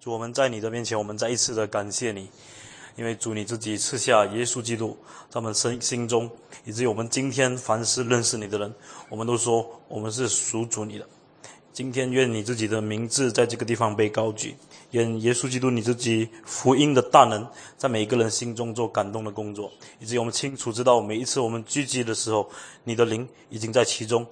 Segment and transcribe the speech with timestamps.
[0.00, 2.26] 主，我们在你的面前，我们再一次的感谢你，
[2.96, 4.96] 因为主你自己赐下耶稣基督
[5.28, 6.30] 在我们身心中，
[6.64, 8.74] 以至于我们今天凡是认识你的人，
[9.10, 11.06] 我们都说我们是属主你的。
[11.74, 14.56] 今天愿你自己的名字在这个地方被高举，
[14.92, 17.46] 愿耶稣基督你自己福音的大能
[17.76, 22.48] 在每一个人心中做感动的工作，以至于我们清楚知道每一次我们聚集的时候，
[22.84, 24.26] 你的灵已经在其中。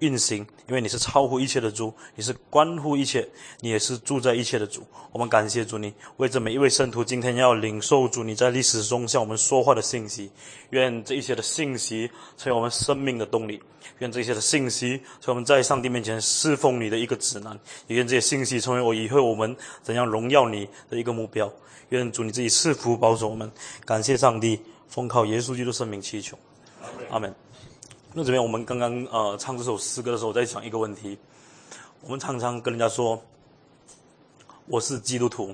[0.00, 3.26] 运行，因为你是超乎一切的主，你是关乎一切，
[3.60, 4.82] 你也是住在一切的主。
[5.12, 10.30] 我们感谢主，你为这每一位圣徒今天要领受主你在历史中向我们说话的信息。
[10.70, 13.62] 愿这一切的信息成为我们生命的动力，
[13.98, 21.52] 愿这些的信息成为我们在上帝面前侍奉你的一个指南，也愿这些信息成为我以后我们怎样荣耀你的一个目标。
[21.90, 23.50] 愿主你自己赐福保守我们。
[23.84, 26.36] 感谢上帝，奉靠耶稣基督圣名祈求，
[27.10, 27.43] 阿门。
[28.16, 31.18] 那这边我们刚刚呃唱这首诗歌的时候，在想一个问题：
[32.00, 33.20] 我们常常跟人家说
[34.66, 35.52] 我是基督徒，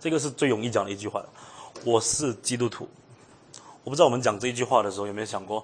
[0.00, 1.22] 这个是最容易讲的一句话。
[1.84, 2.88] 我是基督徒，
[3.84, 5.62] 我不知道我们讲这一句话的时候有没有想过，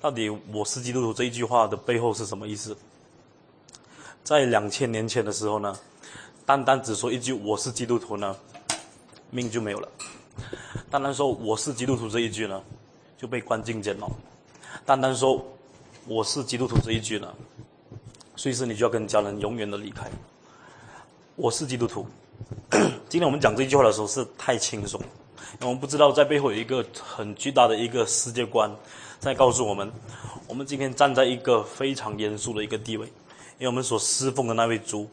[0.00, 2.76] 到底我是基督徒这一句话的背后是什么意思？
[4.24, 5.78] 在两千年前的时候呢，
[6.44, 8.36] 单单只说一句我是基督徒呢，
[9.30, 9.88] 命就没有了；
[10.90, 12.60] 单单说我是基督徒这一句呢，
[13.16, 14.10] 就被关进监牢。
[14.84, 15.44] 单单说
[16.06, 17.32] 我是基督徒这一句呢，
[18.36, 20.10] 随时你就要跟家人永远的离开。
[21.36, 22.06] 我是基督徒。
[23.08, 25.00] 今天我们讲这句话的时候是太轻松，
[25.60, 28.70] 我们不知道在背后有一个很巨大的一个世界观
[29.18, 29.90] 在告诉我们，
[30.46, 33.06] 我们今天站在一个非常严肃的一个地位，
[33.58, 35.08] 因为我们所侍奉的那位主，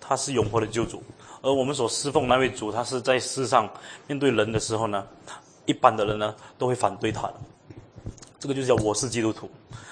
[0.00, 1.02] 他是永活的救主，
[1.40, 3.68] 而我们所侍奉那位主，他是在世上
[4.06, 5.06] 面对人的时候呢，
[5.64, 7.34] 一般的人呢都会反对他的。
[8.46, 9.50] 这个就叫我是基督徒。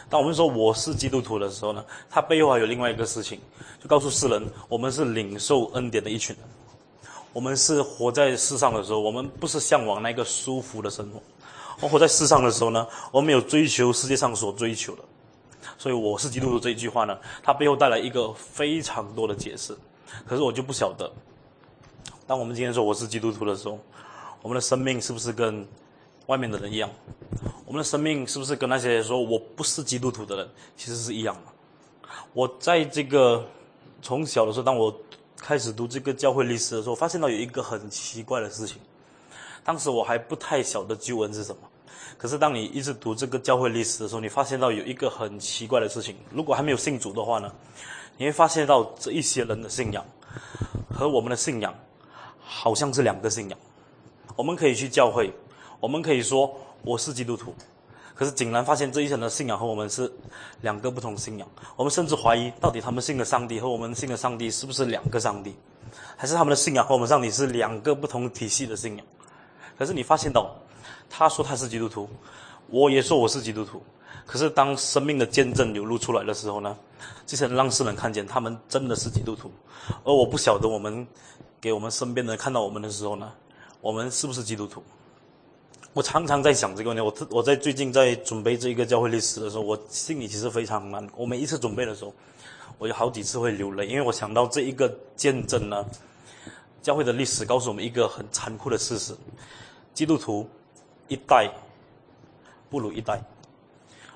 [0.09, 3.41] 当我们说我是基督徒的时候呢，它背后还有另外一个事情，
[3.83, 6.45] 就告诉世人，我们是领受恩典的一群人。
[7.33, 11.21] 我们是活在世上的时候，我们不是向往那个舒服的生活。
[11.81, 15.03] 我活在世上的时候呢，我们有追求世界上所追求的。
[15.77, 19.77] 所以我是基督徒这一句话呢，它背后带来一个非常多的解释。
[20.25, 21.11] 可是我就不晓得，
[22.25, 23.81] 当我们今天说我是基督徒的时候，
[24.43, 25.67] 我们的生命是不是跟
[26.27, 26.91] 外面的人一样？
[27.67, 32.09] 我们的生命是不是跟那些说我不是基督徒的人其实是一样的？
[32.33, 33.45] 我在这个
[34.01, 34.95] 从小的时候，当我
[35.37, 38.79] 开始读这个教会历史的时候，发现到有一个很奇怪的事情。
[39.65, 41.63] 当时我还不太晓得旧恩是什么，
[42.19, 46.17] 可是当你一直读这个教会历史的时候，你发现到有一个很奇怪的事情。
[46.31, 47.51] 如果还没有信主的话呢，
[48.19, 50.05] 你会发现到这一些人的信仰
[50.91, 51.75] 和我们的信仰
[52.41, 53.59] 好像是两个信仰。
[54.37, 55.33] 我们可以去教会，
[55.85, 56.51] 我们可以说。
[56.83, 57.55] 我是基督徒，
[58.15, 60.11] 可是竟然发现这一些人的信仰和我们是
[60.61, 61.49] 两个不同信仰。
[61.77, 65.55] 我们甚至怀疑，到底他们信的上帝和我们信的上帝是不是两个上帝，
[66.15, 69.07] 还是他们的信仰和我们上帝是两个不同体系的信仰？
[69.79, 70.55] 可是你发现到，
[71.09, 72.09] 他说他是基督徒，
[72.69, 73.83] 我也说我是基督徒。
[74.27, 76.77] 可是当生命的见证流露出来的时候呢，
[77.27, 79.51] 这些人让世人看见他们真的是基督徒，
[80.05, 81.07] 而我不晓得我们
[81.63, 83.33] 给我们身边的人看到我们的时候呢，
[83.81, 84.83] 我们是不是基督徒？
[85.95, 87.01] 我常常在想这个问题。
[87.01, 91.09] 我我在最近在准备这一个教会历史的时候，我心里其实非常难。
[91.17, 92.13] 我每一次准备的时候，
[92.79, 95.87] 我有好几次会流泪，因为我想到这一个见证呢，
[96.83, 99.15] 教会的历史告诉我们一个很残酷的事实：
[99.95, 100.49] 基督徒
[101.07, 101.49] 一代
[102.69, 103.23] 不如一代。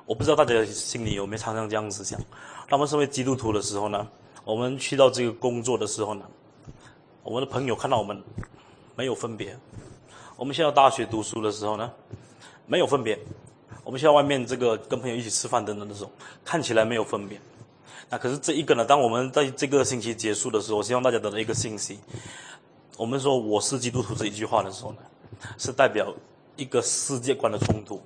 [0.04, 2.20] 我不知道大家心里有没有常常这样子想。
[2.68, 4.04] 那么身为基督徒的时候呢，
[4.44, 6.24] 我们去到这个工作的时候呢，
[7.22, 8.20] 我们的朋友看到我们
[8.96, 9.56] 没有分别。
[10.38, 11.90] 我们现在大学读书的时候呢，
[12.64, 13.16] 没有分别；
[13.82, 16.12] 我们现在外面这个跟朋友一起吃饭等等的时候，
[16.44, 17.40] 看起来没有分别。
[18.08, 18.84] 那可是这一个呢？
[18.84, 21.98] 当我们在这个星期结束的时候，我希望大家得到一个信息：
[22.96, 24.98] 我们说我是基督徒这一句话的时候呢，
[25.58, 26.14] 是代表
[26.54, 28.00] 一个世界观的冲突。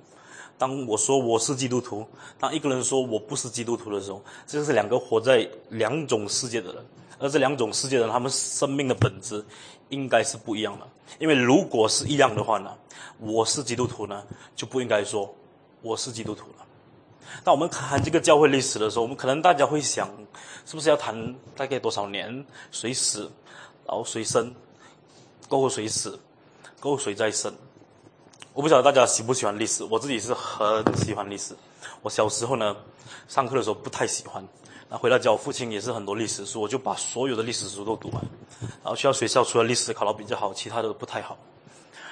[0.57, 2.03] 当我说我是基督徒，
[2.39, 6.83] 当一个人说我不是基督徒的时候，这是两个活在两种世界的人，
[7.19, 9.43] 而这两种世界的，他们生命的本质。
[9.89, 10.87] 应该是不一样的，
[11.19, 12.75] 因为如果是一样的话呢，
[13.19, 14.23] 我是基督徒呢，
[14.55, 15.31] 就不应该说
[15.83, 16.65] 我是基督徒了。
[17.43, 20.09] 当我们谈这个教会历史的时候，我们可能大家会想，
[20.65, 23.29] 是不是要谈大概多少年，谁死，
[23.85, 24.51] 然后谁生，
[25.47, 26.17] 过后谁死，
[26.79, 27.53] 过后谁再生？
[28.53, 31.55] 我不晓得大家喜不喜欢历史，我自己是很喜欢历史。
[32.01, 32.75] 我小时候呢，
[33.27, 34.43] 上课的时候不太喜欢。
[34.97, 38.23] 回到家，我父亲也是很多历史书，我就把所有的历史书都读完。
[38.61, 41.37] 然后去到学校，除了历史考到比较好，其他的都不太好。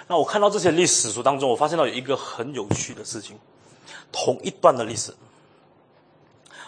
[0.08, 3.38] 那我看到这些历史书当中，我发现到有一个很有趣的事情：
[4.12, 5.14] 同一段的历史，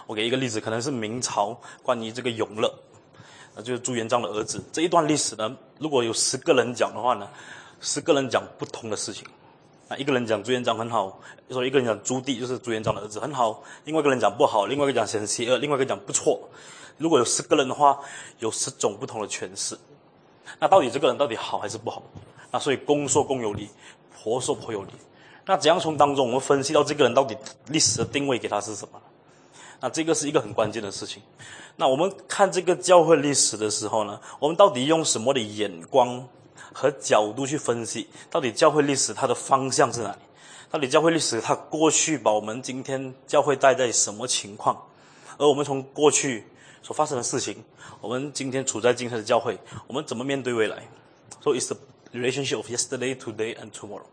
[0.06, 2.74] 我给一个例子，可能是明朝关于这个永乐，
[3.56, 4.64] 那就是朱元璋的儿子。
[4.72, 7.28] 这一段历史呢，如果有十个人讲的话呢，
[7.82, 9.26] 十个人讲不同的事情。
[9.98, 11.20] 一个人讲朱元璋很好，
[11.50, 16.50] 说一个人讲朱棣就是朱元璋的儿子很好，另外一个人讲不好，另外一个讲很邪恶，另外一个讲不错。
[16.98, 18.00] 如果有十个人的话，
[18.40, 19.78] 有十种不同的诠释。
[20.60, 22.04] 那到底这个人到底好还是不好？
[22.52, 23.70] 那所以公说公有理，
[24.16, 24.92] 婆说婆有理。
[25.46, 27.36] 那怎样从当中我们分析到这个人到底
[27.68, 29.02] 历史的定位给他是什么？
[29.82, 31.22] 那这个是一个很关键的事情。
[31.76, 36.26] 那我们看这个教会历史的时候呢，我们到底用什么的眼光
[36.74, 38.08] 和角度去分析？
[38.30, 40.18] 到底教会历史它的方向是哪里？
[40.72, 44.76] 到底教会历史它过去把我们今天教会带在什么情况？
[45.38, 46.46] 而我们从过去
[46.82, 47.64] 所发生的事情，
[48.02, 50.84] 我们今天处在今天的教会，我们怎么面对未来
[51.44, 51.78] ？So it's the
[52.12, 54.06] relationship of yesterday, today, and tomorrow.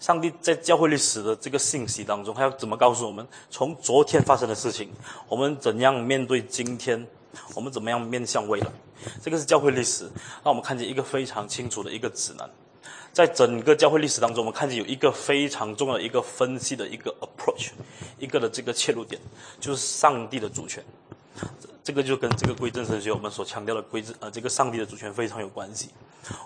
[0.00, 3.26] 上帝在教会历史的这个信息当中，他要怎么告诉我们？
[3.50, 4.90] 从昨天发生的事情，
[5.28, 7.06] 我们怎样面对今天？
[7.54, 8.66] 我们怎么样面向未来？
[9.22, 10.04] 这个是教会历史，
[10.44, 12.48] 让我们看见一个非常清楚的一个指南。
[13.12, 17.70] 在整个教会历史当中，我们看见有一个非常重要的一个分析的一个 approach，
[18.18, 19.20] 一个的这个切入点，
[19.60, 20.82] 就是上帝的主权。
[21.40, 25.90] 这这个就跟这个归正神学我们所强调的归正呃这个上帝的主权非常有关系。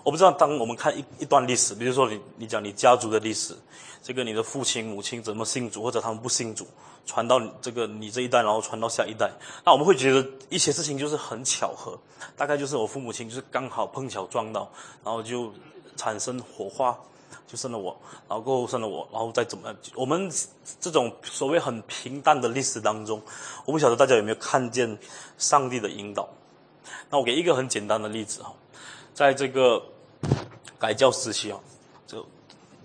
[0.03, 3.55] 我不知道当我们看一一段历史，比如说你你讲你家族的历史，
[4.01, 6.65] 这个你的父亲母亲怎么信主，或者他们不信主，
[7.05, 9.31] 传到这个你这一代，然后传到下一代，
[9.63, 11.99] 那我们会觉得一些事情就是很巧合，
[12.35, 14.67] 大概就是我父母亲就是刚好碰巧撞到，
[15.03, 15.53] 然后就
[15.95, 16.97] 产生火花。
[17.47, 17.97] 就生了我，
[18.27, 19.77] 然后过后生了我，然后再怎么样？
[19.95, 20.29] 我们
[20.81, 23.21] 这种所谓很平淡的历史当中，
[23.65, 24.97] 我不晓得大家有没有看见
[25.37, 26.27] 上帝的引导。
[27.09, 28.53] 那我给一个很简单的例子哈，
[29.13, 29.81] 在这个
[30.77, 31.57] 改教时期啊，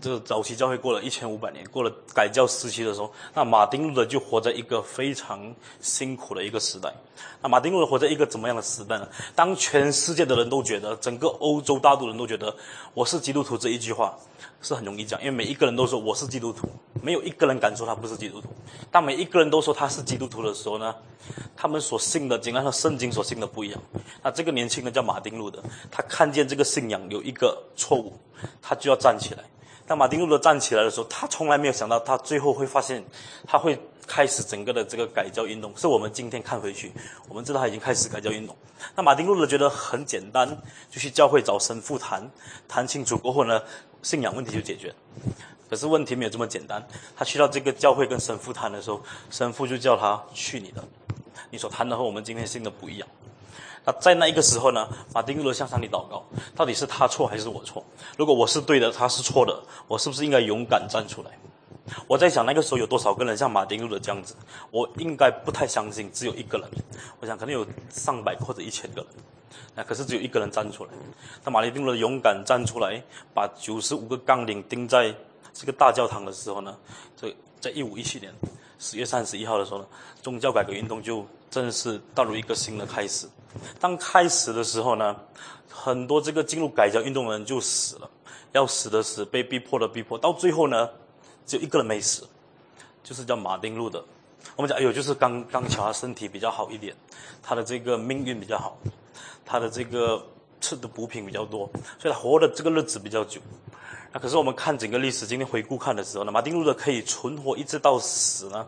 [0.03, 6.93] 这个早期教会过了一千五百年，过了改教时期的时候，那马丁路德就活在一个非常辛苦的一个时代。
[7.41, 9.09] 那马丁路德活在一个怎么样的时代呢？
[9.37, 12.53] 当全世界的人都觉得，整个欧洲大陆人都觉得
[12.95, 14.19] 我是基督徒这一句话。
[14.65, 16.69] 是很容易讲，因为每一个人都说我是基督徒，
[17.03, 18.49] 没有一个人敢说他不是基督徒。
[18.93, 20.95] 当每一个人都说他是基督徒的时候呢，
[21.57, 23.83] 他们所信的，竟然和圣经所信的不一样。
[24.23, 25.61] 那这个年轻人叫马丁路德，
[25.91, 28.13] 他看见这个信仰有一个错误，
[28.61, 29.43] 他就要站起来。
[29.87, 33.05] 当马丁路德站起来的时候，他从来没有想到，他最后会发现，
[33.47, 35.73] 他会开始整个的这个改教运动。
[35.77, 36.93] 是我们今天看回去，
[37.29, 38.57] 我们知道他已经开始改教运动。
[38.95, 40.49] 那马丁路德觉得很简单，
[40.91, 42.31] 就去教会找神父谈，
[42.69, 43.61] 谈清楚过后呢？
[44.03, 44.93] 信仰问题就解决，
[45.71, 46.85] 可是问题没有这么简单。
[47.17, 49.01] 他去到这个教会跟神父谈的时候，
[49.31, 50.83] 神父就叫他去你的，
[51.51, 53.09] 你所谈的和我们今天信的不一样。
[53.85, 56.25] 那在那一个时候呢，马丁路德向上帝祷告，
[56.55, 57.85] 到底是他错还是我错？
[58.17, 61.31] 如果我是对的，他是错的，我是不是应该勇敢站出来？
[62.07, 64.37] 我在想那个时候有多少个人像马丁路德这样子？
[64.71, 66.69] 我应该不太相信只有一个人，
[67.19, 69.11] 我想可能有上百或者一千个人。
[69.75, 70.91] 那可是只有一个人站出来，
[71.45, 73.03] 那马丁路德勇敢站出来，
[73.35, 75.13] 把九十五个杠铃钉在
[75.53, 76.77] 这个大教堂的时候呢，
[77.17, 78.33] 这在一五一七年
[78.79, 79.87] 十月三十一号的时候呢，
[80.23, 83.27] 宗教改革运动就正式踏入一个新的开始。
[83.81, 85.17] 当开始的时候呢，
[85.69, 88.11] 很多这个进入改教运动的人就死了，
[88.53, 90.89] 要死的死，被逼迫的逼迫，到最后呢，
[91.47, 92.29] 只有一个人没死，
[93.03, 94.05] 就是叫马丁路德。
[94.57, 96.95] 我们讲，哎呦，就是刚刚巧他身体比较好一点，
[97.43, 98.77] 他的这个命运比较好。
[99.45, 100.25] 他的这个
[100.61, 101.69] 吃的补品比较多，
[101.99, 103.41] 所以他活的这个日子比较久。
[104.13, 108.65] 那可是我们看整个历史，今天回顾看的时候呢，马丁路德可以存活一直到死呢，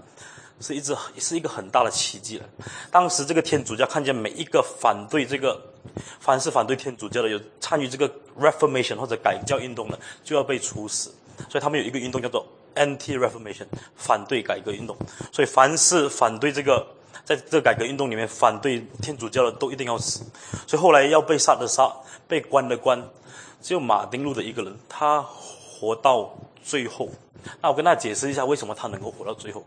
[0.61, 2.45] 是一直是一个很大的奇迹了。
[2.91, 5.61] 当时这个天主教看见每一个反对这个，
[6.21, 11.15] 凡是反对天主教的有参与这个 Reformation 或者改教运动的，就要被处死。
[11.49, 14.97] 所以他们有一个运动叫做 Anti-Reformation，反对改革运动。
[15.33, 16.87] 所以凡是反对这个。
[17.25, 20.23] 在这改革运动里面，反对天主教的都一定要死，
[20.67, 21.91] 所以后来要被杀的杀，
[22.29, 23.03] 被关的关，
[23.63, 27.09] 只有马丁路的一个人，他活到最后。
[27.61, 29.63] 那我跟大家解释一下，为什么他能够活到最后。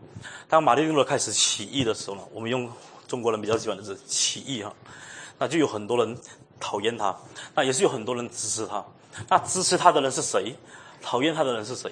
[0.48, 2.68] 当马丁路德开始起义的时候呢，我们用
[3.06, 4.74] 中国人比较喜欢的是起义哈，
[5.38, 6.18] 那就有很多人
[6.58, 7.16] 讨厌他，
[7.54, 8.84] 那也是有很多人支持他。
[9.28, 10.54] 那支持他的人是谁？
[11.00, 11.90] 讨厌他的人是谁？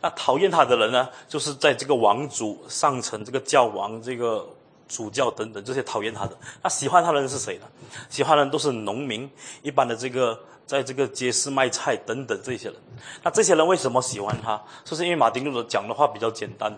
[0.00, 4.48] 那讨厌他的人呢，就是在这个王族上层，这个教王这个。
[4.88, 7.66] 主教等等这些讨厌他的，那喜欢他的人是谁呢？
[8.08, 9.28] 喜欢的人都是农民，
[9.60, 12.76] 一般的这个在这个街市卖菜等等这些人。
[13.22, 14.60] 那这些人为什么喜欢他？
[14.84, 16.76] 就是因为马丁路德讲的话比较简单。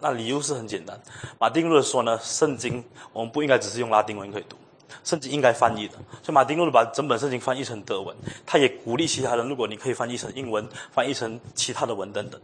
[0.00, 1.00] 那理由是很简单，
[1.40, 4.56] 马丁路德说呢，圣经我们不应该只是用拉丁文可以读。
[5.04, 8.14] 甚至应该翻译的，所以马丁路德把整本圣经翻译成德文，
[8.46, 12.40] 他也鼓励其他人，如果你可以翻译成英文，翻译成其他的文等等。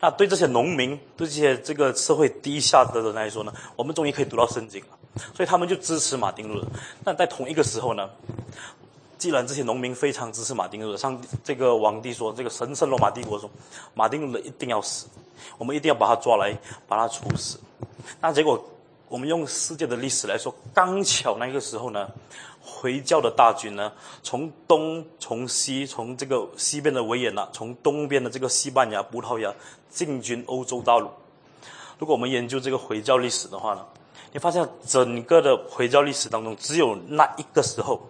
[0.00, 4.86] 那对这些农民，对这些这个社会低下的人来说呢，我们终于可以读到圣经了。
[5.34, 6.66] 所以他们就支持马丁路德。
[7.04, 8.08] 但在同一个时候呢，
[9.20, 13.50] 既然这些农民非常支持马丁路德，上这个皇帝说，这个神圣罗马帝国说，
[13.92, 15.06] 马丁路德一定要死，
[15.58, 16.56] 我们一定要把他抓来，
[16.88, 17.60] 把他处死。
[18.18, 18.58] 那结果，
[19.08, 22.08] 我们用世界的历史来说，刚巧那个时候呢，
[22.62, 29.54] 回教的大军呢，从东、从西、从这个西边的维也纳，从东边的这个西班牙、葡萄牙
[29.90, 31.10] 进军欧洲大陆。
[31.98, 33.84] 如果我们研究这个回教历史的话呢，
[34.32, 38.00] 你发现整个的回教历史当中，只有那一个时候，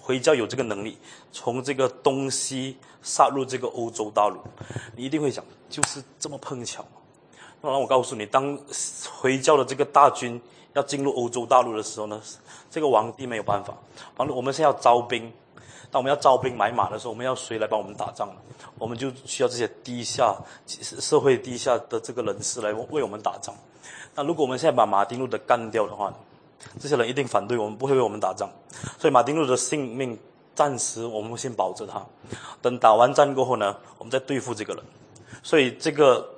[0.00, 0.98] 回教有这个能力
[1.30, 4.38] 从这个东西杀入这个欧洲大陆。
[4.96, 6.84] 你一定会想，就是这么碰巧。
[7.60, 8.58] 那我告诉你，当
[9.20, 10.40] 回教的这个大军
[10.74, 12.20] 要进入欧洲大陆的时候呢，
[12.70, 13.74] 这个皇帝没有办法。
[14.16, 15.32] 完了，我们现在要招兵，
[15.90, 18.30] 当我们要招兵买马的时候，我们要谁来帮我们打仗？
[18.78, 23.52] 我们就需要这些低下社会低下的这个人士来为我们打仗。
[24.14, 26.12] 那如果我们现在把马丁路德干掉的话，
[26.80, 28.50] 这些人一定反对我们，不会为我们打仗。
[28.98, 30.18] 所以马丁路德的性命
[30.54, 32.04] 暂时我们先保着他，
[32.60, 34.82] 等打完战过后呢，我们再对付这个人。
[35.42, 36.34] 所以这个。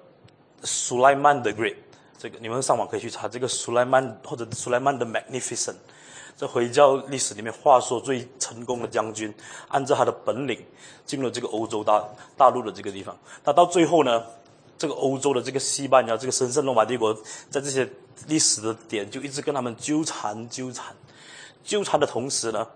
[0.63, 1.77] 苏莱曼的 Great，
[2.19, 5.77] 这个你们上网可以去查这个苏莱曼或者苏莱曼的 Magnificent，
[6.37, 9.33] 这回教历史里面话说最成功的将军，
[9.69, 10.63] 按照他的本领
[11.07, 12.05] 进入这个欧洲大
[12.37, 13.17] 大陆的这个地方。
[13.43, 14.23] 那到最后呢，
[14.81, 17.13] 这个欧洲的这个西班牙这个神圣罗马帝国，
[17.51, 17.87] 在这些
[18.29, 20.97] 历史的点就一直跟他们纠缠纠缠，
[21.63, 22.67] 纠缠的同时呢。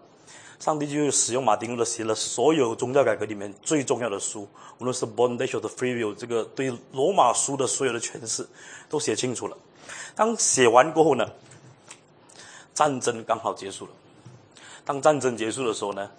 [0.60, 8.46] 上帝就使用马丁路德写了所有宗教改革里面最重要的书，无论是《Bondage of Free Will》这个对罗马书的所有的诠释，
[8.88, 9.56] 都写清楚了。
[10.14, 11.28] 当写完过后呢，
[12.72, 13.90] 战争刚好结束了。
[14.84, 16.10] 当战争结束的时候呢，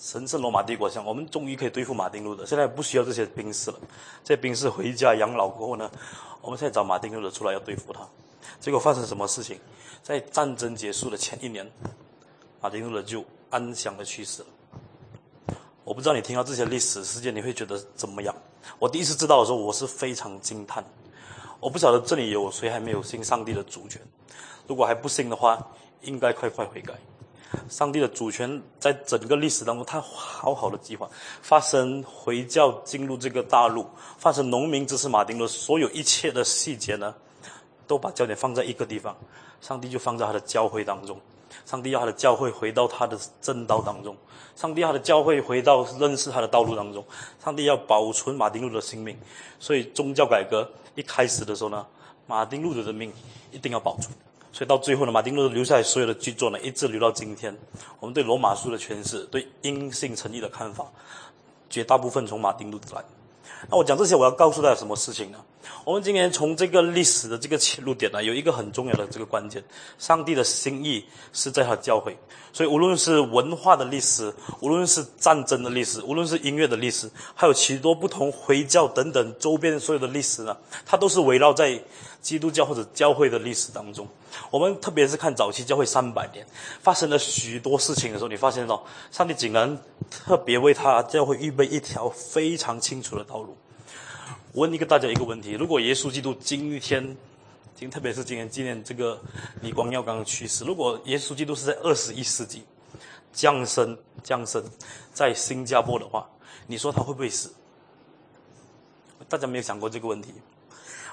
[0.00, 3.78] 神圣罗马帝国想，我们终于可以对付马丁路德，现在不需要这些兵士了。
[4.24, 5.90] 这些兵士回家养老过后呢，
[6.40, 8.00] 我们现在找马丁路德出来要对付他。
[8.58, 9.60] 结果发生什么事情？
[10.02, 11.70] 在战争结束的前一年。
[12.62, 14.48] 马丁路德就安详的去世了。
[15.84, 18.34] 我不知道你听到这些历史事件，你会觉得怎么样？
[18.78, 20.82] 我第一次知道的时候，我是非常惊叹。
[21.60, 24.00] 我不晓得这里有谁还没有信上帝的主权。
[24.66, 25.62] 如果还不信的话，
[26.00, 26.94] 应该快快悔改。
[27.68, 31.08] 上帝的主权在整个历史当中，他好好的计划。
[31.42, 33.86] 发生回教进入这个大陆，
[34.18, 37.14] 发生农民支持马丁路所有一切的细节呢，
[37.86, 39.16] 都把焦点放在一个地方，
[39.60, 41.20] 上帝就放在他的教会当中。
[41.66, 44.16] 上帝要他的教会回到他的正道当中，
[44.54, 47.04] 上帝要他的教会回到认识他的道路当中，
[47.42, 49.18] 上帝要保存马丁路的性命，
[49.58, 51.84] 所以宗教改革一开始的时候呢，
[52.28, 53.12] 马丁路德的命
[53.50, 54.08] 一定要保住，
[54.52, 57.56] 所以到最后呢，马丁路德留下来所有的巨作呢，一直留到今天。
[58.00, 60.86] 我们对罗马书的诠释，对因信诚意的看法，
[61.68, 63.04] 绝大部分从马丁路德来。
[63.68, 65.38] 那我讲这些，我要告诉大家什么事情呢？
[65.84, 69.62] 我们今天从这个历史的这个切入点呢，有一个很重要的这个关键：
[69.98, 72.16] 上帝的心意是在他教会。
[72.52, 81.78] 所以无论是文化的历史，无论是战争的历史，无论是音乐的历史，还有许多不同回教等等周边所有的历史呢，它都是围绕在
[82.22, 84.08] 基督教或者教会的历史当中。
[84.50, 86.46] 我们特别是看早期教会三百年
[86.80, 89.78] 发生了许多事情的时候，你发现到上帝竟然
[90.10, 93.56] 特别为他教会预备一条非常清楚的道路。
[94.54, 97.16] 问一个大家一个问题：如果耶稣基督今天，
[97.74, 99.20] 今特别是今天纪念这个
[99.62, 102.64] 李光耀刚刚去世，如果耶稣基督是在二十一世纪
[103.32, 104.62] 降生降生
[105.12, 106.28] 在新加坡的话，
[106.66, 107.52] 你说他会不会死？
[109.28, 110.34] 大家没有想过这个问题。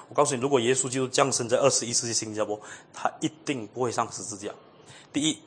[0.08, 2.58] 我告诉你，如果耶稣基督降生在二十一世纪新加坡，
[2.92, 4.50] 他一定不会上十字架。
[5.12, 5.38] 第一，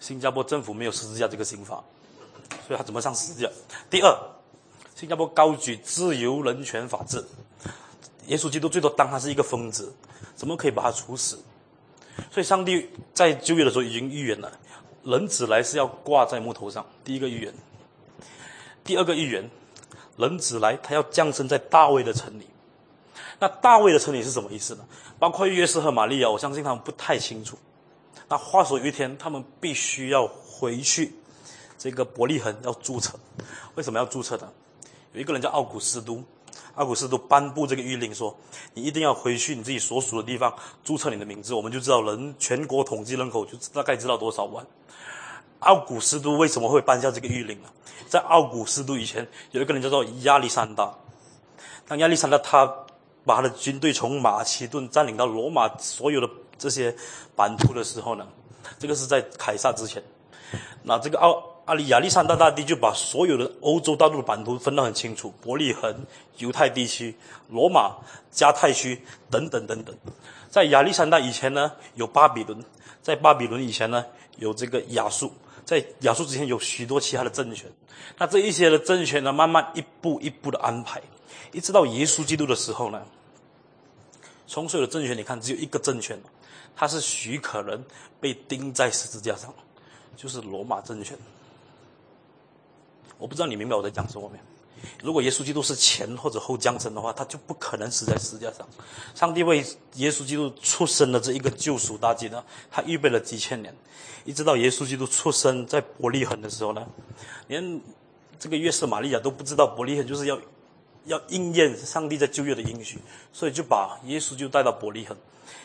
[0.00, 1.82] 新加坡政府没有十字架这个刑法，
[2.66, 3.48] 所以他怎么上十字架？
[3.88, 4.18] 第二，
[4.96, 7.24] 新加坡高举自由、人权、法治，
[8.26, 9.94] 耶稣基督最多当他是一个疯子，
[10.34, 11.38] 怎么可以把他处死？
[12.32, 14.52] 所以上帝在九月的时候已经预言了，
[15.04, 16.84] 人子来是要挂在木头上。
[17.04, 17.54] 第一个预言，
[18.82, 19.48] 第二个预言，
[20.16, 22.48] 人子来他要降生在大卫的城里。
[23.40, 24.84] 那大卫的城里是什么意思呢？
[25.18, 27.56] 包括约瑟和玛利亚，我相信他们不太清楚。
[28.28, 31.12] 那话说有一天，他们必须要回去
[31.78, 33.18] 这个伯利恒要注册。
[33.76, 34.52] 为什么要注册呢？
[35.12, 36.22] 有一个人叫奥古斯都，
[36.74, 38.36] 奥古斯都颁布这个谕令说，
[38.74, 40.52] 你一定要回去你自己所属的地方
[40.82, 44.66] 注册你的名字，我们就知道人全国统计人口就大概知道多少万。
[45.60, 47.68] 奥古斯都为什么会颁下这个谕令呢？
[48.08, 50.92] 在奥古斯都以前，有一个人叫做亚历山大。
[51.86, 52.74] 当亚历山大他。
[53.28, 56.96] 把他的军队从马其顿占领到罗马所有的这些
[57.36, 58.26] 版图的时候呢，
[58.78, 60.02] 这个是在凯撒之前。
[60.82, 65.94] 那这个奥阿里亚历山大大帝就把所有的欧洲大陆的版图分得很清楚：伯利恒、
[66.38, 67.14] 犹太地区、
[67.50, 67.94] 罗马、
[68.30, 68.98] 加泰区
[69.30, 69.94] 等等等等。
[70.48, 72.58] 在亚历山大以前呢，有巴比伦；
[73.02, 74.02] 在巴比伦以前呢，
[74.38, 75.28] 有这个亚述；
[75.66, 77.70] 在亚述之前有许多其他的政权。
[78.16, 81.02] 那这一些的政权呢，慢慢一步一步的安排，
[81.52, 83.02] 一直到耶稣基督的时候呢，
[84.48, 86.18] 从所有的政权你看，只有一个政权，
[86.74, 87.84] 它是许可人
[88.18, 89.54] 被钉在十字架上，
[90.16, 91.16] 就是罗马政权。
[93.18, 94.44] 我不知道你明白我在讲什么没有？
[95.02, 98.66] 如果耶稣基督是前或者后降生的话，他就不可能死在十字架上。
[99.14, 99.58] 上帝为
[99.96, 103.76] 耶稣基督出生的这一个救赎大计呢，他预备了几千年，
[104.24, 106.86] 一直到耶稣基督出生在伯利恒的时候呢，
[107.48, 107.80] 连
[108.38, 110.38] 这个约瑟玛利亚都不知道伯利恒就是要
[111.06, 112.98] 要应验上帝在旧约的应许，
[113.32, 115.16] 所以就把耶稣就带到伯利恒。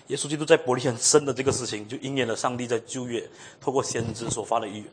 [0.08, 3.26] 耶稣基督在伯利恒生的这个事情，就应验了上帝在旧约
[3.62, 4.86] 透过先知所发的预言。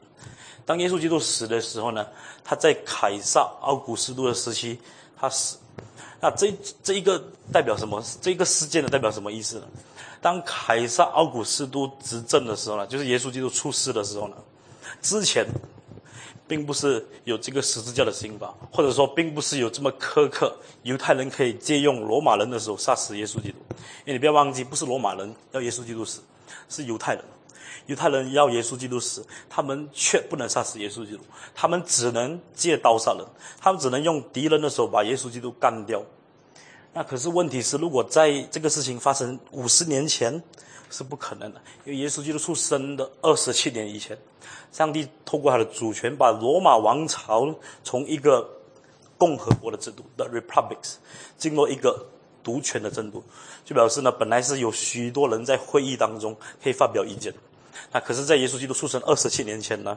[0.65, 2.07] 当耶稣基督死的时候呢，
[2.45, 4.79] 他在凯撒奥古斯都的时期，
[5.19, 5.57] 他死。
[6.21, 7.21] 那这这一个
[7.53, 8.03] 代表什么？
[8.21, 9.67] 这个事件呢代表什么意思呢？
[10.21, 14.37] 当凯撒奥古斯都执政的时候呢，就是耶稣基督出世的时候呢，
[15.01, 15.47] 之前，
[16.51, 20.53] 并不是有这个十字架的刑罚，或者说并不是有这么苛刻，
[20.83, 23.59] 犹太人可以借用罗马人的手杀死耶稣基督。
[24.05, 26.21] 因为你不要忘记，不是罗马人要耶稣基督死，
[26.69, 27.23] 是犹太人。
[27.87, 31.21] 犹太人要耶稣基督死，他们却不能杀死耶稣基督，
[31.55, 33.25] 他们只能借刀杀人，
[33.61, 36.03] 他们只能用敌人的手把耶稣基督干掉。
[36.93, 40.43] 那可是问题是，如果在这个事情发生五十年前，
[40.91, 44.19] 是不可能的，因为耶稣基督出生的二十七年以前，
[44.73, 47.55] 上帝透过他的主权，把罗马王朝
[47.85, 48.49] 从一个
[49.17, 50.95] 共和国的制度 （the republics）
[51.39, 52.05] 进入一个
[52.43, 53.23] 独权的制度，
[53.65, 57.33] 就表示呢，本来是有许多人在会议当中可以发表意见。
[57.93, 59.97] 那可是，在耶稣基督出生二十七年前呢，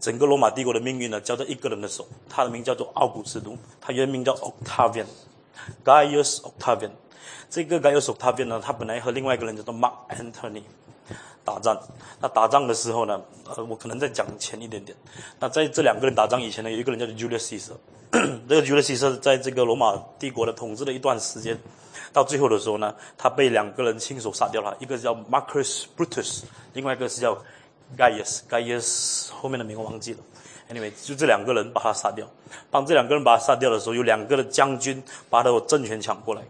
[0.00, 2.06] 整个罗马帝国的命运呢，交在一个人的手。
[2.28, 6.90] 他的名叫做奥古斯都，他原名叫 Octavian，Gaius Octavian。
[7.50, 10.62] 这个 Gaius Octavian 呢，他本来和另外一个人叫做 Mark Antony
[11.44, 11.80] 打仗。
[12.20, 13.20] 那打仗的时候呢，
[13.54, 14.96] 呃，我可能再讲前一点点。
[15.40, 17.76] 那在这两个人打仗以前呢，有一个人叫做 Julius Caesar。
[18.48, 21.58] 这个 Julius Caesar 在这个罗马帝国的统治了一段时间。
[22.12, 26.42] 到最后的时候呢，他被两个人亲手杀掉了，一个叫 Marcus Brutus，
[26.74, 27.36] 另外一个是叫
[27.96, 30.18] Gaius，Gaius 后面的名我忘记了。
[30.70, 32.26] Anyway，就这两个人把他杀掉。
[32.70, 36.42] 当这两个人把他杀掉的时候，有两个的将军把他的政权抢过来。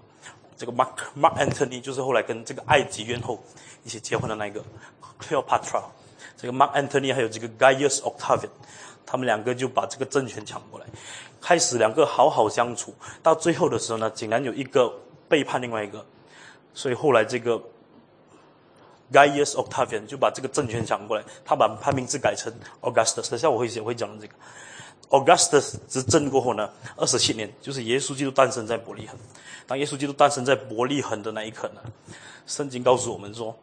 [0.62, 3.42] 这个 Mark Mark Antony 就是后来跟这个埃及艳后
[3.82, 4.62] 一起结婚的那一个
[5.20, 5.82] Cleopatra。
[6.36, 8.50] 这个 Mark Antony 还有这个 Gaius Octavian，
[9.04, 10.86] 他们两个就把这个政权抢过来，
[11.40, 12.94] 开始两个好好相处。
[13.22, 14.92] 到最后的时候呢，竟然有一个。
[15.28, 16.04] 背叛另外一个，
[16.74, 17.58] 所以后来这个
[19.10, 23.30] Gaius Octavian 就把这个政权抢过来，他把他名字改成 Augustus。
[23.30, 24.34] 等下我会写会讲这个
[25.12, 29.16] Augustus 执政过后呢，二十七年，就是耶稣基督诞生在伯利恒。
[29.66, 31.80] 当耶稣基督诞生在伯利恒的那一刻呢，
[32.46, 33.56] 圣经告诉我们说，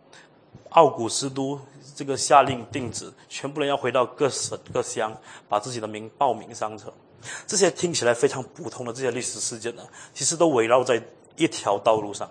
[0.69, 1.59] 奥古斯都
[1.95, 5.13] 这个下令定旨，全部人要回到各省各乡，
[5.49, 6.93] 把自己的名报名上车。
[7.45, 9.83] 这些听起来非常普通的这些历史事件呢，
[10.13, 11.03] 其实都围绕在。
[11.39, 12.29] 一条道路上，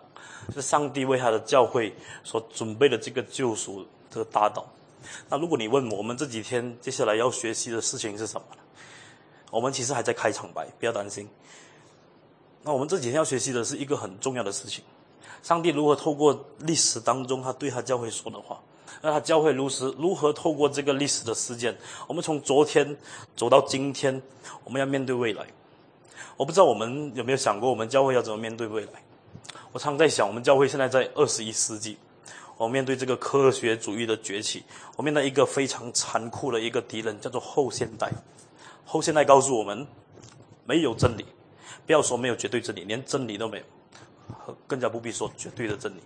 [0.49, 4.71] 就是上帝为他的教会所准备的这个救赎这个大道。
[5.31, 8.59] 那如果你问我们这几天接下来要学习的事情是什么呢？
[9.51, 11.29] 我们其实还在开场白，不要担心。
[12.63, 14.85] 那我们这几天要学习的是一个很重要的事情：
[15.43, 18.61] 上帝如何透过历史当中他对他教会说的话，
[19.01, 22.97] 那他教会如实如何透过这个历史的事件，我们从昨天
[23.37, 24.21] 走到今天，
[24.65, 25.47] 我们要面对未来。
[26.37, 29.03] 我不知道我们有没有想过，我们教会要怎么面对未来？
[29.73, 31.97] 我常在想，我们教会现在在二十一世纪，
[32.57, 34.63] 我面对这个科学主义的崛起，
[34.97, 38.11] 我面对一个非常残酷的一个敌人，叫做后现代。
[38.91, 39.87] 后现代告诉我们，
[40.65, 41.27] 没有真理，
[41.87, 43.65] 不要说没有绝对真理，连真理都没有。
[44.67, 46.01] 更加不必说绝对的真理，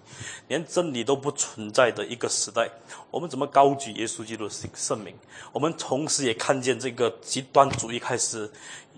[0.48, 2.68] 连真理都不存在的一个时代，
[3.10, 5.14] 我们怎么高举耶稣基督的圣名？
[5.52, 8.50] 我们同时也看见这个极端主义开始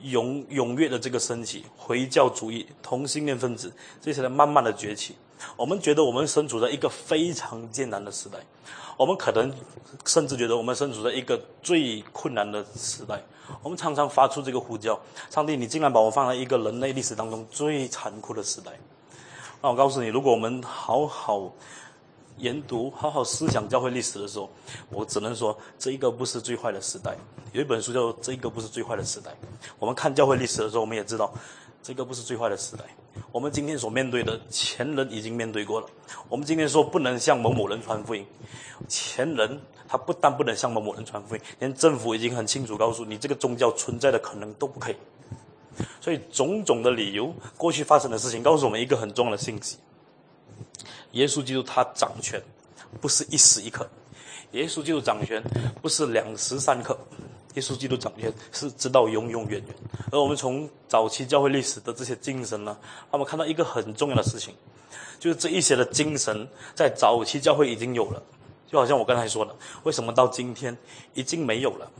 [0.02, 3.70] 踊踊跃的这个升起，回教主义、同性恋分子
[4.00, 5.14] 这些人慢慢的崛起。
[5.56, 8.38] 我们觉得我们身处在一个非常艰难的时代，
[8.96, 9.52] 我们可能
[10.06, 13.20] 甚至觉得我们身处在一个最困难的时代。
[13.62, 14.98] 我们常常发出这个呼叫：
[15.30, 18.72] 上帝，你竟然把我放在一个人类历史当中最残酷的时代。
[19.60, 21.52] 那我告诉你，如果我们好好
[22.38, 24.48] 研读、好好思想教会历史的时候，
[24.90, 27.14] 我只能说，这一个不是最坏的时代。
[27.52, 29.30] 有一本书叫做《这一个不是最坏的时代》。
[29.78, 31.32] 我们看教会历史的时候，我们也知道，
[31.84, 32.84] 这个不是最坏的时代。
[33.30, 35.86] 我们今天所面对的，前人已经面对过了。
[36.30, 38.24] 我们今天说不能向某某人传福音，
[38.88, 44.96] 前人他不但不能向某某人传福音，连政府已经很清楚告诉你，这个宗教存在的可能都不可以。
[46.00, 49.76] 所以种种的理由，过去发生的事情，告诉我们一个很重要的信息：
[51.12, 52.42] 耶稣基督他掌权，
[52.98, 53.84] 不是一时一刻；
[54.52, 55.42] 耶稣基督掌权，
[55.82, 56.96] 不是两时三刻；
[57.54, 59.74] 耶稣基督掌权，是直到永永远远。
[60.12, 62.76] 而我们从早期教会历史的这些精神呢，
[63.10, 64.54] 我们看到一个很重要的事情，
[65.18, 68.22] 就是这一些的精神在早期教会已经有了，
[68.66, 70.76] 就好像我刚才说的，为什么到今天
[71.14, 71.90] 已经没有了？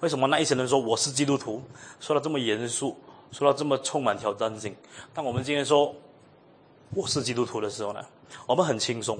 [0.00, 1.62] 为什么那一些人说我是基督徒，
[2.00, 2.96] 说的这么严肃，
[3.32, 4.74] 说到这么充满挑战性？
[5.14, 5.94] 当我们今天说
[6.94, 8.04] 我是基督徒的时候呢，
[8.46, 9.18] 我们很轻松，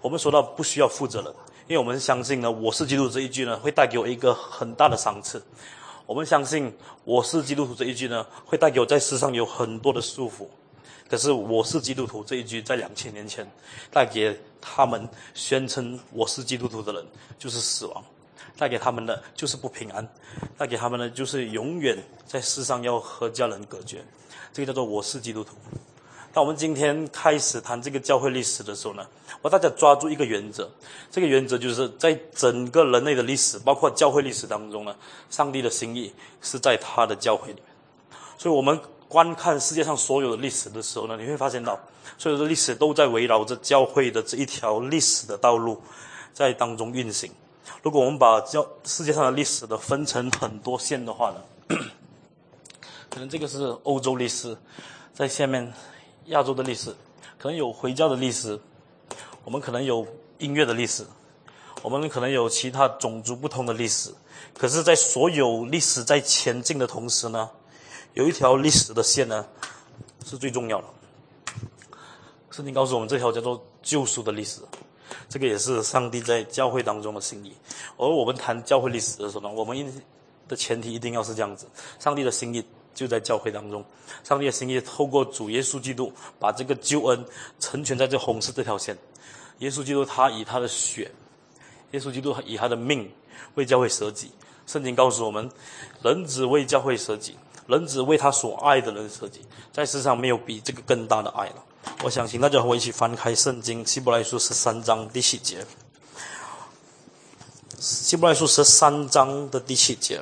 [0.00, 1.34] 我们说到不需要负责任，
[1.68, 5.42] 因为我们相信呢，我是基督徒这一句呢，会带给我一个很大的赏赐。
[6.06, 10.46] 我们相信我是基督徒这一句呢，会带给我在世上有很多的束缚。
[11.10, 13.44] 可是我是基督徒这一句，在两千年前
[13.90, 17.04] 带给他们宣称我是基督徒的人，
[17.36, 18.04] 就是死亡。
[18.56, 20.08] 带给他们的就是不平安，
[20.56, 24.04] 带给他们的就是永远在世上要和家人隔绝。
[24.52, 25.56] 这个叫做我是基督徒。
[26.36, 29.02] 当我们今天开始谈这个教会历史的时候呢，
[29.40, 30.68] 我大家抓住一个原则，
[31.10, 34.94] 这个原则就是在整个人类的历史，包括教会历史当中呢，
[35.30, 37.64] 上帝的心意是在他的教会里面。
[38.36, 41.80] 所以，我们观看世界上所有的历史的时候呢，你会发现到，
[42.18, 45.80] 所有的历史都在围绕着教会的这一条历史的道路
[46.34, 47.32] 在当中运行。
[47.82, 51.78] 如果我们把教世界上的历史的分成很多线的话呢，
[53.08, 54.54] 可能这个是欧洲历史，
[55.14, 55.72] 在下面
[56.26, 56.94] 亚洲的历史，
[57.38, 58.58] 可能有回教的历史，
[59.44, 60.06] 我们可能有
[60.38, 61.04] 音乐的历史，
[61.82, 64.12] 我们可能有其他种族不同的历史。
[64.54, 67.50] 可是，在所有历史在前进的同时呢，
[68.14, 69.46] 有一条历史的线呢
[70.24, 70.84] 是最重要的。
[72.50, 74.60] 圣经告诉我们，这条叫做救赎的历史。
[75.28, 77.52] 这个也是上帝在教会当中的心意。
[77.96, 80.02] 而我们谈教会历史的时候呢，我们
[80.48, 81.66] 的前提一定要是这样子：
[81.98, 82.64] 上帝的心意
[82.96, 83.84] 就在教会当中，
[84.24, 87.24] 上帝的心意透过主耶稣基督把这个救恩
[87.60, 88.96] 成全在这红色这条线。
[89.58, 91.12] 耶稣基督他以他的血，
[91.90, 93.12] 耶稣基督以他的命
[93.54, 94.30] 为教会舍己。
[94.66, 95.48] 圣经告诉我们，
[96.02, 101.64] 人只为教会舍己，人只为他所爱的人舍己，在世上没有比这个更大的爱了。
[102.02, 105.60] 我相信大家和我一起翻开圣经《希伯来书》十三章第七节，
[107.78, 110.20] 《希伯来书》十三章的第七节。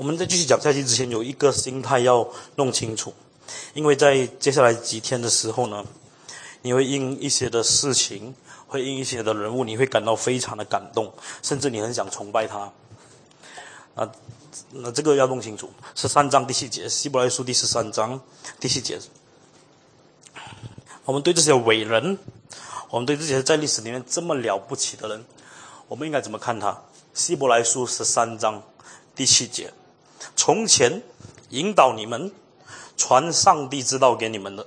[0.00, 3.12] 我们在继续讲下去之前，有一个心态要弄清楚，
[3.74, 5.84] 因为在接下来几天的时候呢，
[6.62, 8.34] 你会因一些的事情，
[8.66, 12.72] 会因一些的人物，你会感到非常的感动，甚至你很想崇拜他，
[13.94, 14.10] 啊。
[14.70, 18.18] 那这个要弄清楚，十三章第七节，希伯来书第十三章
[18.58, 18.98] 第七节。
[21.04, 22.16] 我们对这些伟人，
[22.88, 25.22] 我们对这些在历史里面这么了不起的人，
[25.88, 26.84] 我们应该怎么看他？
[27.12, 28.62] 希伯来书十三章
[29.14, 29.70] 第七节：
[30.42, 31.02] 从前
[31.50, 32.32] 引导你们
[32.96, 34.66] 传上帝之道给你们的，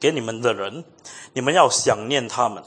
[0.00, 0.82] 给你们的人，
[1.32, 2.64] 你们要想念他们，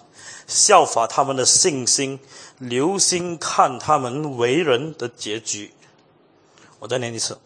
[0.47, 2.17] 效法他们的信心，
[2.57, 5.73] 留心看他们为人的结局。
[6.79, 7.37] 我再念一次：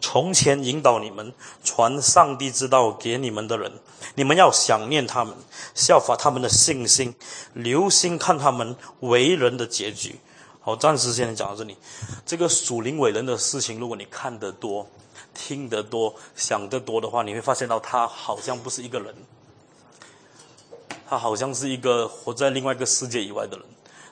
[0.00, 3.72] 从前引导你们传上帝之道给你们的人，
[4.14, 5.34] 你们要想念他们，
[5.74, 7.14] 效法他们的信心，
[7.52, 10.18] 留心看他们为人的结局。
[10.68, 11.74] 好，暂时先讲到这里。
[12.26, 14.86] 这个属灵伟人的事情，如果你看得多、
[15.32, 19.14] 听得多、想得多的话，你会发现到他好像不是一个人，
[21.08, 23.64] 他好像是一个活在另外一个世界以外的人，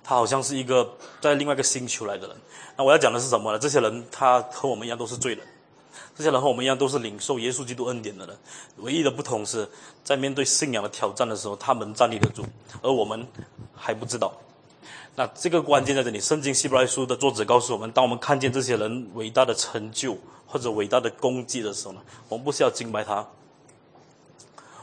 [0.02, 2.34] 他好像是一个在另外一个星球来的人。
[2.78, 3.58] 那我要讲的是什么呢？
[3.58, 5.46] 这些人他和我们一样都是罪人，
[6.16, 8.34] 这些人和我们一样都是领受耶稣基督恩典的人，
[8.78, 9.68] 唯一的不同是
[10.02, 12.42] 在面对信仰的挑战的时候，他们站立得住，
[12.80, 13.28] 而我们
[13.74, 14.32] 还不知道。
[15.18, 23.26] 那这个关键在这里，圣经希伯来书的作者告诉我们：，当我们看见这些人伟大的成就或者伟大的功绩的时候呢，我们不是要敬拜他。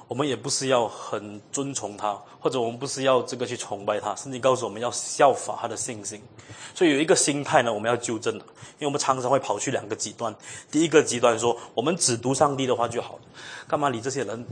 [0.07, 6.21] 我们也不是要很尊崇他，或者我们不是要这个去崇拜他，甚至告诉我们要效法他的信心。
[6.75, 8.43] 所以有一个心态呢，我们要纠正的，
[8.79, 10.35] 因为我们常常会跑去两个极端。
[10.69, 13.21] 第一个极端说，我们只读上帝的话就好了，
[13.67, 14.45] 干嘛理这些人？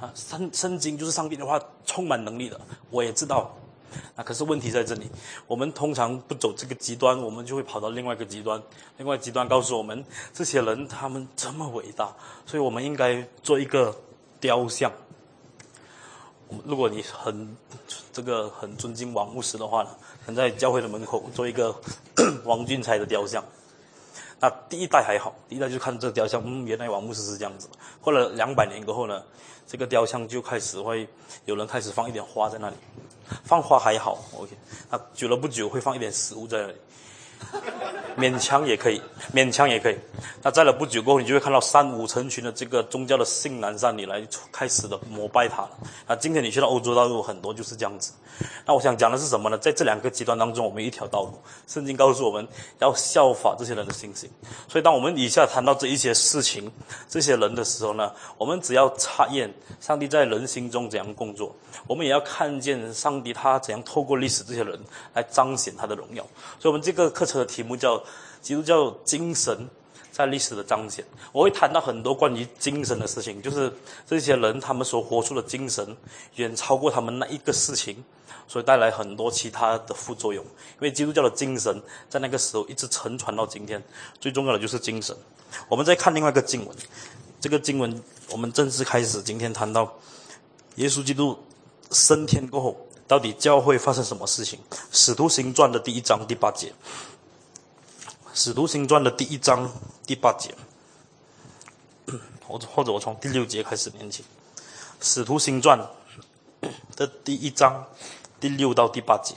[0.00, 2.60] 啊，圣圣经就是上帝的话，充满能力的。
[2.90, 3.56] 我也知道，
[4.16, 5.10] 啊，可是问题在这里，
[5.46, 8.62] 我们通常不走这个极端，我们就会跑到另外一个极端。
[8.96, 12.14] 另外极端告诉我们，这些人他们这么伟大，
[12.46, 13.94] 所以我们应该做一个。
[14.40, 14.92] 雕像。
[16.66, 17.56] 如果你很
[18.12, 19.88] 这个很尊敬王牧师的话呢，
[20.26, 21.74] 能在教会的门口做一个
[22.44, 23.42] 王俊才的雕像。
[24.38, 27.70] 那第一代还好，第一代就看这雕像，嗯，原来王牧师是这样子。
[28.02, 29.22] 过了两百年过后呢，
[29.66, 31.08] 这个雕像就开始会
[31.46, 32.76] 有人开始放一点花在那里，
[33.44, 34.52] 放花还好，OK。
[34.90, 36.74] 那久了不久会放一点食物在那里。
[38.16, 39.02] 勉强也可以，
[39.32, 39.98] 勉强也可以。
[40.42, 45.70] 那在了不久过后，你就会看到三五成群的这个宗教的性男善女来开始的膜拜他了。
[46.06, 48.12] 那今天你去到欧洲大陆，很多就是这样子。
[48.66, 49.58] 那我想讲的是什么呢？
[49.58, 51.38] 在这两个极端当中，我们一条道路。
[51.66, 52.46] 圣经告诉我们
[52.78, 54.30] 要效法这些人的信心。
[54.68, 56.70] 所以，当我们以下谈到这一些事情、
[57.08, 61.54] 这些人的时候呢，我们只要查验上帝在人心中怎样工作，
[61.86, 64.78] 我们也要看见上帝他怎样透过历史这些人
[65.14, 66.24] 来彰显他的荣耀。
[66.58, 68.02] 所以，我们这个课程的题目叫
[68.42, 69.68] “基督教精神
[70.12, 71.04] 在历史的彰显”。
[71.32, 73.72] 我会谈到很多关于精神的事情，就是
[74.06, 75.96] 这些人他们所活出的精神，
[76.36, 78.04] 远超过他们那一个事情。
[78.46, 83.82] 所以带来很多其他的副作用，因为基督教的精神在那个时候一直承传到今天。
[84.20, 85.16] 最重要的就是精神。
[85.66, 86.76] 我们再看另外一个经文，
[87.40, 89.90] 这个经文我们正式开始今天谈到
[90.74, 91.42] 耶稣基督
[91.90, 92.76] 升天过后，
[93.08, 94.58] 到底教会发生什么事情？
[94.92, 96.70] 使徒行传的第一章第八节。
[98.34, 99.70] 使徒行传的第一章
[100.04, 100.52] 第八节，
[102.46, 104.24] 或者或者我从第六节开始念起。
[105.00, 105.78] 使徒行传
[106.96, 107.86] 的第一章。
[108.40, 109.34] 第六到第八节，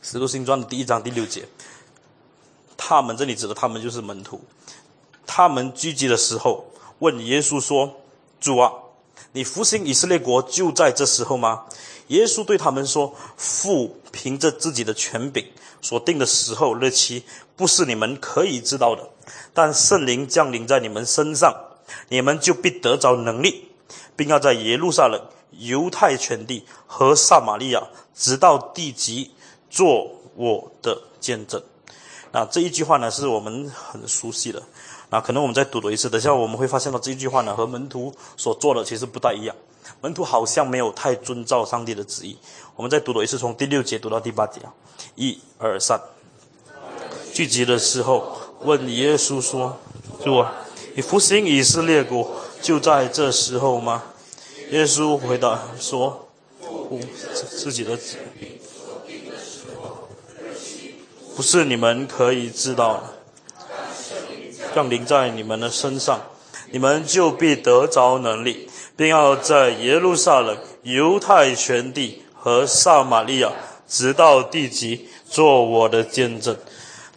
[0.00, 1.46] 使徒行传》的第一章第六节，
[2.78, 4.40] 他们这里指的他们就是门徒。
[5.26, 6.64] 他们聚集的时候，
[7.00, 8.00] 问耶稣说
[8.40, 8.72] ：“主啊，
[9.32, 11.64] 你复兴以色列国就在这时候吗？”
[12.08, 15.46] 耶稣对他们说：“父凭着自己的权柄
[15.82, 17.22] 所定的时候日期，
[17.54, 19.10] 不是你们可以知道的。”
[19.52, 21.54] 但圣灵降临在你们身上，
[22.08, 23.68] 你们就必得着能力，
[24.16, 27.82] 并要在耶路撒冷、犹太全地和撒玛利亚，
[28.14, 29.32] 直到地极，
[29.68, 31.62] 做我的见证。
[32.32, 34.62] 那这一句话呢，是我们很熟悉的。
[35.10, 39.56] 那可能我们再读多一次，等下我们会发现到这一句话呢，和门徒所做的其实不大一样。
[40.00, 42.36] 门徒好像没有太遵照上帝的旨意。
[42.76, 44.72] 我们再读多一次，从第六节读到第八节啊，
[45.14, 46.00] 一、二、三。
[47.32, 48.36] 聚集的时候。
[48.62, 49.78] 问耶稣说
[50.24, 50.52] ：“主啊，
[50.96, 52.28] 你复兴以色列国
[52.60, 54.02] 就在这时候吗？”
[54.72, 56.26] 耶稣回答说
[56.60, 56.98] ：“不，
[57.56, 58.16] 自己的子
[61.36, 63.04] 不是你们可以知道。
[64.78, 66.20] 降临在你们的身上，
[66.70, 73.50] 你们就必得着能力，并要在耶路撒冷、犹太全地和撒玛利亚，
[73.88, 76.56] 直到地极，做我的见证。”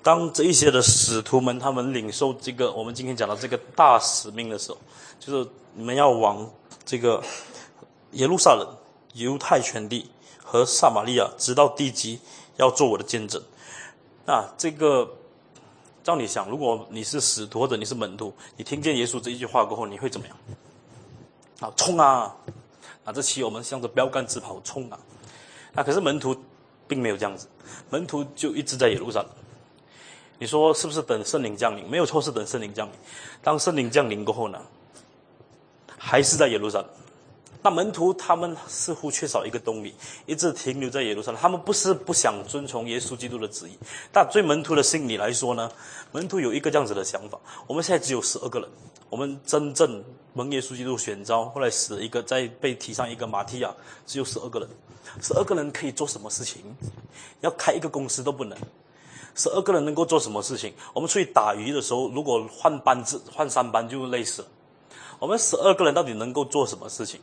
[0.02, 4.80] 当这一些的使徒们，他们领受这个我们今天讲的这个大使命的时候，
[5.20, 6.50] 就是你们要往
[6.84, 7.22] 这个
[8.14, 8.68] 耶路撒冷、
[9.14, 10.10] 犹太全地
[10.44, 12.20] 和撒玛利亚，直到地极，
[12.58, 13.40] 要做我的见证。
[14.26, 15.08] 那这个，
[16.04, 20.38] 照你想，如果你是使徒或者你是门徒，你听见耶稣这一句话过后，你会怎么样？
[21.60, 22.36] 啊，冲啊！
[23.06, 25.00] 啊，这期我们向着标杆直跑，冲啊！
[25.74, 26.36] 那可是门徒
[26.88, 27.48] 并没有这样子，
[27.90, 29.24] 门徒就一直在野路上。
[30.40, 31.88] 你说是不是等圣灵降临？
[31.88, 32.94] 没有错，是等圣灵降临。
[33.44, 34.60] 当圣灵降临过后呢，
[35.98, 36.84] 还是在野路上。
[37.64, 39.94] 那门徒他们似乎缺少一个动力，
[40.26, 41.40] 一直停留在耶路撒冷。
[41.40, 43.78] 他们不是不想遵从耶稣基督的旨意，
[44.12, 45.72] 但对门徒的心理来说呢，
[46.12, 48.68] 门徒有一个这样子的想法：我们现在只有十二个人，
[49.10, 53.72] 我们真正蒙耶稣基督选召，后来死一个，再被提上一个马提亚，
[54.08, 54.68] 只有十二个人。
[55.22, 56.64] 十二个人可以做什么事情？
[57.42, 58.58] 要开一个公司都不能。
[59.36, 60.74] 十二个人能够做什么事情？
[60.94, 64.48] 我们出去打鱼的时候，如果换班子换三班就累死了。
[65.20, 67.20] 我们十二个人到底能够做什么事情？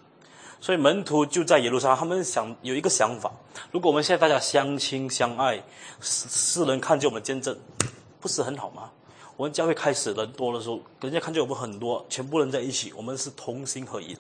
[0.60, 3.32] 所以门徒就在耶路撒冷，他们想有一个想法：
[3.70, 5.62] 如果我们现在大家相亲相爱，
[6.00, 7.56] 世世人看见我们见证，
[8.20, 8.90] 不是很好吗？
[9.36, 14.16] 我们教会开始人多的时候，人家看见我们很多，全部人在一起，我们是同心合一。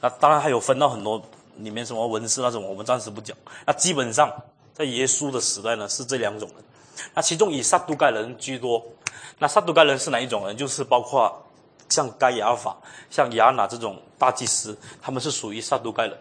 [0.00, 1.22] 那当然还有分到很多
[1.56, 3.36] 里面什么文士那种，我们暂时不讲。
[3.64, 4.30] 那基本上
[4.74, 6.58] 在耶稣的时代呢是这两种人。
[7.14, 8.84] 那其中以撒都盖人居多。
[9.38, 10.56] 那撒都该人是哪一种人？
[10.56, 11.44] 就是包括
[11.88, 12.76] 像该亚法、
[13.10, 16.16] 像亚拿这种大祭司，他们是属于撒都该人。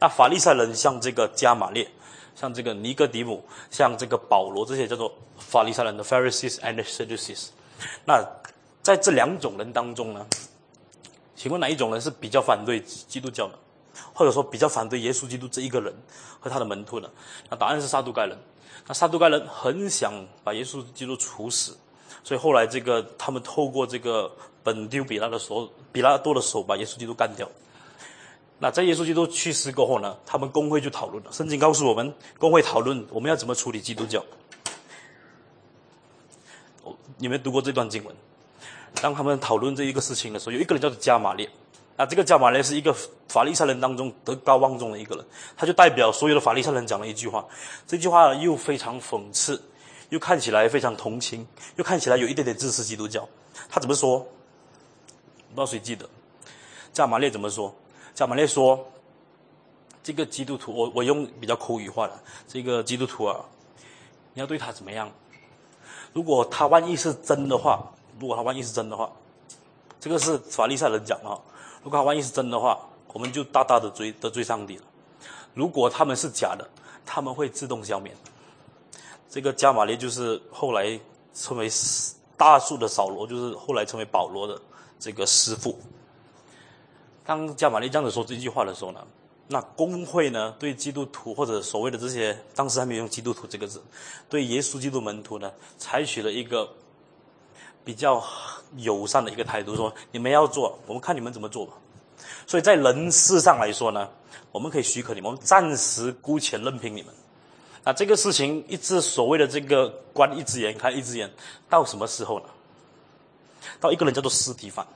[0.00, 1.88] 那法利赛人像这个加马列，
[2.34, 7.48] 像这个尼哥底母，像这个保罗，这些叫做法利赛人的 Pharisees and Sadducees。
[8.04, 8.24] 那
[8.84, 10.26] 在这两种人当中呢，
[11.34, 13.58] 请问哪一种人是比较反对基督教的，
[14.12, 15.92] 或者说比较反对耶稣基督这一个人
[16.38, 17.10] 和他的门徒呢？
[17.48, 18.38] 那答案是撒都该人。
[18.86, 20.12] 那撒都该人很想
[20.44, 21.74] 把耶稣基督处死。
[22.22, 24.30] 所以后来，这个他们透过这个
[24.62, 27.48] 本丢比拉的手，比拉多的手，把耶稣基督干掉。
[28.58, 31.32] 那在耶稣基督去世过后呢，他们公会就讨论了。
[31.32, 34.22] 圣经告诉我们，公会讨论我们要怎么处理基督教。
[36.82, 38.14] 哦，你们读过这段经文？
[39.00, 41.48] 当他们讨论这一个事情的时候，有一个人叫做加马列。
[41.96, 42.92] 啊，这个加马列是一个
[43.28, 45.24] 法利赛人当中德高望重的一个人，
[45.56, 47.44] 他就代表所有的法利赛人讲了一句话。
[47.86, 49.62] 这句话又非常讽刺。
[50.10, 53.26] 又看起来非常同情，又看起来有一点点支持基督教。
[53.68, 54.18] 他怎么说？
[54.18, 56.08] 不知道谁记得？
[56.92, 57.74] 加马列怎么说？
[58.14, 58.86] 加马列说
[60.04, 62.12] ：“这个基督徒，我我用比较口语化的，
[62.46, 63.40] 这个基督徒啊，
[64.34, 65.10] 你要对他怎么样？
[66.12, 67.82] 如果他万一是真的话，
[68.18, 69.10] 如果他万一是真的话，
[70.00, 71.40] 这个是法利赛人讲啊。
[71.82, 72.78] 如果他万一是真的话，
[73.12, 74.82] 我们就大大的追得罪上帝了。
[75.54, 76.68] 如果他们是假的，
[77.04, 78.14] 他们会自动消灭。”
[79.28, 80.98] 这个加马列就是后来
[81.34, 81.68] 称为
[82.36, 84.60] 大树的扫罗，就是后来成为保罗的
[85.00, 85.76] 这个师傅。
[87.24, 89.04] 当加马列这样子说这句话的时候呢，
[89.48, 93.82] 那工会呢对基督徒或者所谓的这些当时还没有用基督徒这个字，
[94.28, 96.72] 对耶稣基督门徒呢，采取了一个
[97.84, 98.22] 比较
[98.76, 101.74] 友善的一个态度，说你们要做，我们看你们怎么做吧。
[102.46, 104.08] 所以在人事上来说呢，
[104.50, 107.14] 我们可以许可你们，我们暂时姑且任凭你们。
[107.84, 111.30] 那这个事情一直所谓的这个关一只眼开一只眼，
[111.68, 112.46] 到什么时候呢？
[113.80, 114.86] 到一个人叫做尸体犯。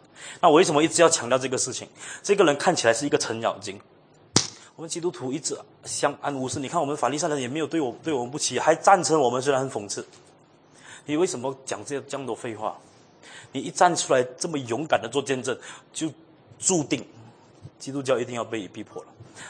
[0.40, 1.86] 那我为什么一直要强调这个事情？
[2.22, 3.78] 这个人看起来是一个程咬金。
[4.76, 6.58] 我们基督徒一直相安无事。
[6.60, 10.06] 你看我们法利赛人也没有对我对我们不起，还赞成我们，虽然很讽刺。
[11.08, 12.76] 你为什么讲这这样多废话？
[13.52, 15.58] 你一站出来这么勇敢的做见证，
[15.90, 16.12] 就
[16.58, 17.02] 注定
[17.78, 19.08] 基督教一定要被逼迫了。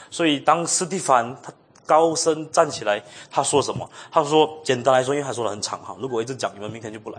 [0.09, 1.53] 所以当斯蒂凡他。
[1.89, 3.91] 高声站起来，他说什么？
[4.13, 7.19] 他说：“简单来说，因为他说的很长哈，如果我一直讲，你们明天就不来。”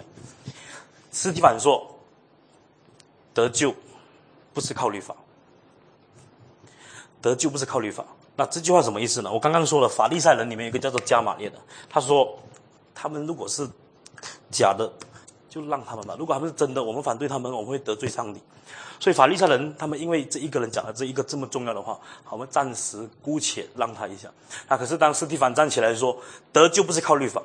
[1.12, 1.99] 斯蒂凡说
[3.34, 3.73] ：“得救
[4.54, 5.15] 不是靠律法，
[7.19, 8.06] 得救不是靠律法。”
[8.38, 9.34] 那这句话什么意思呢？
[9.34, 11.58] 我刚刚说了，法利赛人里面有个叫做加马列的，
[11.89, 12.38] 他说
[12.93, 13.67] ：“他们如果是
[14.51, 14.91] 假的，
[15.49, 18.41] 就让他们吧；如果他们是真的，我们反对他们，我们会得罪上帝。”
[18.99, 21.97] 所以法利赛人他们因为这一个人讲了这一个这么重要的话，
[22.29, 24.29] 我们暂时姑且让他一下。
[24.67, 26.17] 那可是当斯蒂凡站起来说
[26.51, 27.41] 得救不是靠律法，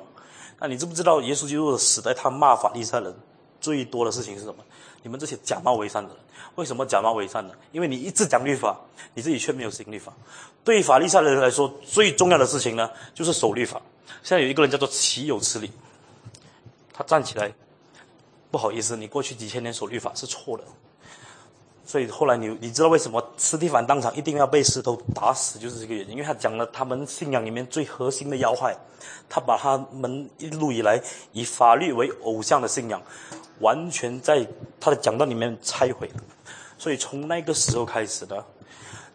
[0.59, 3.15] 那你知不知道耶稣基督的时代他骂法利赛人
[3.61, 4.55] 最多的事情是什么？
[5.01, 6.17] 你们这些假冒伪善的人，
[6.55, 7.53] 为什么假冒伪善呢？
[7.71, 8.77] 因为你一直讲律法，
[9.13, 10.11] 你自己却没有行律法。
[10.63, 13.81] 对于法利赛人来说，最重要的事情呢，就是守律法。
[14.23, 15.71] 现在有一个人叫做岂有此理，
[16.97, 17.53] 他站起来，
[18.49, 20.63] 不好意思，你过去几千年守律法是错的。
[21.85, 28.75] 所以后来你你知道为什么斯蒂凡当场一定要被石头打死，就是这个原因，因为他讲了他们信仰里面最核心的要害，
[29.29, 30.99] 他把他们一路以来
[31.33, 32.99] 以法律为偶像的信仰，
[33.59, 34.47] 完全在
[34.79, 36.23] 他的讲道里面拆毁了。
[36.77, 38.43] 所以从那个时候开始呢，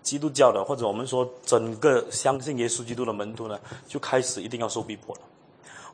[0.03, 3.59] 基督教的，或者我们说整个相信耶稣基督的门徒呢，
[3.89, 5.23] 就开始一定要受逼迫了。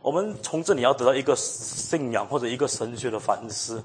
[0.07, 3.82] 我们从这里要得到一个信仰或者一个神学的反思。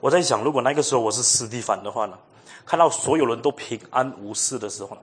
[0.00, 2.18] 我在想，如果那个时候我是斯蒂凡的话呢，
[2.64, 4.96] 看到所有人都平安无事的时候，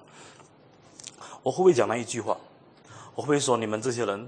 [1.44, 2.36] 我会不会讲那一句话？
[3.14, 4.28] 我会不会说你们这些人，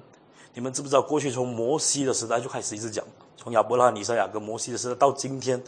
[0.53, 3.03] 你们知不知道过去从摩西的时代就开始一直讲，
[3.35, 5.59] 从亚伯拉罕、以赛亚跟摩西的时代到今天，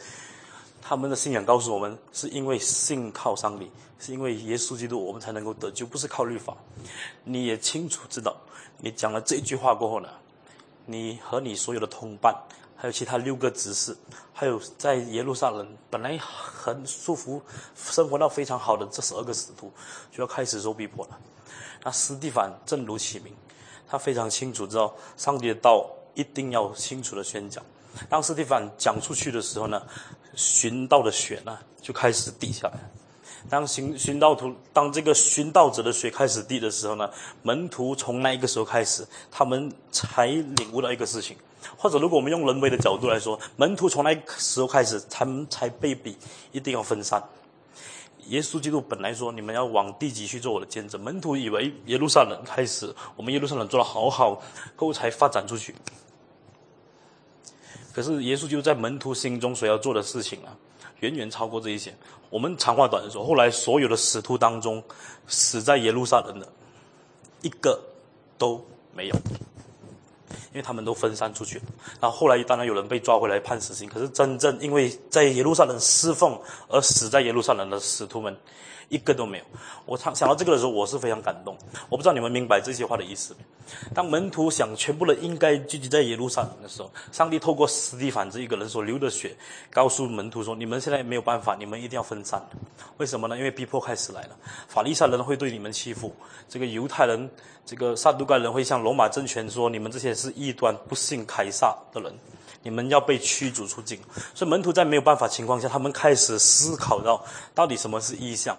[0.83, 6.55] 他们的信仰告诉我们，是因为信靠上帝，是因为耶稣基督，我们才能够得救，不是靠律法。
[7.23, 8.37] 你也清楚知道，
[8.77, 10.07] 你讲了这一句话过后呢？
[10.85, 12.35] 你和你所有的同伴，
[12.75, 13.95] 还有其他六个执事，
[14.33, 17.41] 还有在耶路撒冷本来很舒服、
[17.75, 19.71] 生活到非常好的这十二个使徒，
[20.11, 21.17] 就要开始受逼迫了。
[21.83, 23.33] 那斯蒂凡正如其名，
[23.87, 27.63] 他非常清楚知道上帝的道一定要清楚的宣讲。
[28.09, 29.81] 当斯蒂凡讲出去的时候呢，
[30.35, 32.79] 寻道的血呢就开始滴下来。
[33.49, 37.09] 当寻寻道徒，当这个寻道者的血开始滴的时候呢，
[37.43, 41.37] 门徒从那一个时候开始，他们才领悟到一个事情，
[41.77, 46.17] 或者如果我们用人为的角度来说，门徒从那时候开始，他们才被逼
[46.51, 47.21] 一定要分散。
[48.27, 54.41] 耶稣基督本来说，你们要往地极去做我的见证，门徒以为耶路撒冷开始，我们耶路撒冷做的好好，
[54.77, 55.75] 后才发展出去。
[57.93, 60.55] 可是耶稣就在门徒心中所要做的事情啊。
[61.03, 61.93] 远远超过这一些。
[62.29, 64.81] 我们长话短说，后来所有的使徒当中，
[65.27, 66.47] 死在耶路撒冷的，
[67.41, 67.77] 一个
[68.37, 69.15] 都没有，
[70.51, 71.63] 因为他们都分散出去了。
[71.99, 76.39] 然后后来当然有人被抓回来判死刑，可是真正因为在耶路撒冷侍奉
[76.69, 78.35] 而死在耶路撒冷的使徒们。
[78.93, 79.43] 一个都没有。
[79.85, 81.57] 我想想到这个的时候，我是非常感动。
[81.89, 83.39] 我不知道你们明白这些话的意思没。
[83.95, 89.35] 当门徒想全部人应该聚集在耶路撒冷的时候，上帝透过斯蒂凡这一个人所流的血，
[89.71, 92.39] 告诉门徒说：“你们现在没有办法，你们一定要分散。
[92.97, 93.35] 为什么呢？
[93.35, 94.37] 因为逼迫开始来了。
[94.67, 96.13] 法利赛人会对你们欺负，
[96.47, 97.27] 这个犹太人，
[97.65, 102.13] 这个撒都该人会向罗马政权说：你们这些是异端、不信凯撒的人。”
[102.63, 103.99] 你们要被驱逐出境，
[104.33, 108.57] 所以门徒在没有办法情况下，他们开始思考到，到底什么是意向，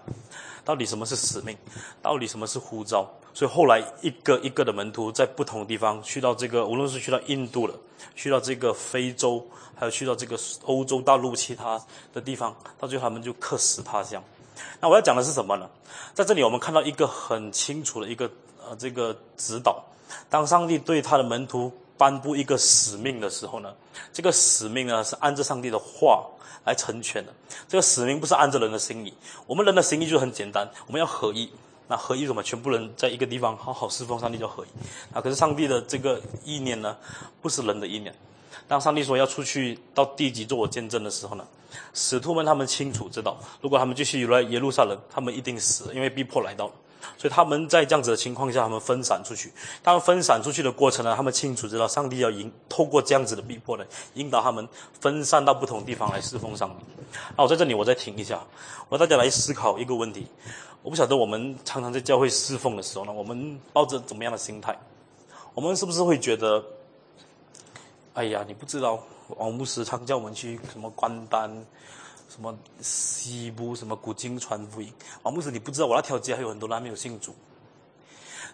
[0.62, 1.56] 到底什么是使命，
[2.02, 3.10] 到底什么是呼召。
[3.32, 7.74] 所以后来一个一个的门徒在不同的地方，去到这个无论是去到印度了，
[8.14, 9.44] 去到这个非洲，
[9.74, 11.82] 还有去到这个欧洲大陆其他
[12.12, 14.22] 的地方，到最后他们就客死他乡。
[14.80, 15.68] 那我要讲的是什么呢？
[16.12, 18.30] 在这里我们看到一个很清楚的一个
[18.68, 19.82] 呃这个指导，
[20.28, 21.72] 当上帝对他的门徒。
[21.96, 23.74] 颁布一个使命的时候呢，
[24.12, 26.26] 这个使命呢是按照上帝的话
[26.64, 27.32] 来成全的。
[27.68, 29.12] 这个使命不是按照人的心意，
[29.46, 31.50] 我们人的心意就很简单，我们要合一。
[31.86, 32.42] 那合一什么？
[32.42, 34.68] 全部人在一个地方好好侍奉上帝叫合一。
[35.14, 36.96] 啊，可是上帝的这个意念呢，
[37.42, 38.14] 不是人的意念。
[38.66, 41.46] 当上帝说要出去到地极做我见证的时候呢，
[41.92, 46.72] 使徒们他们清楚知道，如果他们继续来耶路撒冷，他们一定死，因为逼迫来到了。
[47.16, 49.52] 所以他们在这样子的情况下，他们分散出去。
[49.82, 53.84] 他们分散出去的过程呢，他们清楚知道上帝要引透过这样子的逼迫呢，
[54.14, 54.68] 引导他们
[55.00, 56.84] 分散到不同地方来侍奉上帝。
[57.36, 58.42] 那我在这里，我再停一下，
[58.88, 60.26] 我大家来思考一个问题。
[60.82, 64.76] 我不晓得我们常常在教会侍奉的时候呢，我们抱着怎么样的心态？
[65.54, 66.62] 我们是不是会觉得，
[68.14, 71.50] 哎呀，你不知道，王牧师常叫我们去什么关单？
[72.34, 74.92] 什么西部什么古今传福音？
[75.22, 77.32] 王牧师，你不知道我那条街还有很多人没有信主。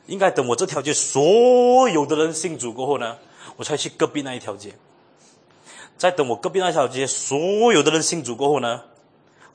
[0.04, 3.16] 应该等我这条街所有的人信主过后呢，
[3.56, 4.74] 我才去隔壁那一条街。
[5.96, 8.82] 再等我隔壁那条街所有的人信主过后呢，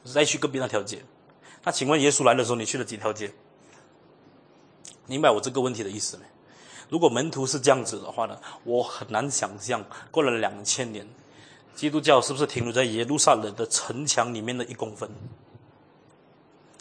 [0.01, 1.03] 我再去隔壁那条街。
[1.63, 3.31] 那请问耶稣来的时候，你去了几条街？
[5.05, 6.23] 明白我这个问题的意思没？
[6.89, 11.07] 如果门徒是这样子的话呢，我很难想象过了两千年。
[11.75, 15.09] 基督教是不是停留在耶路撒冷的城墙里面的一公分？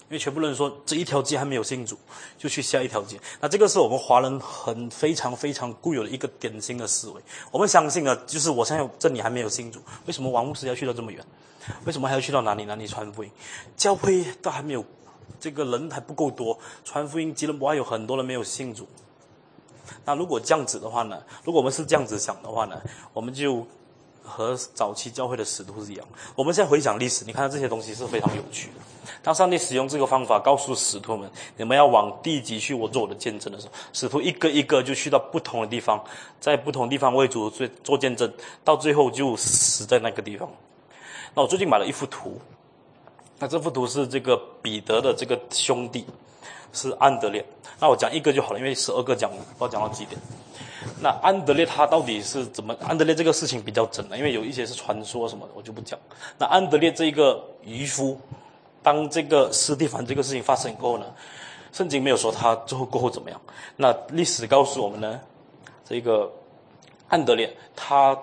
[0.07, 1.99] 因为全部人说这一条街还没有信主，
[2.39, 3.19] 就去下一条街。
[3.41, 7.21] 那这个是我们华人很非常非常固有的一个典型的思维。
[7.51, 11.25] 我们相信啊，就是我现在这里还没有信主，为什么王牧师要去到这么远？
[11.87, 13.31] 为什么还要去到哪里哪里传福音？
[13.77, 14.85] 教会都还没有，
[15.41, 18.87] 这个人还不够多，传福音吉隆坡还有很多人没有信主。
[20.05, 21.21] 那如果这样子的话呢？
[21.43, 22.81] 如果我们是这样子想的话呢？
[23.13, 23.67] 我们就。
[24.25, 26.07] 和早期教会的使徒是一样。
[26.35, 28.75] 我们现在回想历史，你看这些东西是非常有趣的。
[29.23, 36.03] 当上帝使用这个方法告诉使徒们，你们要往地极去，我做我的见证的时候，使徒一个一个就去到不同的地方，
[36.41, 38.33] 在不同地方为主做做见证，
[38.65, 40.51] 到最后就死在那个地方。
[41.35, 42.41] 那我最近买了一幅图，
[43.39, 46.07] 那这幅图是这个彼得的这个兄弟，
[46.75, 47.43] 是安德烈。
[47.81, 50.21] 那我讲一个就好了，因为十二个讲，不知道讲到几点。
[51.01, 52.77] 那安德烈他到底是怎么？
[52.83, 55.99] 安德烈这个事情比较真的，因为有一些是传说什么的，我就不讲。
[56.39, 58.19] 那安德烈这一个渔夫，
[58.83, 61.07] 当这个斯蒂凡这个事情发生过后呢，
[61.73, 63.41] 圣经没有说他最后过后怎么样。
[63.77, 65.21] 那历史告诉我们呢，
[65.89, 66.31] 这个
[67.09, 68.17] 安德烈他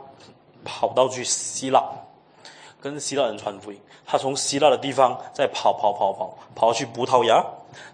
[0.63, 1.83] 跑到去希腊，
[2.79, 3.79] 跟希腊人传福音。
[4.05, 7.43] 他从希腊的地方再跑跑跑跑跑去葡萄牙，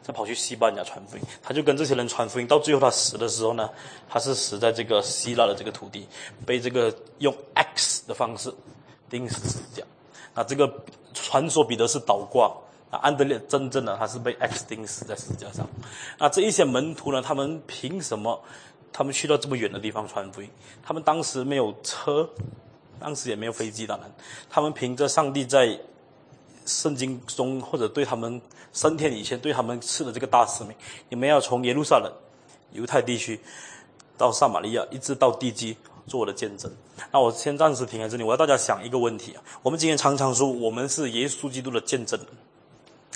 [0.01, 1.23] 再跑去西班牙传福音。
[1.41, 3.69] 他就跟这些人传福音，到最后他死的时候呢，
[4.09, 6.07] 他是死在这个希腊的这个土地，
[6.45, 8.53] 被这个用 X 的方式
[9.09, 9.83] 钉死死架。
[10.35, 10.71] 那这个
[11.13, 12.55] 传说彼得是倒挂，
[12.91, 15.67] 那安德烈真正的他是被 X 钉死在十字架上。
[16.17, 18.41] 那这一些门徒呢，他们凭什么？
[18.93, 20.49] 他们去到这么远的地方传福音？
[20.83, 22.29] 他们当时没有车，
[22.99, 24.11] 当时也没有飞机，当然，
[24.49, 25.79] 他们凭着上帝在。
[26.67, 28.39] 圣经中或者对他们
[28.73, 30.75] 升天以前对他们赐的这个大使命，
[31.09, 32.11] 你们要从耶路撒冷、
[32.73, 33.39] 犹太地区
[34.17, 36.71] 到撒玛利亚，一直到地基做我的见证。
[37.11, 38.23] 那我先暂时停在这里。
[38.23, 42.27] 我要大家想一个问题啊：我们今天常常说我们是耶稣基督的见证人，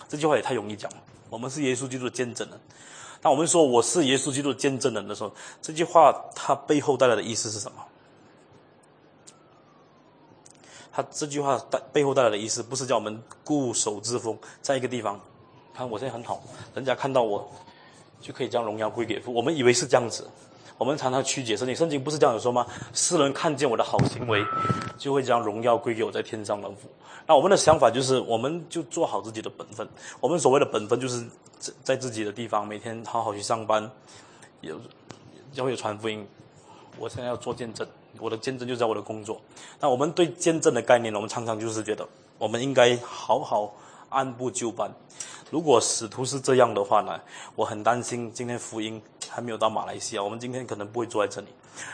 [0.08, 0.98] 这句话也太容易讲了。
[1.30, 2.60] 我们是耶稣基督的见证人。
[3.22, 5.32] 那我们说我是耶稣基督的见证人的时候，
[5.62, 7.78] 这句话它背后带来的意思是什么？
[10.94, 15.20] 他这句话带背后带来的意思，不是叫我们固守之风，在一个地方，
[15.74, 16.44] 看我现在很好，
[16.76, 17.50] 人家看到我，
[18.20, 19.34] 就可以将荣耀归给父。
[19.34, 20.28] 我们以为是这样子，
[20.78, 22.68] 我们常常曲解圣经，圣经不是这样子说吗？
[22.94, 24.44] 世人看见我的好行为，
[24.98, 26.90] 就会将荣耀归给我在天上的父。
[27.26, 29.88] 那我们的想法就是，我们就做好自己的本分。
[30.20, 31.24] 我们所谓的本分，就是
[31.58, 33.90] 在在自己的地方，每天好好去上班，
[34.60, 34.76] 有
[35.54, 36.28] 教会有传福音。
[36.98, 37.88] 我现在要做见证。
[38.20, 39.42] 我的见证就在我的工作。
[39.80, 41.18] 那我们对见证的概念呢？
[41.18, 42.08] 我们常常就是觉得，
[42.38, 43.74] 我们应该好好
[44.10, 44.92] 按部就班。
[45.50, 47.20] 如果使徒是这样的话呢，
[47.56, 51.48] 我很担心今天福音还没有到马来西亚，我们今天可能不会坐在这里。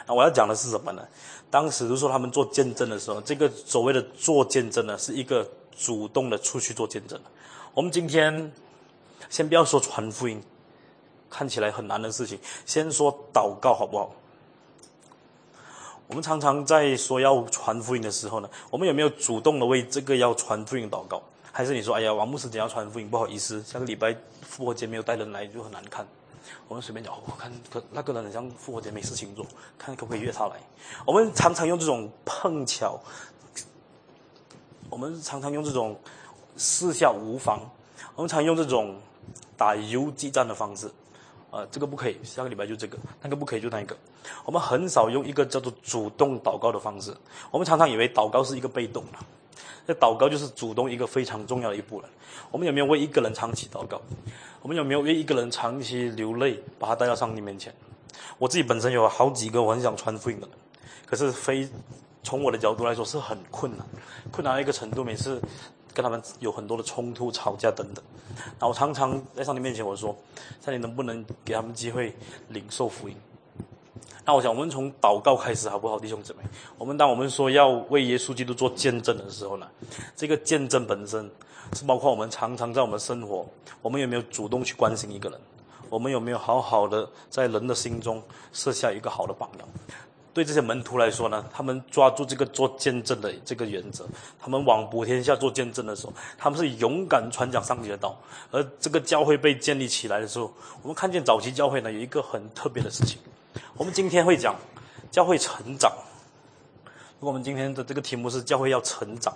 [0.05, 1.01] 那我要讲的是什么呢？
[1.49, 7.19] 当时就说他们做见证的时候，这个所谓的做见证呢，是一个主动的出去做见证。
[7.73, 8.51] 我们今天
[9.29, 10.41] 先不要说传福音，
[11.29, 14.11] 看起来很难的事情，先说祷告好不好？
[16.07, 21.21] 我们常常在说要传福音的时候呢，我们有没有主动的为这个要传福音祷告？
[21.51, 26.07] 还是你说，哎呀，王牧师讲要传福音，不好意思，下个礼拜复活节没有带人来，就很难看。
[26.69, 29.45] 我们随便讲，我看可那个人很像复活节没事情做，
[29.77, 30.55] 看可不可以约他来。
[31.03, 32.97] 我们常常用这种碰巧，
[34.89, 35.99] 我们常常用这种
[36.55, 37.59] 四下无妨，
[38.15, 38.95] 我们常用这种
[39.57, 40.89] 打游击战的方式。
[41.49, 43.95] 呃，这个不可以，下个礼拜就这个，那个不可以就那一个。
[44.43, 47.15] 我们很少用一个叫做主动祷告的方式。
[47.49, 49.17] 我们常常以为祷告是一个被动的，
[49.85, 52.09] 那祷告就是主动一个非常重要的一步了。
[52.51, 54.01] 我们有没有为一个人长期祷告？
[54.61, 57.73] 我们有没有为一个人长期流泪，把他带到上帝面前？
[58.37, 60.55] 我自己本身有好几个我很想传福音的人，
[61.05, 61.67] 可是非
[62.23, 63.87] 从我的角度来说是很困难，
[64.31, 65.41] 困难到一个程度，每次。
[65.97, 68.03] 跟他们有很多的冲突、吵架等等，
[68.59, 70.15] 那我常常在上帝面前我说
[70.63, 72.15] ：“上帝能不能给他们机会
[72.49, 73.15] 领受福音？”
[74.23, 76.43] 那我想，我们从祷告开始好不好，弟兄姊妹？
[76.77, 79.67] 我们当我们说要为耶稣基督做见证的时候呢，
[80.15, 81.27] 这个见证本身
[81.73, 83.43] 是包括我们常常在我们生活，
[83.81, 85.41] 我们有没有主动去关心一个人？
[85.89, 88.21] 我们有没有好好的在人的心中
[88.53, 89.67] 设下一个好的榜样？
[90.37, 94.05] 对这些门徒来说呢，他们抓住这个做见证的这个原则，
[94.39, 98.15] 他们往普天下做见证的时候，他们是勇敢传讲上帝的道。
[98.51, 103.17] 而这个教会被建立起来的时候，我们看见早期教会呢有一个很特别的事情。
[103.77, 104.55] 我们今天会讲
[105.09, 105.91] 教会成长。
[107.19, 109.35] 如果我们今天的这个题目是教会要成长，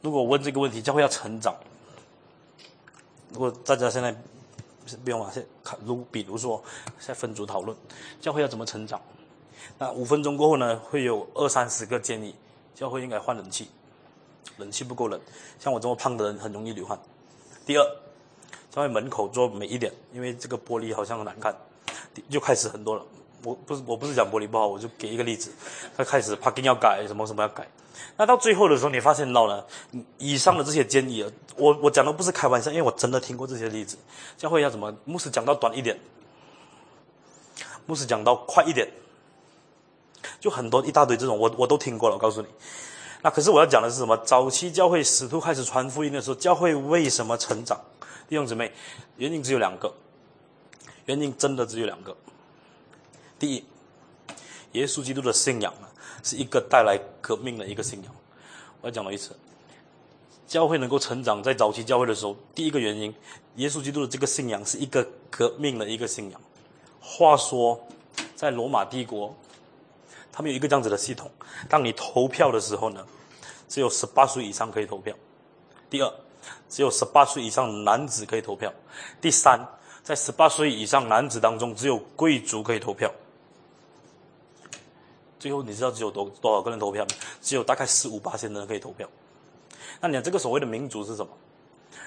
[0.00, 1.54] 如果问这个问题，教会要成长，
[3.30, 4.12] 如果大家现在。
[5.04, 6.62] 不用啊，现看如比如说，
[6.98, 7.76] 在分组讨论，
[8.20, 9.00] 教会要怎么成长？
[9.78, 12.34] 那五分钟过后呢，会有二三十个建议，
[12.74, 13.70] 教会应该换冷气，
[14.56, 15.20] 冷气不够冷，
[15.58, 16.98] 像我这么胖的人很容易流汗。
[17.64, 17.84] 第二，
[18.70, 21.56] 教会门口做美一点，因为这个玻璃好像很难看，
[22.28, 23.04] 就开始很多了。
[23.44, 25.50] 我不是我不是讲玻璃不好，我就给一个例子，
[25.96, 27.66] 他开始 parking 要改，什么什么要改。
[28.16, 29.66] 那到最后的时候，你发现到了
[30.18, 31.24] 以上的这些建议，
[31.56, 33.98] 我我讲的不是开玩笑，因为我真的听过这些例子。
[34.36, 34.94] 教会要怎么？
[35.04, 35.98] 牧师讲到短一点，
[37.86, 38.88] 牧师讲到快一点，
[40.40, 42.16] 就很多一大堆这种，我我都听过了。
[42.16, 42.48] 我告诉你，
[43.22, 44.16] 那可是我要讲的是什么？
[44.18, 47.80] 早期教会使徒开始传福音的时候，教会为什么成长？
[48.28, 48.72] 弟兄姊妹，
[49.16, 49.92] 原因只有两个，
[51.06, 52.16] 原因真的只有两个。
[53.42, 53.64] 第一，
[54.78, 55.88] 耶稣基督的信仰呢，
[56.22, 58.14] 是一个带来革命的一个信仰。
[58.80, 59.36] 我要讲了一次，
[60.46, 63.12] 教会能够成长，在早期教会的时候，第一个原因，
[63.56, 66.40] 耶稣基督的这个信仰是一个革命的一个信仰。
[67.00, 67.84] 话说，
[68.36, 69.34] 在罗马帝国，
[70.30, 71.28] 他们有一个这样子的系统：
[71.68, 73.04] 当你投票的时候呢，
[73.68, 75.12] 只有十八岁以上可以投票；
[75.90, 76.14] 第二，
[76.68, 78.70] 只有十八岁以上男子可以投票；
[79.20, 79.58] 第三，
[80.04, 83.12] 在十八岁以上男子当中，只有贵族可以投票。
[85.42, 87.10] 最后，你知道只有多多少个人投票吗？
[87.40, 89.08] 只有大概十五八千人可以投票。
[90.00, 91.32] 那你这个所谓的民主是什么？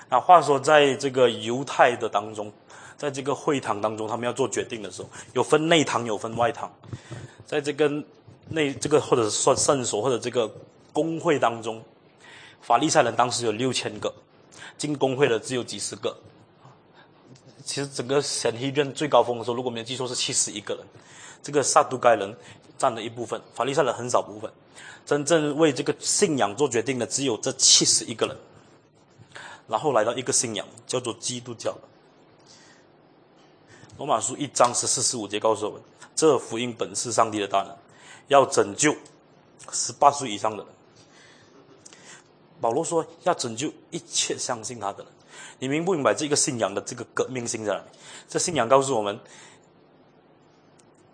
[0.09, 2.49] 那话说，在这个犹太的当中，
[2.95, 6.71] 在这个会堂当中，他们要做决定的时候，有分内堂，有分外堂。
[7.45, 7.91] 在这个
[8.47, 10.49] 内这个或者是说圣所或者这个
[10.93, 11.83] 工会当中，
[12.61, 14.13] 法利赛人当时有六千个，
[14.77, 16.15] 进工会的只有几十个。
[17.65, 20.85] 其实整个神黑院最高峰的时候，如果没记错是七十一个人，
[21.43, 22.33] 这个撒都该人
[22.77, 24.51] 占了一部分，法利赛人很少部分。
[25.05, 28.35] 真正为这个信仰做决定的只有这七十一个人。
[29.67, 31.75] 然后来到一个信仰，叫做基督教。
[33.97, 35.81] 罗马书一章十四十五节告诉我们，
[36.15, 37.75] 这福音本是上帝的大能，
[38.27, 38.95] 要拯救
[39.71, 40.67] 十八岁以上的人。
[42.59, 45.11] 保罗说要拯救一切相信他的人。
[45.59, 47.85] 你明不明白这个信仰的这个革命性在哪里？
[48.27, 49.19] 这信仰告诉我们，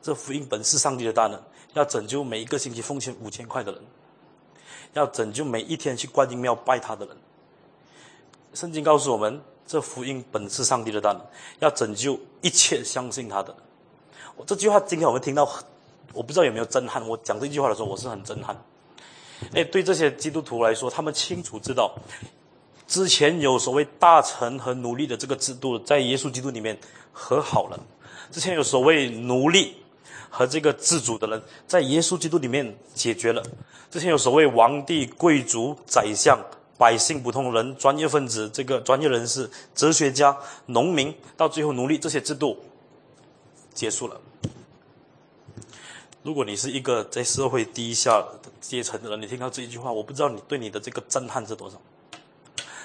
[0.02, 1.42] 这福音本是上帝的大能，
[1.74, 3.82] 要拯救每一个星期奉献五千块的人，
[4.94, 7.18] 要拯救每一天去观音庙拜他的人。
[8.54, 11.22] 圣经告诉我们，这福音本是上帝的大能，
[11.60, 13.56] 要拯救一切相信他的。
[14.36, 15.50] 我这句话今天我们听到，
[16.14, 17.08] 我不知道有没有震撼。
[17.08, 18.56] 我讲这句话的时候，我是很震撼。
[19.54, 21.96] 哎，对这些基督徒来说，他们清楚知道，
[22.88, 26.78] 之前有所谓大臣和奴隶的这个制度，在耶稣基督里面
[27.14, 27.80] 和好了。
[28.30, 29.78] 之前有所谓奴隶
[30.32, 33.44] 和这个自主的人，在耶稣基督里面解决了。
[33.92, 36.40] 之前有所谓王帝、贵族、宰相。
[36.78, 42.58] 百姓、普通人、专业分子、这个专业人士、哲学家、农民，到最后奴隶，这些制度
[43.72, 44.20] 结束了。
[46.24, 48.28] 如果你是一个在社会低下
[48.60, 51.80] 阶层的人，你听到这一句话，我不知道你对你的这个震撼是多少。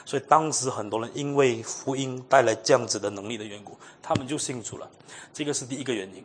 [0.05, 4.91] 所以当时很多人因为福音带来这样子的能力的缘故，他们就信主了。
[5.33, 6.23] 这个是第一个原因。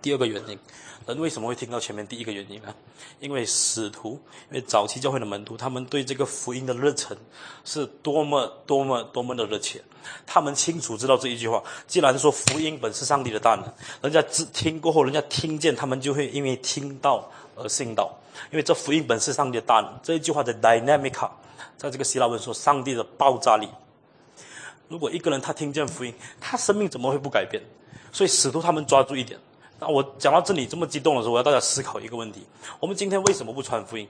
[0.00, 0.58] 第二个原因。
[1.06, 2.74] 人为什么会听到前面第一个原因呢？
[3.18, 4.20] 因为使徒，
[4.50, 7.16] 因为早期教会的门徒，他们对这个福音的热忱
[7.64, 9.82] 是多么多么多么的热切。
[10.26, 13.64] 他们清楚知道这一句话：，既然说福音本是上帝的大能，
[14.02, 17.26] 人家只听过后，人家听见，他们就会因为听到
[17.56, 18.14] 而信道。
[18.50, 21.30] 因为这福音本是上帝的大能，这一句话的 dynamica，
[21.78, 23.66] 在这个希腊文说上帝的爆炸力。
[24.88, 27.62] 如果一个人他听见福音，他生命怎么会不改变？
[28.12, 29.40] 所以使徒他们抓住一点。
[29.80, 32.44] 那我讲到这里这么激动的时候，我要大家思考一个问题：
[32.80, 34.08] 我们今天为什么不传福音？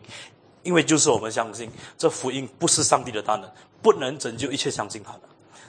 [0.62, 3.50] 因为就是我们相信这福音不是上帝的大能，
[3.80, 5.20] 不能拯救一切相信他的。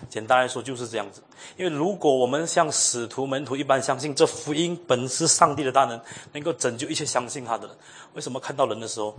[0.10, 1.22] 简单来说就是这样子。
[1.58, 6.00] 因为如果我们像使徒门徒一般相信这福音本是上帝的大能，
[6.32, 7.78] 能够拯救一切相信他的人，
[8.14, 9.16] 为什么看到人的时候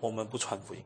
[0.00, 0.80] 我们不传福音？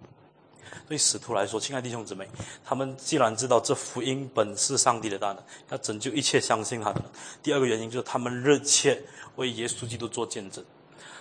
[0.89, 2.29] 对使徒来说，亲爱弟兄姊妹，
[2.65, 5.39] 他们既然知道这福音本是上帝的大能，
[5.71, 7.11] 要拯救一切相信他的人。
[7.43, 9.01] 第二个原因就是他们热切。
[9.37, 10.65] 为耶稣基督做见证，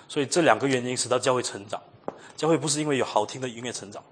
[0.07, 1.81] 所以这两个原因使到教会成长。
[2.35, 4.03] 教会不是因为有好听的音乐成长，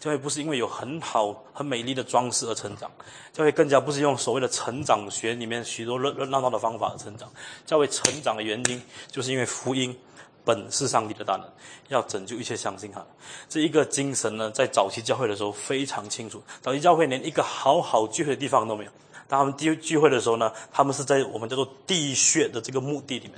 [0.00, 2.90] 教会不是因为有很好很美丽的装饰而成长，
[3.32, 7.30] 教会更加不是用所谓的成长学里面许多热热闹闹的方法而成长。
[7.64, 9.96] 教会成长的原因，就是因为福音
[10.44, 11.48] 本是上帝的大能，
[11.88, 13.04] 要拯救一切相信他。
[13.48, 16.42] 这一个精神呢，在早期教会的时候非常清楚。
[16.60, 18.90] 早期教会连一个好好聚会的地方都没有。
[19.28, 23.34] 当他们聚聚会的时候呢，他们是在我们叫做地穴的这个墓地里面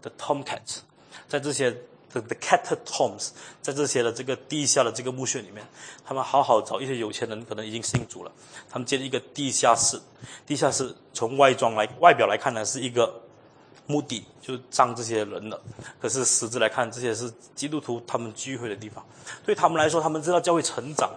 [0.00, 0.78] 的 tomcats，
[1.28, 1.70] 在这些
[2.12, 3.30] 的 the catacombs，
[3.60, 5.66] 在这些的这个地下的这个墓穴里面，
[6.04, 8.30] 他们好好找一些有钱人，可能已经信主了，
[8.70, 10.00] 他们建了一个地下室。
[10.46, 13.20] 地下室从外装来外表来看呢，是一个
[13.86, 15.60] 墓地，就是葬这些人的。
[16.00, 19.04] 可是实质来看，这些是基督徒他们聚会的地方。
[19.44, 21.10] 对他们来说，他们知道教会成长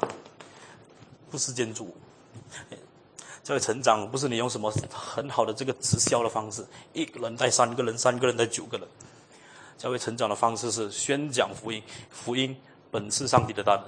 [1.29, 1.95] 不是建筑
[3.47, 3.49] 物。
[3.49, 8.85] 教会成长不是你用什么很好的这个直销的方式，一个人带三个人，三个人带九个人。
[9.77, 12.53] 教会成长的方式是宣讲福音，福音
[12.91, 13.83] 本是上帝的大能，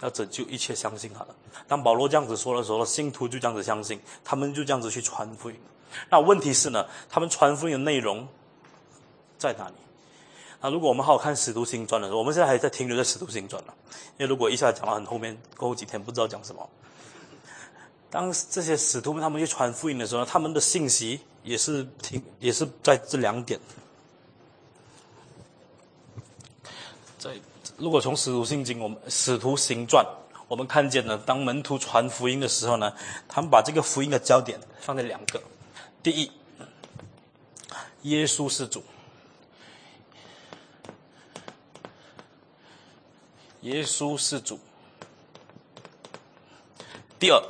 [0.00, 1.34] 要拯救一切相信他的。
[1.68, 5.56] 当保罗这样子说的时候，信徒就这样子相信，他们就这样子去传福音。
[6.08, 8.26] 那问题是呢，他们传福音的内容
[9.36, 9.74] 在哪里？
[10.62, 13.74] 那如果我们好好看《使徒行传》的时候，我们现在还在停留在《使徒行传》了，
[14.16, 16.66] 因为如果一下讲到很后面，过后几天不知道讲什么。
[18.12, 23.58] 当这些使徒们他们去传福音的时候，他们的信息也是挺，也是在这两点。
[27.18, 27.40] 在
[27.78, 30.06] 如果从使徒信经，我们使徒行传，
[30.46, 32.92] 我们看见呢，当门徒传福音的时候呢，
[33.26, 35.42] 他们把这个福音的焦点放在两个：
[36.02, 36.30] 第一，
[38.02, 38.80] 耶稣是主；
[43.62, 44.60] 耶稣是主。
[47.18, 47.40] 第二，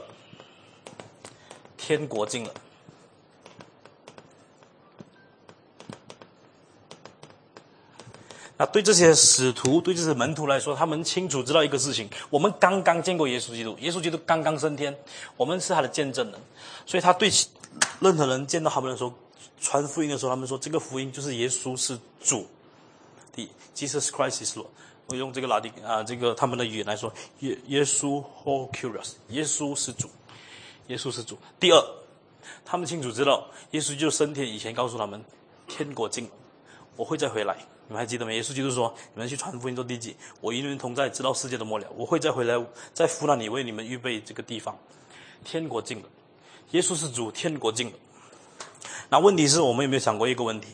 [1.85, 2.55] 天国近了。
[8.57, 14.97] 那对这些使徒、对这些门徒来说，他们清楚知道一个事情：我们刚刚见过耶稣基督，耶稣基督刚刚升天，
[15.37, 16.41] 我们是他的见证人。
[16.87, 17.29] 所以他对
[17.99, 19.13] 任何人见到他们的时候，
[19.61, 22.47] 传福音的时候，他们说这个福音就是耶稣是主。
[23.35, 24.69] 第，Jesus Christ is Lord。
[25.09, 30.09] 我用这个拉丁啊，这个他们的语言来说，耶耶稣 Ho curious，耶稣是主，
[30.93, 31.39] 耶稣是主。
[31.59, 31.83] 第二，
[32.67, 35.25] 他们清楚知道，耶稣就是升天以前告诉他们，
[35.67, 36.31] 天国近了，
[36.97, 37.57] 我会再回来。
[37.89, 38.33] 你们还记得吗？
[38.33, 40.15] 耶稣基督说：“你们去传福音做第几？
[40.41, 41.87] 我与你们同在，直到世界的末了。
[41.97, 42.63] 我会再回来，
[42.93, 44.79] 再扶那里，为你们预备这个地方。
[45.45, 46.05] 天国近了，
[46.73, 47.93] 耶稣是主，天国近了。
[49.09, 50.69] 那问题是我们有没有想过一个问题？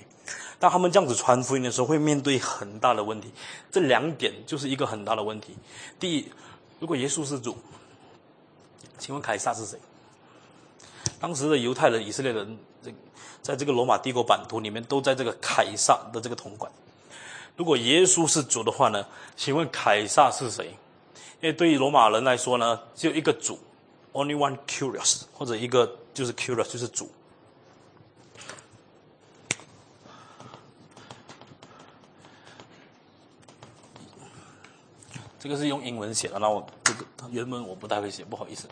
[0.59, 3.31] 当他们这样子传福音的时候，会面对很大的问题。
[3.71, 5.57] 这两点就是一个很大的问题。
[6.01, 6.29] 第一，
[6.81, 7.57] 如果耶稣是主，
[8.99, 9.79] 请问凯撒是谁？
[11.21, 12.93] 当时的犹太人、以色列人，这
[13.43, 16.71] 在这个罗马帝国版图里面，都在这个凯撒的这个统管。”
[17.57, 19.05] 如果耶稣是主的话呢？
[19.37, 20.67] 请问凯撒是谁？
[21.41, 23.59] 因为对于罗马人来说呢，只有一个主
[24.13, 27.11] ，only one curious，或者一个就是 curious，就是主。
[35.41, 38.69] 这个是用英文写的，那我这个原文我不太会写，不好意思。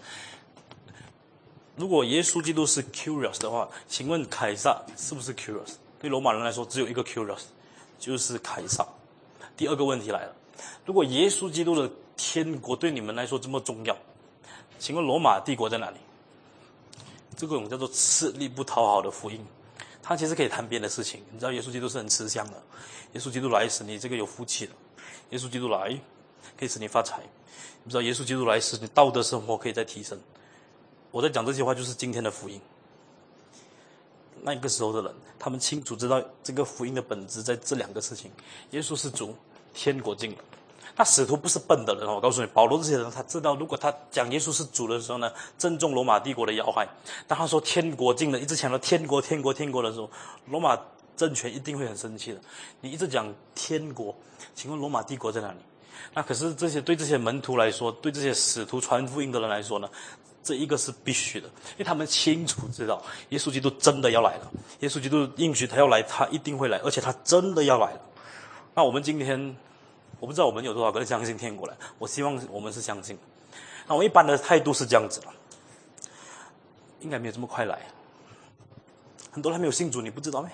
[1.76, 5.74] 如果耶稣基督是 curious 的话，请问凯撒是不是 curious？
[6.00, 7.42] 对罗马人来说，只有一个 curious。
[7.98, 8.86] 就是凯撒。
[9.56, 10.34] 第二个问题来了：
[10.84, 13.96] 如果耶稣基督的天国对你们来说这么重要，
[14.78, 15.96] 请问罗马帝国在哪里？
[17.34, 19.42] 这种叫做吃力不讨好的福音，
[20.02, 21.22] 他其实可以谈别的事情。
[21.32, 22.62] 你知道耶稣基督是很吃香的，
[23.14, 24.72] 耶稣基督来使你这个有福气的，
[25.30, 25.98] 耶稣基督来
[26.58, 27.22] 可以使你发财。
[27.82, 30.20] 你知道耶稣基督来使你道德生活可以再提升。
[31.10, 32.60] 我在讲这些话就是今天的福音。
[34.42, 38.30] 那个时候的人，他们清楚知道这个福音的本质在这两个事情：
[38.70, 39.34] 耶稣是主，
[39.74, 40.38] 天国近了。
[40.94, 46.86] 那使徒不是笨的人，我告诉你，保罗这些人他知道，如果他讲耶稣是主的时候呢，正中罗马帝国的要害。
[47.26, 50.08] 当他说天国近了，一直强调天国、天国、天国的时候，
[50.46, 50.78] 罗马
[51.16, 52.40] 政权一定会很生气的。
[52.80, 54.14] 你一直讲天国，
[54.54, 55.58] 请问罗马帝国在哪里？
[56.14, 59.88] 那可是这些对这些门徒来说，对这些使徒传福音的人来说呢？
[60.46, 64.48] 这一个是必须的，因为他们清楚知道，耶稣基督真的要来了。
[64.78, 68.00] 耶稣基督应许他要来，他一定会来，而且他真的要来了。
[68.72, 69.56] 那我们今天，
[70.20, 73.18] 我不知道我们有多少个人相信天国来，我希望我们是相信。
[73.88, 75.26] 那我一般的态度是这样子的，
[77.00, 77.80] 应该没有这么快来。
[79.32, 80.48] 很多人还没有信主，你不知道没？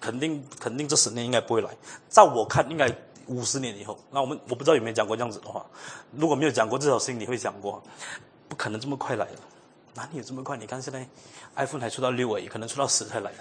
[0.00, 1.70] 肯定肯定这十年应该不会来。
[2.08, 2.92] 照我看，应该
[3.26, 3.96] 五十年以后。
[4.10, 5.64] 那我们我不知道有没有讲过这样子的话，
[6.10, 7.80] 如果没有讲过，至少心里会想过。
[8.48, 9.38] 不可能这么快来的，
[9.94, 10.56] 哪里有这么快？
[10.56, 11.06] 你看现在
[11.56, 13.32] ，iPhone 还出到六而已，可能出到十才来。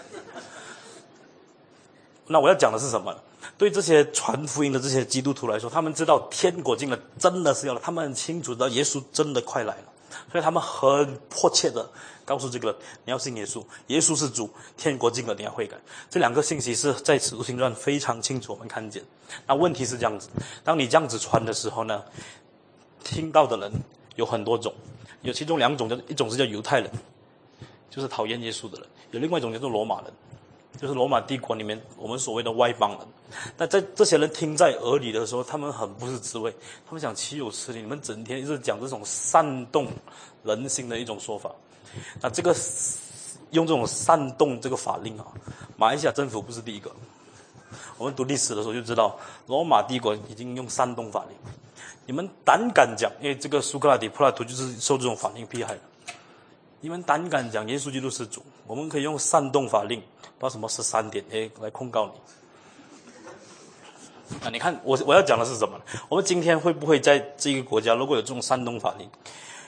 [2.28, 3.14] 那我要讲的是什么？
[3.58, 7.82] 对这些传福音的这些基督徒来说，他们知道天国近了，真的是要了。
[7.84, 9.84] 他们很清楚知道耶稣真的快来了，
[10.32, 11.88] 所以他们很迫切的
[12.24, 15.76] 告诉这个人：你要信耶稣，耶稣是主，天国近了，你要悔改。
[16.10, 19.04] 这两个信息是在此路行传非常清楚，我们看见。
[19.45, 20.30] 那问题是这样子：
[20.64, 22.01] 当你这样子传的时候呢，
[23.04, 23.72] 听到的人
[24.16, 24.74] 有很多种。
[25.22, 26.91] 有其中两种，叫一种是叫犹太人，
[27.89, 30.11] 就是讨厌耶稣的人；有另外一种叫做罗马人，
[30.78, 32.99] 就是罗马帝国里面我们所谓的外邦人。
[33.57, 36.53] 那在这些人听在耳里的时候，他们很不是滋味，
[36.86, 37.80] 他们想岂有此理！
[37.80, 39.88] 你们整天一直讲这种煽动
[40.43, 41.49] 人心的一种说法。
[42.22, 42.53] 那这个
[43.51, 45.26] 用这种煽动这个法令啊，
[45.78, 46.91] 马来西亚政府不是第一个。
[47.97, 51.38] 我们读历史的时候就知道，罗马帝国已经用煽动法令。
[52.06, 53.12] 你们胆敢讲？
[53.22, 55.80] 因为这个苏格拉底、柏拉图就是受这种法令迫害的。
[56.82, 58.43] 你们胆敢讲耶稣基督是主？
[58.68, 60.01] 我们可以用煽动法令，
[60.38, 62.14] 把什么十三点 A 来控告你。
[64.45, 65.80] 啊，你看我我要讲的是什么？
[66.10, 69.10] 我们今天会不会在这个国家，如果有这种煽动法令，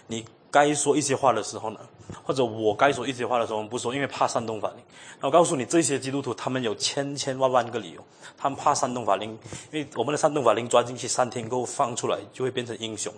[0.07, 0.25] 你？
[0.55, 1.79] 该说一些话的时候呢，
[2.23, 4.77] 或者我该说一些话的时候，我们不说，因为怕煽动法令。
[5.19, 8.01] 那我告诉你，这些基督徒他们有千千万万个理由，
[8.37, 9.31] 他们怕煽动法令，
[9.73, 13.13] 因为我们的煽动法令抓进去三天过后放出来，就会变成英雄。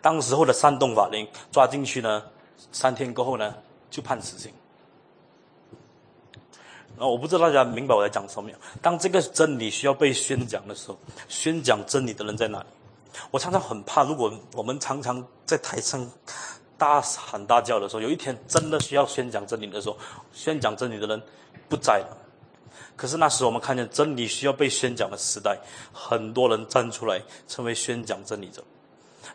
[0.00, 2.22] 当时候的煽动法令抓进去呢，
[2.72, 3.54] 三天过后呢，
[3.90, 4.50] 就判死刑。
[6.96, 8.58] 那我不知道大家明白我在讲什么没有？
[8.80, 10.96] 当这个真理需要被宣讲的时候，
[11.28, 12.66] 宣讲真理的人在哪里？
[13.30, 16.10] 我常常很怕，如果我们常常在台上
[16.76, 19.96] 大喊大叫的时候，有一天真的需要宣讲真理的时候，
[20.32, 21.22] 宣讲真理的人
[21.68, 22.16] 不在了，
[22.96, 25.58] 可是那时我们看见真理需要被宣讲的时代，
[25.92, 28.62] 很多人站出来成为宣讲真理者。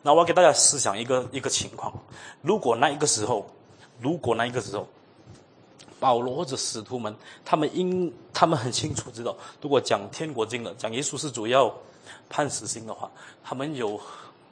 [0.01, 1.93] 那我要给大家思想一个一个情况：
[2.41, 3.49] 如果那一个时候，
[4.01, 4.87] 如果那一个时候，
[5.99, 7.15] 保罗或者使徒们，
[7.45, 11.73] 他们因他们很清楚知道，如果讲天国经了，讲耶稣是主要
[12.29, 13.09] 判死刑的话，
[13.43, 13.99] 他们有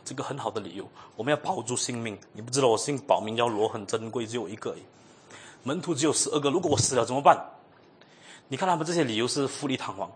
[0.03, 2.17] 这个很好的理由，我们要保住性命。
[2.33, 4.75] 你不知道我姓保，名叫罗，很珍贵，只有一个。
[5.63, 7.37] 门徒只有十二个，如果我死了怎么办？
[8.47, 10.11] 你看他们这些理由是富丽堂皇。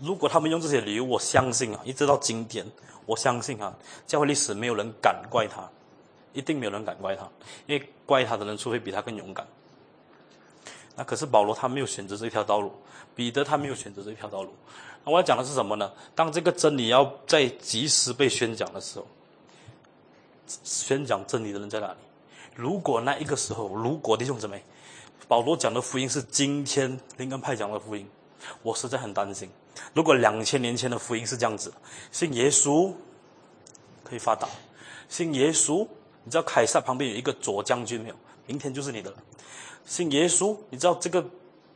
[0.00, 2.64] 如果他们用这些理由，我相信啊，一直到今天，
[3.04, 5.68] 我相信啊，教会历史没有人敢怪他，
[6.32, 7.28] 一定没有人敢怪他，
[7.66, 9.46] 因为怪他的人，除非比他更勇敢。
[10.96, 12.72] 那可是保罗他没有选择这条道路，
[13.14, 14.54] 彼得他没有选择这条道路。
[15.04, 15.92] 我要讲的是什么呢？
[16.14, 19.06] 当这个真理要在及时被宣讲的时候，
[20.62, 21.98] 宣讲真理的人在哪里？
[22.54, 24.62] 如果那一个时候，如果弟兄姊妹，
[25.26, 28.08] 保罗讲的福音是今天灵恩派讲的福音，
[28.62, 29.48] 我实在很担心。
[29.94, 31.72] 如果两千年前的福音是这样子，
[32.12, 32.92] 信耶稣
[34.04, 34.48] 可以发达，
[35.08, 35.86] 信耶稣，
[36.24, 38.14] 你知道凯撒旁边有一个左将军没有？
[38.46, 39.16] 明天就是你的了。
[39.86, 41.24] 信耶稣，你知道这个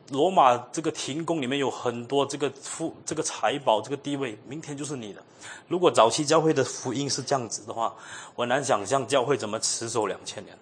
[0.09, 5.23] 罗马这个廷宫里面有很多这个富这个财宝这个地位，明天就是你的。
[5.67, 7.95] 如果早期教会的福音是这样子的话，
[8.35, 10.55] 我难想象教会怎么持守两千年。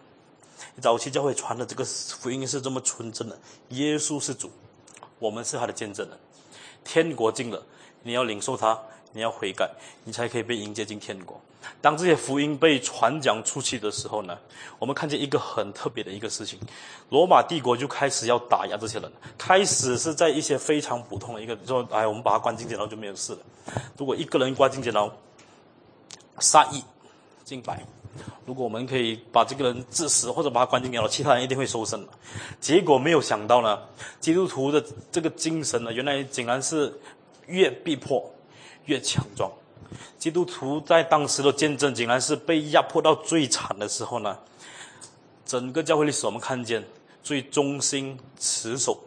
[0.81, 3.37] 早期教会传的这个福音是这么纯真的，
[3.69, 4.49] 耶稣是主，
[5.19, 6.17] 我们是他的见证人。
[6.83, 7.61] 天国近了，
[8.01, 8.79] 你要领受他，
[9.11, 9.69] 你要悔改，
[10.05, 11.39] 你才可以被迎接进天国。
[11.81, 14.37] 当这些福音被传讲出去的时候呢，
[14.79, 16.59] 我们看见一个很特别的一个事情，
[17.09, 19.11] 罗马帝国就开始要打压这些人。
[19.37, 23.39] 开始是在一些非常普通的一个，说哎，我们把他关进监牢就没有事了。
[23.97, 25.09] 如果一个人关进监牢，
[26.39, 26.83] 杀一
[27.43, 27.81] 敬百。
[28.45, 32.05] 如果我们可以把这个人致死，或者把他关进监牢，其他人一定会收身
[32.59, 33.79] 结果没有想到呢，
[34.19, 36.93] 基督徒的这个精神呢，原来竟然是
[37.47, 38.31] 越逼迫
[38.85, 39.51] 越强壮。
[40.17, 44.37] 基督徒在当时的见证，竟然是被压迫到最惨的时候呢。
[45.45, 46.83] 整个教会历史，我们看见
[47.21, 48.97] 最忠心持守、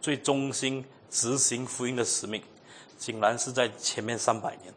[0.00, 2.42] 最忠心执行福音的使命，
[2.96, 4.72] 竟然是在前面三百年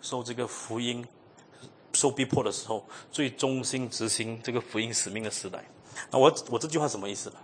[0.00, 1.06] 受这个福音
[1.92, 5.62] 受逼迫的时候，最忠心执行这个福音使命的时代。
[6.10, 7.36] 那我我这句话什么意思呢？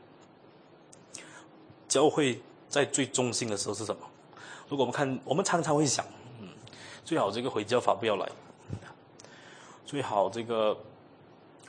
[1.86, 4.00] 教会在最忠心的时候是什么？
[4.68, 6.04] 如果我们看，我们常常会想。
[7.08, 8.28] 最好这个回教法不要来，
[9.86, 10.76] 最好这个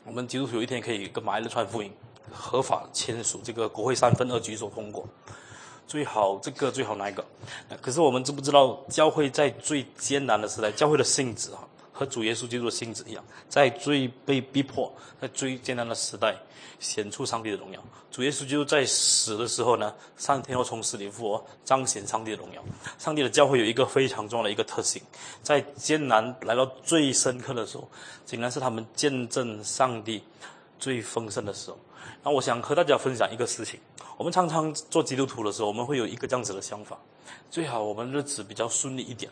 [0.04, 1.90] 我们基督徒有一天可以跟马来川福音
[2.30, 5.08] 合法签署这个国会三分二举手通过，
[5.88, 7.24] 最好这个最好哪一个？
[7.82, 11.64] 可是我们知不知道教会在最艰难的时代，教会的性质啊？
[12.00, 14.90] 和主耶稣基督的性质一样，在最被逼迫、
[15.20, 16.34] 在最艰难的时代，
[16.80, 17.84] 显出上帝的荣耀。
[18.10, 22.64] 主耶稣基督在死的时候呢，三天后从死里复活，彰显上帝的荣耀。
[22.98, 25.02] 上帝的教会有一个非常重要的一个特性，
[25.44, 27.86] 在艰难来到最深刻的时候，
[28.26, 30.24] 竟然是他们见证上帝
[30.80, 31.78] 最丰盛的时候。
[32.24, 33.78] 那我想和大家分享一个事情：
[34.16, 36.98] 我们常常做基督徒的时候，我们会有一个这样子的想法，
[37.52, 39.30] 最好我们日子比较顺利一点。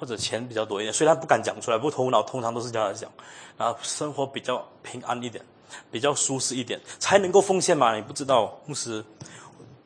[0.00, 3.12] 或者钱比较多一点，虽然不敢讲出来，不过头脑通常都是这样讲，
[3.58, 5.44] 然后生活比较平安一点，
[5.90, 7.94] 比较舒适一点，才能够奉献嘛？
[7.94, 9.04] 你不知道，牧师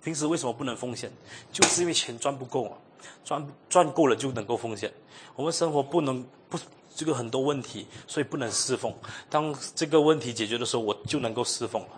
[0.04, 1.10] 平时为什么不能奉献？
[1.50, 2.78] 就是因为钱赚不够啊，
[3.24, 4.92] 赚赚够了就能够奉献。
[5.34, 6.56] 我们生活不能不
[6.94, 8.94] 这个很多问题，所以不能侍奉。
[9.28, 11.88] 当这个问题解决的时候，我就能够侍奉了。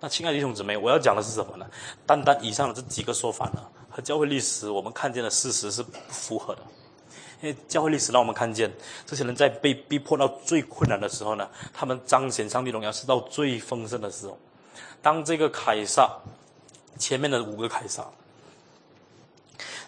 [0.00, 1.64] 那亲爱的弟兄姊妹，我要讲的是什么呢？
[2.04, 6.60] 单单以上的这几个说法呢，和教会历史我们看见的事实是不符合的。
[7.42, 8.72] 因为教会历史让我们看见，
[9.04, 14.38] 这些人在被逼迫到最困难的时候呢，他们彰显上帝荣耀是到最丰盛的时候。
[15.02, 16.08] 当这个凯撒
[16.96, 18.06] 前面的五个凯撒，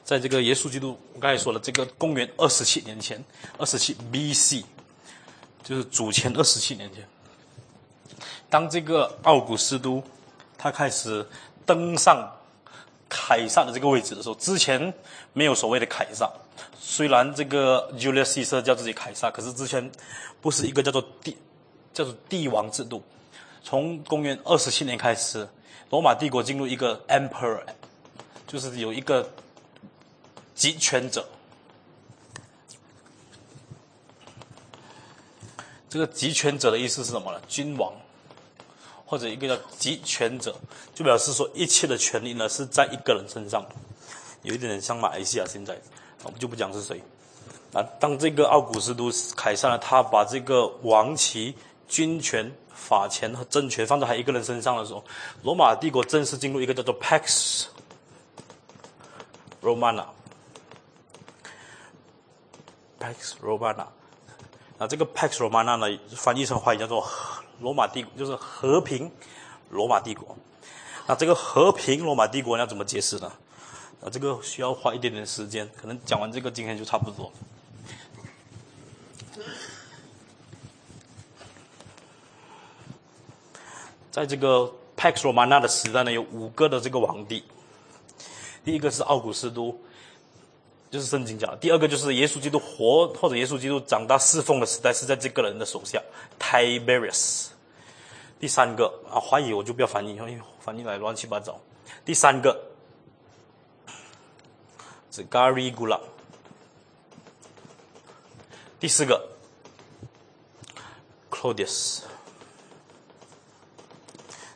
[0.04, 3.24] 在这个耶稣基督，我刚才说了，这个公元二十七年前，
[3.56, 4.64] 二十七 B.C.，
[5.62, 7.08] 就是主前二十七年前，
[8.50, 10.02] 当这个奥古斯都
[10.58, 11.24] 他开始
[11.64, 12.28] 登上
[13.08, 14.92] 凯撒的这个位置的时候，之前
[15.32, 16.28] 没有所谓的凯撒。
[16.78, 19.90] 虽然这个 Julius Caesar 叫自己凯撒，可是之前
[20.40, 21.36] 不是一个叫做帝
[21.92, 23.02] 叫做帝王制度。
[23.62, 25.48] 从公元二十七年开始，
[25.90, 27.62] 罗马帝国进入一个 Emperor，
[28.46, 29.30] 就是有一个
[30.54, 31.26] 集权者。
[35.88, 37.40] 这个集权者的意思是什么呢？
[37.48, 37.92] 君王，
[39.06, 40.54] 或者一个叫集权者，
[40.92, 43.64] 就表示说一切的权利呢是在一个人身上，
[44.42, 45.80] 有一点点像马来西亚现在。
[46.24, 47.00] 我们就不讲是谁。
[47.72, 51.56] 啊，当这个奥古斯都凯撒呢，他把这个王旗、
[51.88, 55.04] 军权、法权和政权放在他一个人身上的时候，
[55.42, 57.64] 罗马帝国正式进入一个叫做 Pax
[59.60, 60.04] Romana，Pax
[63.42, 63.86] Romana。
[64.78, 67.04] 那这个 Pax Romana 呢，翻译成华语叫做
[67.60, 69.10] 罗马帝，就是和平
[69.70, 70.36] 罗马帝国。
[71.06, 73.32] 那这个和平罗马帝国要怎么解释呢？
[74.04, 77.32] 啊，这个需要花一点点时间，可能讲完这个今天就差不多。
[84.10, 87.42] 在这个 Pax Romana 的时代呢，有五个的这个皇帝。
[88.62, 89.76] 第一个是奥古斯都，
[90.90, 96.00] 就是圣经讲的；第二个就是耶稣基督活或者耶稣基督长大侍奉的时代是在这个人的手下
[96.38, 97.46] ，Tiberius。
[98.38, 101.58] 第三个啊，怀疑我就不要翻译，因为翻译来乱七八糟。
[102.04, 102.58] 第三个
[105.14, 106.00] 是 Garigula。
[108.80, 109.28] 第四个
[111.30, 112.00] Claudius。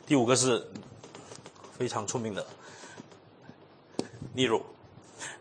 [0.05, 0.69] 第五个是
[1.77, 2.45] 非常出名的。
[4.33, 4.61] 例如，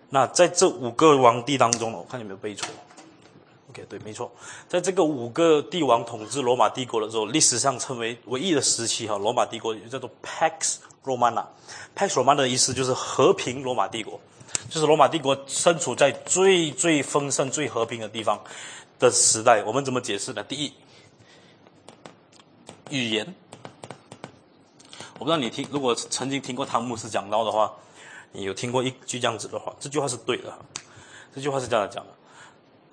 [0.08, 2.68] 那在这五个皇帝当中呢，我看有没有背错。
[3.70, 4.30] OK，对，没错，
[4.68, 11.44] 在这个五个帝王统治罗马帝国的时候，历史上称为唯一的时期哈，罗马帝国也叫做 Pax Romana。
[11.96, 14.20] Pax Romana 的意思就是和平罗马帝国，
[14.68, 18.42] 就是罗马帝国身处在最最丰盛、最和平的地方
[18.98, 19.62] 的时代。
[19.64, 20.44] 我们怎么解释呢？
[20.44, 20.72] 第一，
[22.90, 23.34] 语言，
[25.14, 27.72] 我不知道你听，如果曾经听过汤姆斯讲到的话。
[28.30, 29.74] 你有听过一句这样子的话？
[29.80, 30.52] 这句话是对的。
[31.34, 32.12] 这句话是这样讲的：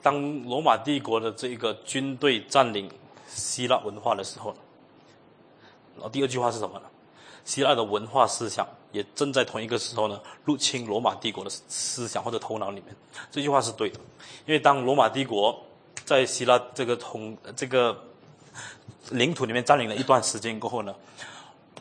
[0.01, 2.89] 当罗马帝国的这个军队占领
[3.27, 4.55] 希腊文化的时候，
[5.95, 6.85] 然后第二句话是什么呢？
[7.43, 8.65] 希腊的文化思想
[8.95, 12.95] 也正在同一个时候呢入侵罗马帝国的思想或者头脑里面。
[13.29, 13.99] 这句话是对的，
[14.45, 15.61] 因为当罗马帝国
[16.05, 18.01] 在希腊这个统这个
[19.11, 20.95] 领土里面占领了一段时间过后呢？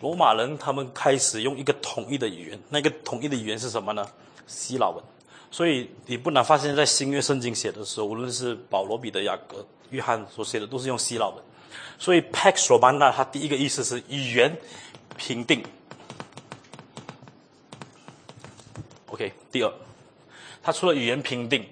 [0.01, 4.05] 罗马人他们开始用一个统一的语言，那个统一的语言是什么呢？
[4.47, 5.03] 希腊文。
[5.51, 11.37] 所以你不难发现，在新约圣经写的时候，无论是保罗、彼得、雅各、约翰所写的，都是用希腊文。
[11.97, 14.55] 所以 Pax Romana 它第一个意思是语言
[15.17, 15.63] 平定。
[19.15, 19.73] OK，第二，
[20.61, 21.65] 它除了语言评定，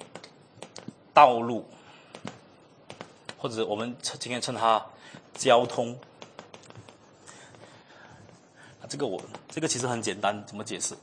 [1.13, 1.69] 道路，
[3.37, 4.87] 或者我们今天称它
[5.35, 5.99] 交通。
[8.89, 10.95] 这个我这个其实很简单，怎么解释？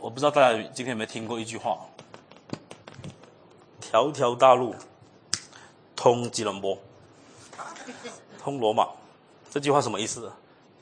[0.00, 1.78] 我不知道大家今天有没有听过一句话
[3.80, 4.74] ：“条条大路
[5.94, 6.76] 通吉隆坡，
[8.40, 8.88] 通罗马。”
[9.48, 10.32] 这句话什么意思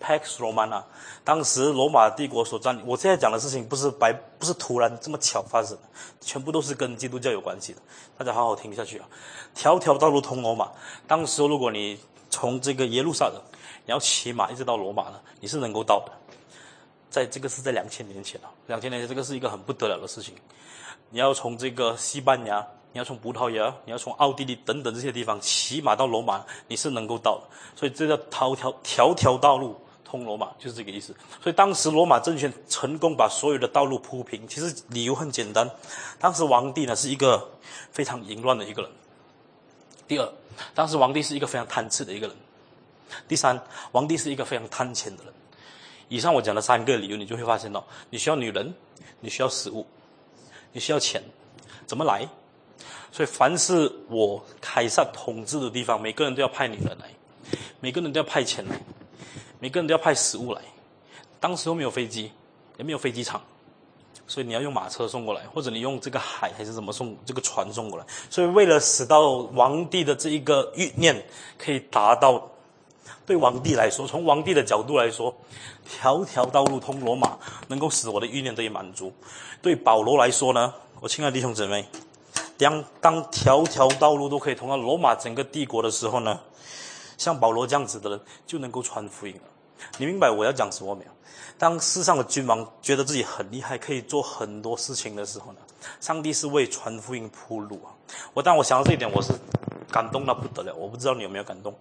[0.02, 0.82] ？Pax Romana，
[1.22, 2.84] 当时罗马帝国所占领。
[2.86, 5.82] 我现在讲的事情不是白，不是突然这么巧发生的，
[6.20, 7.80] 全部都是跟基督教有关系的。
[8.18, 9.06] 大家好好听下去啊！
[9.54, 10.70] 条条道路通罗马。
[11.06, 11.98] 当时如果你
[12.28, 13.40] 从这个耶路撒冷。
[13.84, 16.12] 你要骑马一直到罗马呢，你是能够到的。
[17.10, 20.36] 在这个是在两千年前啊，两千年前这个是一个很不得了的事情。
[21.10, 27.44] 你要从这个西班牙，你要从葡萄牙，你要从奥地利等等这些地方骑马到罗马，你是能够到的。
[27.74, 29.76] 所以这叫条条条条道路
[30.12, 31.16] 通罗马，就是这个意思。
[31.42, 35.66] 所以当时罗马政权成功把所有的道路铺平，其实理由很简单，
[36.18, 37.50] 当时皇帝呢是一个
[37.90, 38.90] 非常淫乱的一个人。
[40.06, 40.32] 第二，
[40.74, 42.36] 当时皇帝是一个非常贪吃的一个人。
[43.26, 43.58] 第三，
[43.90, 45.32] 皇帝是一个非常贪钱的人。
[46.10, 48.74] 以上我讲的三个理由，你就会发现到，你需要女人，
[49.20, 49.86] 你需要食物，
[50.72, 51.22] 你需要钱，
[51.86, 52.28] 怎么来？
[53.10, 57.08] 所以，凡是我凯撒统治的地方，每个人都要派女人来，
[57.80, 58.78] 每个人都要派钱来，
[59.62, 60.60] 每个人都要派食物来。
[61.38, 62.32] 当时又没有飞机，
[62.78, 63.40] 也没有飞机场，
[64.26, 68.04] 所以你要用马车送过来，或者你用这个海还是怎么送这个船送过来。
[68.28, 71.24] 所以，为了使到皇帝的这一个欲念
[71.56, 72.48] 可以达到。
[73.24, 75.32] 对皇帝来说，从皇帝的角度来说，
[75.88, 77.38] 条条道路通罗马，
[77.68, 79.12] 能够使我的欲念得以满足。
[79.60, 81.86] 对保罗来说呢，我亲爱的弟兄姊妹，
[82.58, 86.40] 当当条条道路都可以通到罗马整个帝国的时候呢，
[87.16, 89.42] 像保罗这样子的人就能够传福音了。
[89.98, 91.10] 你明白我要讲什么没有？
[91.58, 95.58] 当世上的君王觉得自己很厉害，可以做很多事情的时候呢，
[96.00, 97.94] 上帝是为传福音铺路啊。
[98.34, 99.32] 我当我想到这一点，我是
[99.90, 100.74] 感动到不得了。
[100.74, 101.72] 我不知道你有没有感动。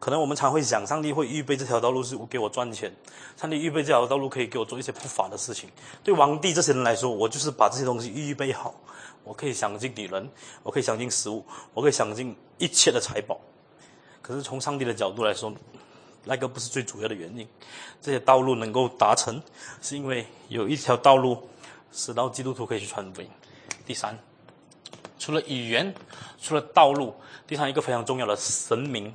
[0.00, 2.90] 可能我们常会想，上帝会预备这条道路是给我赚钱，
[3.36, 5.68] 上帝预备这条道路可以给我做一些不法的事情。
[6.02, 8.74] 对王帝这些人来说，我就是把这些东西预备好，
[9.22, 10.28] 我可以享尽女人，
[10.62, 11.44] 我可以享尽食物，
[11.74, 13.38] 我可以享尽一切的财宝。
[14.22, 15.52] 可是从上帝的角度来说，
[16.24, 17.46] 那个不是最主要的原因。
[18.00, 19.42] 这些道路能够达成，
[19.80, 21.48] 是因为有一条道路
[21.92, 23.28] 使到基督徒可以去传福音。
[23.86, 24.18] 第三，
[25.18, 25.94] 除了语言，
[26.40, 27.14] 除了道路，
[27.46, 29.12] 第三一个非常重要的神明。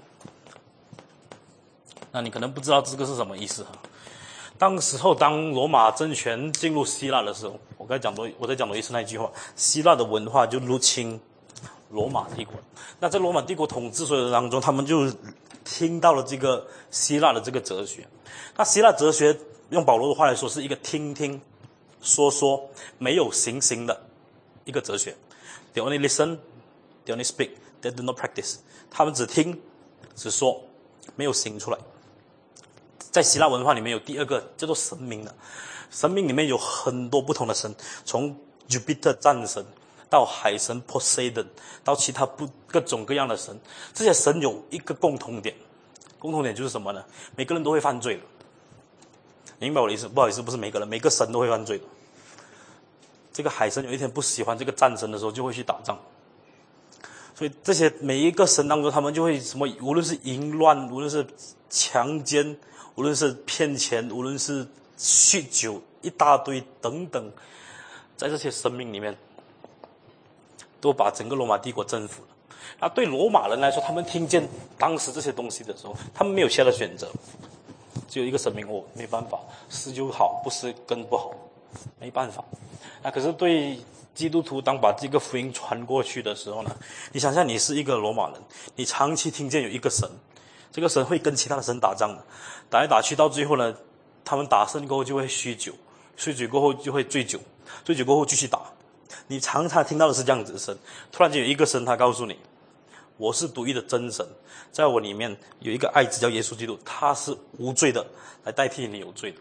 [2.11, 3.71] 那你可能不知道这个是什么意思哈？
[4.57, 11.19] 当时候，当罗马政权进入希腊的时候，我刚才讲多，我再讲多一次那句话：希腊的文化就入侵
[11.89, 12.55] 罗马帝国。
[13.01, 15.11] 那在罗马帝国统治所有当中，他们就
[15.65, 18.07] 听到了这个希腊的这个哲学。
[18.55, 19.37] 那希腊哲学
[19.71, 21.41] 用保罗的话来说，是一个听听
[22.01, 24.05] 说说没有行行的
[24.63, 25.13] 一个哲学。
[25.73, 26.37] They only listen,
[27.05, 27.49] they only speak,
[27.81, 28.59] they do not practice。
[28.89, 29.59] 他们只听，
[30.15, 30.63] 只说，
[31.17, 31.77] 没有行出来。
[33.11, 35.35] 在希腊文化里面有第二个叫做神明的，
[35.89, 37.73] 神明里面有很多不同的神，
[38.05, 38.37] 从
[38.69, 39.65] Jupiter 战神
[40.09, 41.45] 到海神 Poseidon，
[41.83, 43.59] 到其他不各种各样的神，
[43.93, 45.55] 这些神有一个共同点，
[46.19, 47.03] 共同点就是什么呢？
[47.35, 48.21] 每个人都会犯罪的，
[49.59, 50.07] 明白我的意思？
[50.07, 51.85] 不好意思，不是每个人，每个神都会犯罪的。
[53.33, 55.99] 这个海神有一天不喜欢这个战神的时候，就会去打仗。
[57.33, 61.25] 所以这些每一个神当中，他们就会什么，无论是淫乱，无论是
[61.69, 62.57] 强奸。
[62.97, 64.65] 无论是骗钱，无论是
[64.97, 67.29] 酗酒，一大堆等等，
[68.15, 69.17] 在这些生命里面，
[70.85, 72.27] 都把整个罗马帝国征服了。
[72.79, 77.09] 那对罗马人来说，他们听见当时这些东西的时候，他们没有其他的选择，
[78.07, 81.31] 只有一个神明，我没办法，是就好，不是更不好，
[81.99, 82.43] 没办法。
[83.01, 83.79] 那可是对
[84.13, 86.75] 基督徒，当把这个福音传过去的时候呢？
[87.11, 88.39] 你想想，你是一个罗马人，
[88.75, 90.07] 你长期听见有一个神。
[90.71, 92.23] 这个神会跟其他的神打仗的，
[92.69, 93.73] 打来打去，到最后呢，
[94.23, 95.71] 他们打胜过后就会酗酒，
[96.17, 97.39] 酗酒过后就会醉酒，
[97.85, 98.59] 醉酒过后继续打。
[99.27, 100.77] 你常常听到的是这样子的神，
[101.11, 102.37] 突然间有一个神，他告诉你，
[103.17, 104.25] 我是独一的真神，
[104.71, 108.05] 在我里面有一个爱子叫耶稣基督，他是无罪的，
[108.43, 109.37] 来代替你有罪的。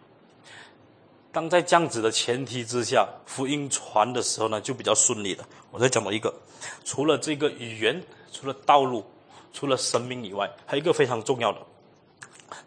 [1.32, 5.44] 当在这样子的前提之下，福音传的时候呢，就比较顺利了。
[5.70, 6.32] 我再讲了一个，
[6.84, 8.02] 除了这个语言，
[8.32, 9.04] 除了道路。
[9.56, 11.60] 除了神明以外，还有一个非常重要的，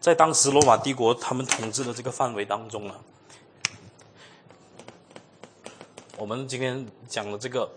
[0.00, 2.94] 在当时罗马帝国他们统治的这个范围当中呢，
[6.18, 7.70] 我们今天讲的这个，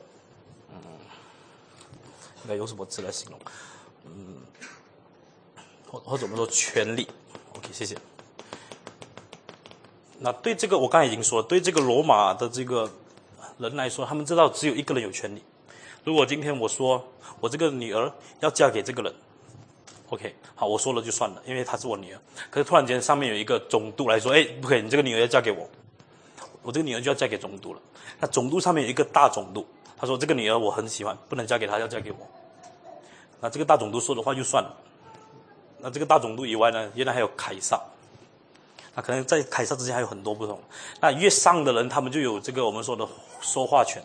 [0.72, 0.82] 嗯，
[2.44, 3.40] 应该用什么词来形容？
[4.06, 4.38] 嗯，
[5.88, 7.08] 或或者我们说权力
[7.56, 7.96] ？OK，谢谢。
[10.18, 12.90] 那对这个我刚才已经说，对这个罗马的这个
[13.60, 15.44] 人来说，他们知道只有一个人有权利。
[16.04, 17.08] 如果今天我说
[17.40, 19.14] 我这个女儿要嫁给这个人
[20.10, 22.20] ，OK，好，我说了就算了，因为她是我女儿。
[22.50, 25.70] 可是突然间上面有一个总督来说，哎，不可以，你这个女儿要嫁给我，
[26.64, 27.82] 我这个女儿就要嫁给总督了。
[28.20, 29.66] 那总督上面有一个大总督，
[29.98, 32.18] 他说这个女儿我很喜欢，不能嫁给他，要嫁给我。
[33.40, 34.76] 那这个大总督说的话就算了。
[35.80, 37.82] 那这个大总督以外呢，原来还有凯撒。
[38.94, 40.60] 那可能在凯撒之前还有很多不同。
[41.00, 43.08] 那越上的人，他们就有这个我们说的
[43.40, 44.04] 说话权。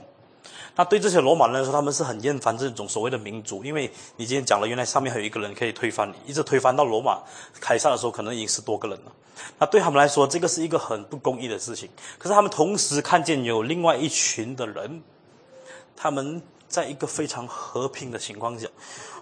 [0.76, 7.18] 那对这些罗马人来说，他们是很厌烦这种所谓的民主，因为你今天讲了，原来上面还有一个人可以推翻你，一直推翻到罗马
[7.58, 9.12] 凯撒的时候，可能已经十多个人了。
[9.58, 11.88] 那对他们来说，这个是一个很不公义的事情。
[12.18, 15.02] 可是他们同时看见有另外一群的人，
[15.96, 18.68] 他们在一个非常和平的情况下，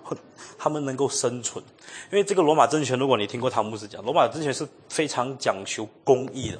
[0.59, 1.65] 他们能够生存。
[2.11, 6.59] 因为这个罗马政权，如果你听过汤姆斯讲，罗马政权是非常讲求公义的。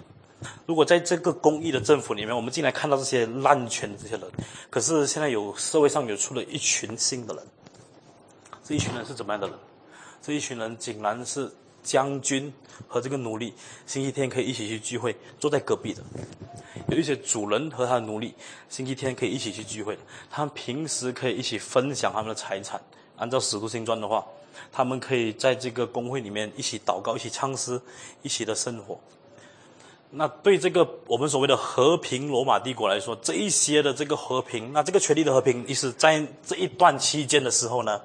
[0.67, 4.31] 如果在这个公益的政府里面，我们进来看到这些滥权的这些人，
[4.71, 7.43] 可是现在有社会上有出了一群新的人，
[8.63, 9.57] 这一群人是怎么样的人？
[10.21, 11.51] 这一群人竟然是
[11.83, 12.53] 将军
[12.89, 13.55] 和这个奴隶，
[13.87, 16.03] 星期天可以一起去聚会，坐在隔壁的；
[16.89, 18.35] 有一些主人和他的奴隶，
[18.69, 19.99] 星期天可以一起去聚会，
[20.31, 22.81] 他们平时可以一起分享他们的财产。
[23.17, 24.25] 按照《使徒行传》的话，
[24.73, 27.81] 他们可以在这个工会里面一起祷告，一起唱诗，
[28.23, 28.99] 一起的生活。
[30.17, 38.01] 那对这个我们所谓的和平罗马帝国来说，这一些的这个和平，那这个权力的和平，意思在这一段期间的时候呢，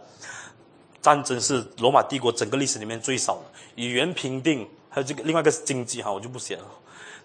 [1.02, 3.42] 战争是罗马帝国整个历史里面最少的。
[3.76, 6.66] 语言评定，还有这个另外一个是经济哈，我就不写了。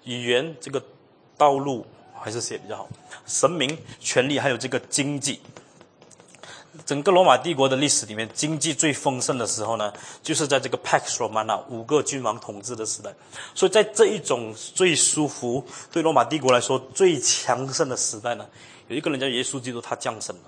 [0.04, 0.82] 语言这个
[1.38, 2.88] 道路还是写比较好。
[3.26, 5.40] 神明、权力还有这个经济。
[6.84, 9.92] 整个罗马帝国的历史里面，经济最丰盛的时候呢，
[10.22, 13.14] 就是在这个 Pax Romana 五个君王统治的时代。
[13.54, 18.46] 所以在这一种最舒服、对罗马帝国来说最强盛的时代呢，
[18.88, 20.42] 有一个人叫耶稣基督，他降生了。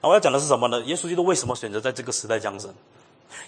[0.00, 0.80] 那我要讲的是什么呢？
[0.82, 2.74] 耶稣基督为什么选择在这个时代降生？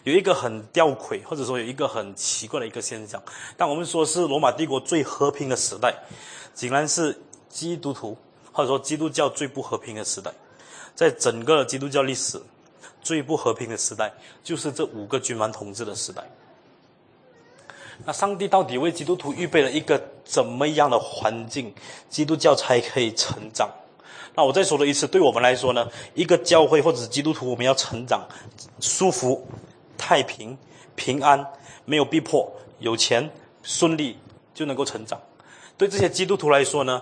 [0.04, 3.22] 有一个很吊诡，或者说有一个很奇怪的一个现象。
[3.56, 5.94] 但我们说是罗马帝国最和平的时代，
[6.54, 8.16] 竟然是基督徒
[8.52, 10.30] 或者说基督教最不和平的时代。
[10.94, 12.40] 在整个基督教历史
[13.02, 14.12] 最不和平的时代，
[14.42, 16.22] 就是这五个君王统治的时代。
[18.04, 21.72] 那上帝到底为基督徒预备了一个怎么样的环境，
[22.08, 23.70] 基督教才可以成长？
[24.34, 28.26] 那我再说了一次，对我们来说呢，一个教会或者基督徒，我们要成长，
[28.80, 29.46] 舒服、
[29.96, 30.58] 太平、
[30.96, 31.46] 平安，
[31.84, 33.30] 没有逼迫，有钱、
[33.62, 34.18] 顺利，
[34.52, 35.20] 就能够成长。
[35.78, 37.00] 对这些基督徒来说呢，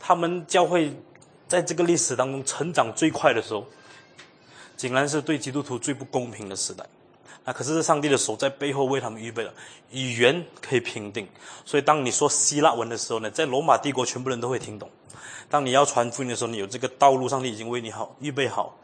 [0.00, 0.92] 他们教会
[1.52, 3.66] 在这个历史当中成长最快的时候，
[4.74, 6.82] 竟然是对基督徒最不公平的时代。
[7.44, 9.52] 那可是上帝的手在背后为他们预备了
[9.90, 11.28] 语言可以评定，
[11.66, 14.88] 所以当你说希腊文的时候呢，在罗马帝国全部人都会听懂。
[15.50, 18.74] 当你要传福音的时候，你有这个道路，上帝已经为你好预备好，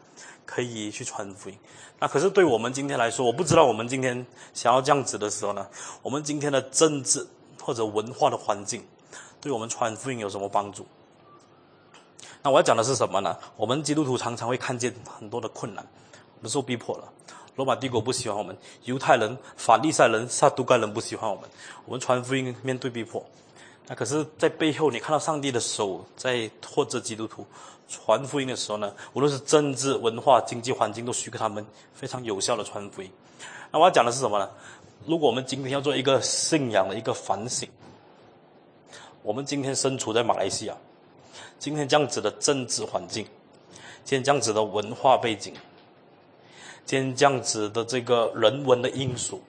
[0.45, 1.57] 可以去传福音。
[1.97, 4.23] 那可是对我们今天来说，我不知道我们今天
[4.53, 5.67] 想要这样子的时候呢，
[6.03, 7.25] 我们今天的政治
[7.59, 8.85] 或者文化的环境，
[9.41, 10.85] 对我们传福音有什么帮助？
[12.49, 13.37] 我要讲的是什么呢？
[13.55, 15.85] 我们基督徒常常会看见很多的困难，
[16.37, 17.03] 我们受逼迫了。
[17.55, 18.55] 罗马帝国不喜欢我们，
[18.85, 21.49] 犹太人、法利赛人、撒都该人不喜欢我们，
[21.85, 23.23] 我们传福音面对逼迫。
[23.87, 27.45] 那可是，在背后你看到上帝的手在拖着基督徒
[27.89, 28.93] 传福音的时候呢？
[29.13, 33.11] 无论是政治、文化、经济环境，都许可他们非常有效的传福音。
[33.71, 34.49] 那我要讲的是什么呢？
[35.05, 37.67] 如果我们今天要做一个信仰的一个反省，
[39.23, 40.77] 我们今天身处在马来西亚，
[41.59, 43.25] 今天这样子的政治环境，
[44.05, 45.53] 今天这样子的文化背景。
[46.85, 49.43] 今天这样子的这个人文的因素，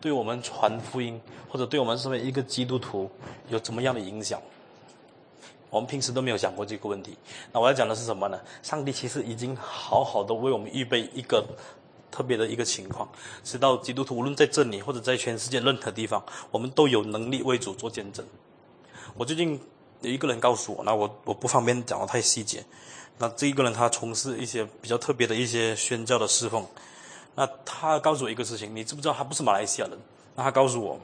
[0.00, 1.18] 对我们传福音
[1.48, 3.10] 或者对我们身为一个基督徒
[3.48, 4.40] 有怎么样的影响？
[5.70, 7.16] 我们平时都没有想过这个问题。
[7.50, 8.38] 那我要讲的是什么呢？
[8.62, 11.44] 上帝其实已经好好的为我们预备一个
[12.12, 13.08] 特别的一个情况，
[13.42, 16.22] 直到基督徒无论在这里或者在全世界任何地方，
[16.52, 18.24] 我们都有能力为主做见证。
[19.16, 19.60] 我最近
[20.08, 22.64] 有一个人告诉我，那我我不方便讲的太细节。
[23.18, 26.66] 那这一个人他从事一些比较特别的一些宣教的侍奉。
[27.36, 29.98] 那他告诉我一个事情，你知不知道他不是马来西亚人？
[30.36, 31.00] 那他告诉我，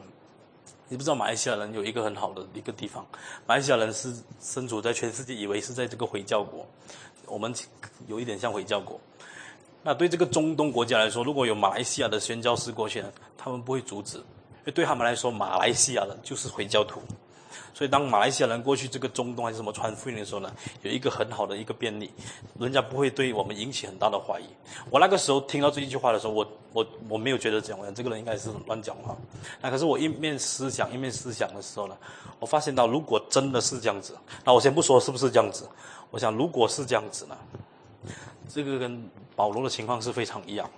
[0.88, 3.06] 你不知道马来西亚人有一个很好的一个地方，
[3.46, 6.66] 马来西亚人是身处在全世界以为是在这个回教国，
[7.26, 7.54] 我们
[8.06, 9.00] 有一点像回教国。
[9.82, 13.02] 那对这个中东国家来说，如果有马来西亚的宣教士过去，
[13.38, 14.22] 他们不会阻止，
[14.74, 17.00] 对他们来说，马来西亚人就是回教徒。
[17.72, 20.52] 所以，当马来西亚人过去这个中东还是什么传福音的时候呢，
[20.82, 22.10] 有一个很好的一个便利，
[22.58, 24.44] 人家不会对我们引起很大的怀疑。
[24.90, 29.16] 我那个时候听到这一句话的时候，我我我没有觉得这样，这个人应该是乱讲话。
[29.60, 31.96] 那可是我一面思想一面思想的时候呢，
[32.38, 35.68] 我发现到如果真的是这样子，那我先不说是不是这样子，
[36.10, 37.36] 我想如果是这样子呢，
[38.48, 40.68] 这个跟保罗的情况是非常一样。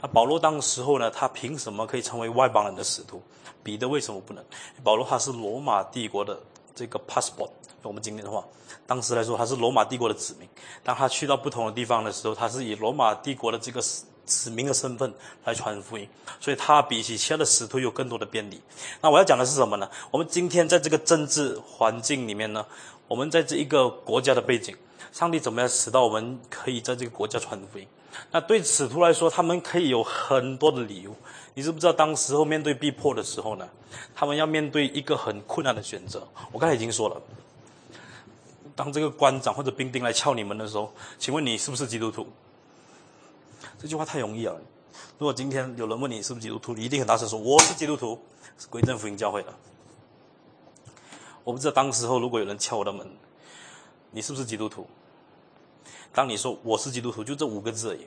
[0.00, 3.22] 那保罗当时候呢，他凭什么可以成为外邦人的使徒？
[3.68, 4.42] 彼得为什么不能？
[4.82, 6.40] 保罗他是罗马帝国的
[6.74, 7.50] 这个 passport，
[7.82, 8.42] 我们今天的话，
[8.86, 10.48] 当时来说他是罗马帝国的子民。
[10.82, 13.78] 当他去到不同的地方的时候，他是以罗马帝国的这个
[14.24, 15.12] 子民的身份
[15.44, 16.08] 来传福音，
[16.40, 18.58] 所以他比起其他的使徒有更多的便利。
[19.02, 19.90] 那我要讲的是什么呢？
[20.10, 22.64] 我们今天在这个政治环境里面呢，
[23.06, 24.74] 我们在这一个国家的背景，
[25.12, 27.86] 上帝怎么样使到我们可以在这个国家传福音？
[28.30, 31.14] 那对使徒来说，他们可以有很多的理由。
[31.58, 33.68] 你知不知道，当时候面对逼迫的时候呢，
[34.14, 36.24] 他们要面对一个很困难的选择。
[36.52, 37.20] 我刚才已经说了，
[38.76, 42.28] 当这个官长或者兵丁来敲你们的时候，请问你是不是基督徒？
[43.76, 44.56] 这句话太容易了。
[45.18, 48.16] 如果今天有人问你是不是基督徒，你一定很大声说我是基督徒，
[48.56, 49.52] 是归正福音教会的。
[51.42, 53.04] 我不知道当时候如果有人敲我的门，
[54.12, 54.86] 你是不是基督徒？
[56.12, 58.06] 当你说我是基督徒，就这五个字而已。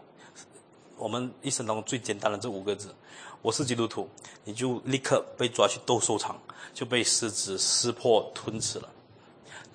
[1.02, 2.94] 我们一生当中最简单的这五个字，
[3.42, 4.08] 我是基督徒，
[4.44, 6.40] 你就立刻被抓去斗兽场，
[6.76, 8.88] 就被狮子撕破吞吃了。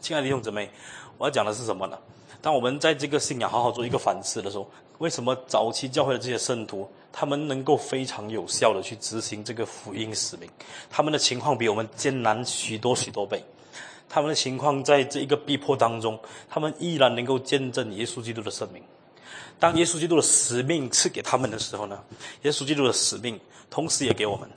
[0.00, 0.70] 亲爱的弟兄姊妹，
[1.18, 1.98] 我要讲的是什么呢？
[2.40, 10.48] 当我们在这个信仰好好做一个反思的时候，为什么早期教会的这些圣徒，他们能够非常有效的去执行这个福音使命？
[10.88, 13.42] 他们的情况比我们艰难许多许多倍。
[14.08, 16.16] 他们的情况在这一个逼迫当中，
[16.48, 18.80] 他们依然能够见证耶稣基督的生命。
[19.58, 21.98] 当耶稣基督的使命赐给他们的时候呢，
[22.42, 24.48] 耶稣基督的使命同时也给我们。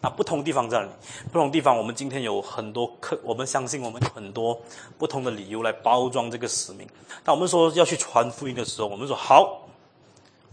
[0.00, 0.90] 啊不同地方在哪里？
[1.30, 4.60] 不同地方，我们今天有很多客，我们相信我们有很多
[4.98, 6.88] 不同的理由来包装这个使命。
[7.22, 9.62] 当我们说要去传福音的时候，我们说好，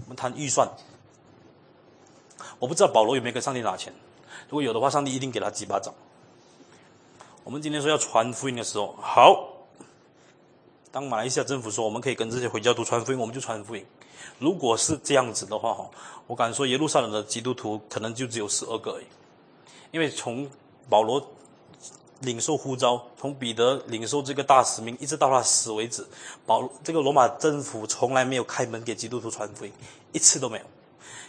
[0.03, 0.69] 我们谈预算。
[2.59, 3.91] 我不知道保罗有没有跟上帝拿钱，
[4.49, 5.91] 如果有的话，上帝一定给他几巴掌。
[7.43, 9.58] 我们今天说要传福音的时候，好。
[10.91, 13.85] 当马来西亚政府说我们可以跟这些回教徒传福音，我们就传福音。
[14.39, 15.89] 如果是这样子的话，哈，
[16.25, 19.05] 我敢说耶路撒冷的基督徒可能就只有十二个而已，
[19.91, 20.49] 因为从
[20.89, 21.23] 保罗
[22.21, 26.05] 领受呼召，从彼得领受这个大使命，一直到他死为止，
[26.45, 29.71] 保这个罗马政府从来没有开门给基督徒传福音，
[30.11, 30.63] 一次都没有，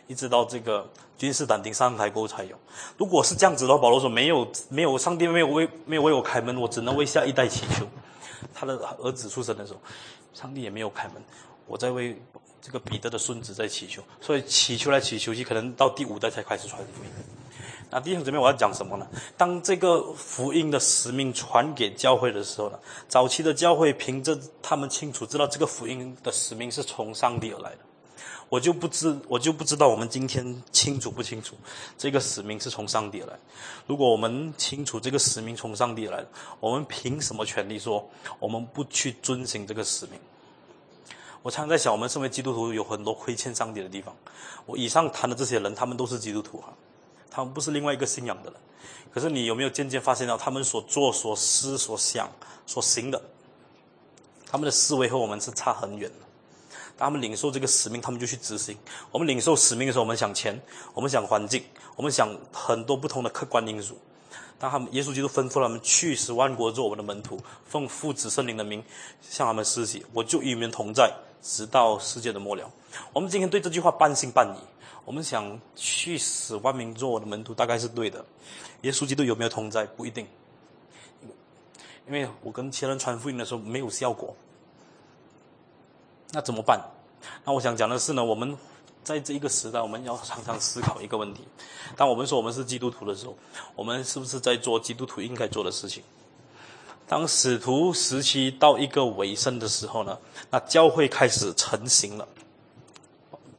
[0.07, 0.89] 一直到这个
[1.19, 2.57] 君士坦丁上台过后才有。
[2.97, 7.87] 如果是这样子的话，保罗说没有没有上帝没有为没有为我开门，我只能为下一代祈求。
[8.55, 9.81] 他的儿子出生的时候，
[10.33, 11.23] 上帝也没有开门。
[11.67, 12.21] 我在为
[12.61, 17.11] 这个彼得的孙子在祈求，所以祈求来祈求去，可能到第五代才开始传福音。
[17.91, 19.07] 那弟兄姊妹，我要讲什么呢？
[19.37, 27.79] 当这个福音的使命传给教会的时候呢，早期的教会凭着他们清楚知道这个福音的使命是从上帝而来的。
[28.51, 31.55] 我就不知，我就不知道我们今天清楚不清楚，
[31.97, 33.39] 这个使命是从上帝而来。
[33.87, 36.27] 如果我们清楚这个使命从上帝而来，
[36.59, 38.11] 我们凭什么权利说
[38.41, 40.19] 我们不去遵行这个使命？
[41.43, 44.15] 我常在想，我们身为基督徒有很多亏欠上帝的地方。
[44.67, 46.75] 我以上谈的这些人，他们都是基督徒哈，
[47.31, 48.61] 他们不是另外一个信仰的人。
[49.13, 52.29] 可是你有没有渐渐发现到，他们所做、所思、所想、
[52.67, 53.23] 所行的，
[54.45, 56.30] 他们的思维和我们是差很远的。
[57.01, 58.77] 他们领受这个使命，他们就去执行。
[59.11, 60.61] 我们领受使命的时候，我们想钱，
[60.95, 61.65] 我们想环境，
[61.97, 63.99] 我们想很多不同的客观因素。
[64.59, 68.85] 当他们耶稣基督吩咐他们去使万国做我们的门徒，奉父子圣灵的名
[69.23, 71.11] 向他们施洗，我就与你们同在，
[71.43, 72.71] 直到世界的末了。
[73.13, 74.61] 我们今天对这句话半信半疑。
[75.07, 78.23] 我们想去使万民做我的门徒，大概是对的。
[78.83, 79.85] 耶稣基督有没有同在？
[79.87, 80.27] 不一定，
[82.07, 84.37] 因为我跟前人传福音的时候没有效果。
[86.33, 86.81] 那怎么办？
[87.45, 88.57] 那我想讲的是呢，我们
[89.03, 91.43] 在这一个时代，我们要常常思考一个问题：
[91.97, 93.37] 当我们说我们是基督徒的时候，
[93.75, 96.03] 我们是不是在做基督徒应该做的事情？
[97.09, 100.17] 当使徒时期到一个尾声的时候呢，
[100.51, 102.29] 那教会开始成型了。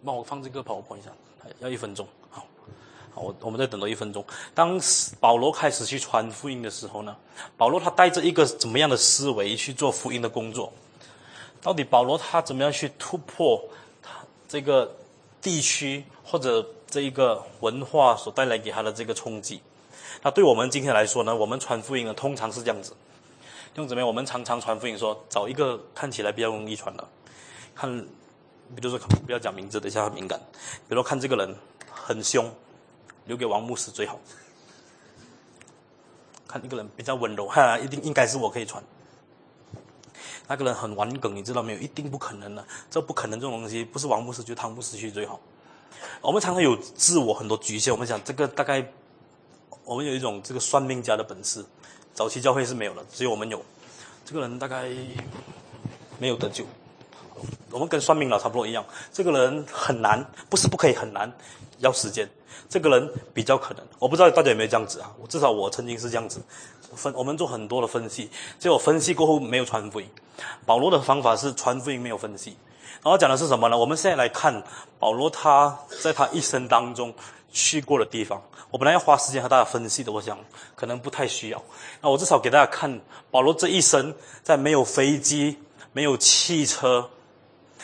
[0.06, 1.10] 帮我放这个跑我 point 一下，
[1.60, 2.08] 要一分钟。
[2.30, 2.46] 好，
[3.14, 4.26] 好，我我们再等多一分钟。
[4.56, 4.80] 当
[5.20, 7.16] 保罗开始去传福音的时候呢，
[7.58, 10.72] 保罗他带着一个怎么样的思维去做福音的工作？
[11.62, 13.64] 到底保罗他怎么样去突破
[14.02, 14.12] 他
[14.48, 14.96] 这个
[15.42, 19.62] 地区或者这一个文化所带来给他的这个冲击？
[20.24, 21.36] 那对我们今天来说呢？
[21.36, 22.94] 我们传福音呢，通常是这样子，
[23.76, 24.08] 用怎么样？
[24.08, 27.08] 我们常常传福音说，找一个看起来比较容易传的，
[27.74, 27.90] 看，
[28.76, 30.40] 比如说不要讲名字，等一下很敏感。
[30.88, 31.56] 比如说看这个人
[31.90, 32.52] 很凶，
[33.26, 34.20] 留给王牧师最好。
[36.48, 38.84] 看一个人比较温柔，哈，一定应该是我可以传。
[40.52, 41.80] 那个人很顽梗，你知道没有？
[41.80, 45.40] 一定不可能的，这不可能这种东西，不是王牧师就汤牧师去最好。
[46.20, 48.86] 我们常常有自我很多局限，我们想这个大概，
[49.86, 51.64] 我们有一种这个算命家的本事，
[52.14, 53.64] 早期教会是没有的，只有我们有。
[54.26, 54.90] 这个人大概
[56.20, 56.66] 没有得救，
[57.72, 58.86] 我们跟算命佬差不多一样。
[59.12, 61.32] 这个人很难，不是不可以很难，
[61.80, 62.30] 要时间。
[62.70, 65.12] 这个人比较可能，我不知道大家有没有这样子啊？
[65.22, 66.42] 我至少我曾经是这样子。
[66.96, 68.30] 分我们做很多的分析，
[68.60, 70.08] 结果分析过后没有传福音。
[70.66, 72.58] 保罗的方法是传福音没有分析。
[73.02, 73.78] 然后讲的是什么呢？
[73.78, 74.62] 我们现在来看
[75.00, 77.14] 保罗他在他一生当中
[77.52, 78.42] 去过的地方。
[78.70, 80.38] 我本来要花时间和大家分析的，我想
[80.76, 81.62] 可能不太需要。
[82.02, 83.00] 那我至少给大家看
[83.30, 85.58] 保罗这一生在没有飞机、
[85.94, 87.10] 没有汽车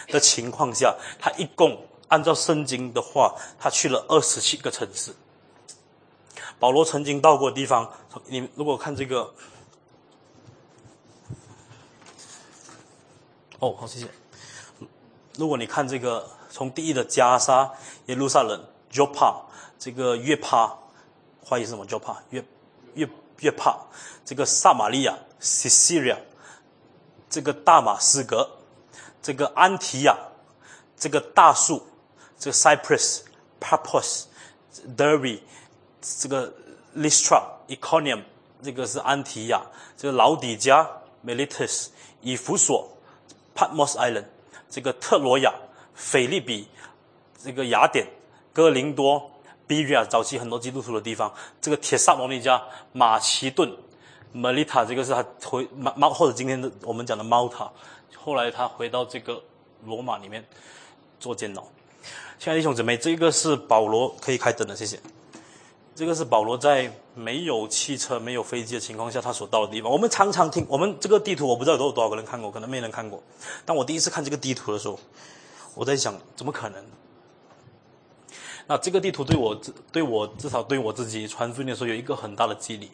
[0.08, 5.14] 的情况下，他一共按照圣经的话，他去了二十七个城市。
[6.60, 7.92] 保罗曾经到过的地方，
[8.26, 9.34] 你如果看这个，
[13.60, 14.08] 哦，好，谢谢。
[15.36, 17.72] 如果你看这个，从第一的加沙、
[18.08, 19.42] 耶路撒冷、Joppa，
[19.78, 20.76] 这个约帕，
[21.48, 22.44] 怀疑是什么？Joppa，约
[22.96, 23.08] 约
[23.42, 23.78] 约帕，
[24.26, 26.20] 这个撒玛利亚 s i c i l i a
[27.30, 28.50] 这个大马士革，
[29.22, 30.18] 这个安提亚，
[30.98, 31.86] 这个大树，
[32.40, 33.22] 这个 Cyprus、
[33.60, 34.28] p a p o s
[34.98, 35.42] Derby，。
[36.00, 36.54] 这个
[36.96, 38.24] Lystra、Iconium，
[38.64, 39.60] 这个是安提亚；
[39.98, 40.88] 这个老底加
[41.26, 41.88] Miletus、
[42.22, 42.88] 以弗所
[43.54, 44.26] Patmos Island，
[44.70, 45.54] 这个特罗亚、
[45.96, 46.70] 腓利比、
[47.44, 48.08] 这个雅典、
[48.54, 49.32] 哥林多、
[49.66, 51.30] 比利亚，早期很多基督徒的地方；
[51.60, 52.64] 这个铁萨罗尼加、
[52.94, 53.76] 马其顿、
[54.34, 57.70] Melita，这个是他回猫猫或者今天的我们讲的猫塔，
[58.28, 59.42] 后来他回到这个
[59.86, 60.46] 罗马里面
[61.18, 61.64] 做监牢。
[62.38, 65.00] 亲爱的弟兄姊妹，这个是保罗可以开灯的，谢谢。
[65.96, 69.90] 这个是保罗在没有汽车、没有飞机的情况下，他所到的地方。
[69.90, 73.24] 我们常常听，我们这个地图我不知道有多少个人看过，可能没人看过。
[73.64, 75.00] 当我第一次看这个地图的时候，
[75.74, 76.84] 我在想，怎么可能？
[78.68, 79.58] 那这个地图对我、
[79.90, 82.92] 对我至少对我自己传福音的时候有一个很大的激励。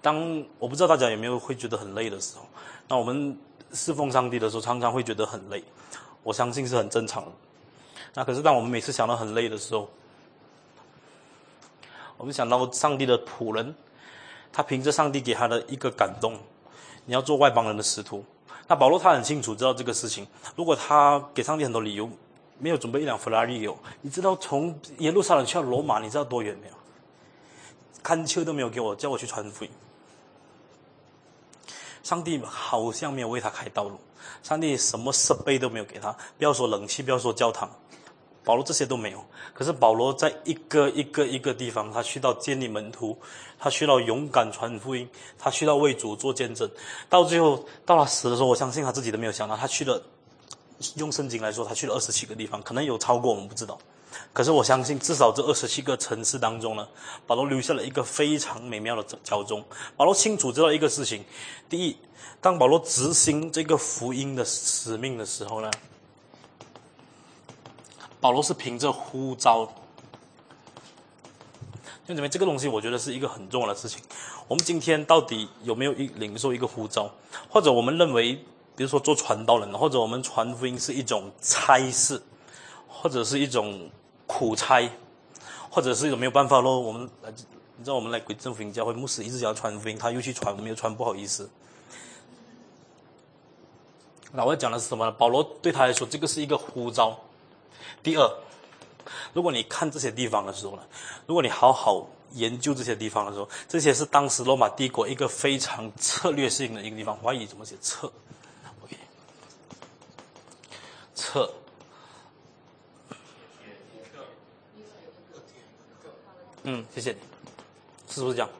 [0.00, 2.46] 当我不知道大家有没有会觉得很累的时候，
[2.88, 3.38] 那我们
[3.76, 5.62] 侍奉上帝的时候，常常会觉得很累。
[6.22, 7.30] 我相信是很正常的。
[8.14, 9.88] 那可是当我们每次想到很累的时候，
[12.16, 13.74] 我们想到上帝的仆人，
[14.52, 16.36] 他凭着上帝给他的一个感动，
[17.04, 18.24] 你要做外邦人的使徒。
[18.66, 20.26] 那保罗他很清楚知道这个事情。
[20.56, 22.10] 如果他给上帝很多理由，
[22.58, 26.74] 没有准备一辆法拉利有，你知道从耶路撒冷去到罗马，你知道多远没有？
[28.02, 29.70] 看车都没有给我，叫我去传福音。
[32.06, 33.98] 上帝好像没有为他开道路，
[34.40, 37.68] 上帝什么设备都没有给他，不要说冷气，不要说教堂，
[38.44, 39.18] 保罗这些都没有。
[39.52, 43.18] 可是保罗在一个一个一个地方，他去到建立门徒，
[43.58, 46.70] 他去到勇敢传福音，他去到为主做见证。
[47.08, 50.00] 到最后到他死的时候，我相信他自己都没有想到，他去了。
[50.94, 53.76] 用圣经来说，他去了二十七个地方，可能有超过我们不知道。
[54.32, 56.86] 可是我相信，至少这二十七个城市当中呢，
[57.26, 59.64] 保罗留下了一个非常美妙的教宗。
[59.96, 61.24] 保罗清楚知道一个事情：
[61.68, 61.96] 第一，
[62.40, 65.70] 当保罗执行这个福音的使命的时候呢，
[68.20, 69.72] 保罗是凭着呼召。
[72.06, 74.00] 兄弟们，这个东西我觉得是一个很重要的事情。
[74.48, 77.10] 我们今天到底有没有一领受一个呼召，
[77.48, 78.44] 或者我们认为？
[78.76, 82.22] 比如说做传道人，或者我们传福音是一种差事，
[82.86, 83.88] 或者是一种
[84.26, 84.90] 苦差，
[85.70, 86.80] 或者是一种没有办法咯。
[86.80, 87.08] 我们
[87.78, 91.48] 你知道我们来鬼政福音教会，牧师一直想要传福音，他又去传，没有传，不好意思。
[94.32, 95.12] 那我要讲的是什么呢？
[95.12, 97.18] 保罗对他来说，这个是一个呼召。
[98.02, 98.30] 第二，
[99.32, 100.82] 如果你看这些地方的时候呢，
[101.26, 107.16] 如果你好好研究这些地方的时候，这些是当时罗马帝国一个非常策略性的一个地方。
[107.18, 108.12] 怀疑怎么写策
[108.84, 108.96] ？，OK，
[111.14, 111.50] 策，
[116.68, 117.18] 嗯，谢谢你，
[118.12, 118.50] 是不是这样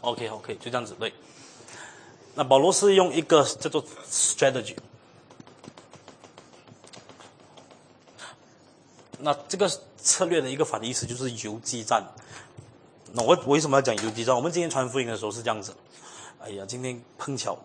[0.00, 1.14] ？OK，OK，就这样子对。
[2.34, 4.74] 那保罗是用一个叫做 strategy，
[9.20, 12.04] 那这个策略的一个反义词就是游击战。
[13.12, 14.34] 那我为什么要讲游击战？
[14.34, 15.72] 我们今天传福音的时候是这样子，
[16.40, 17.56] 哎呀，今天碰巧。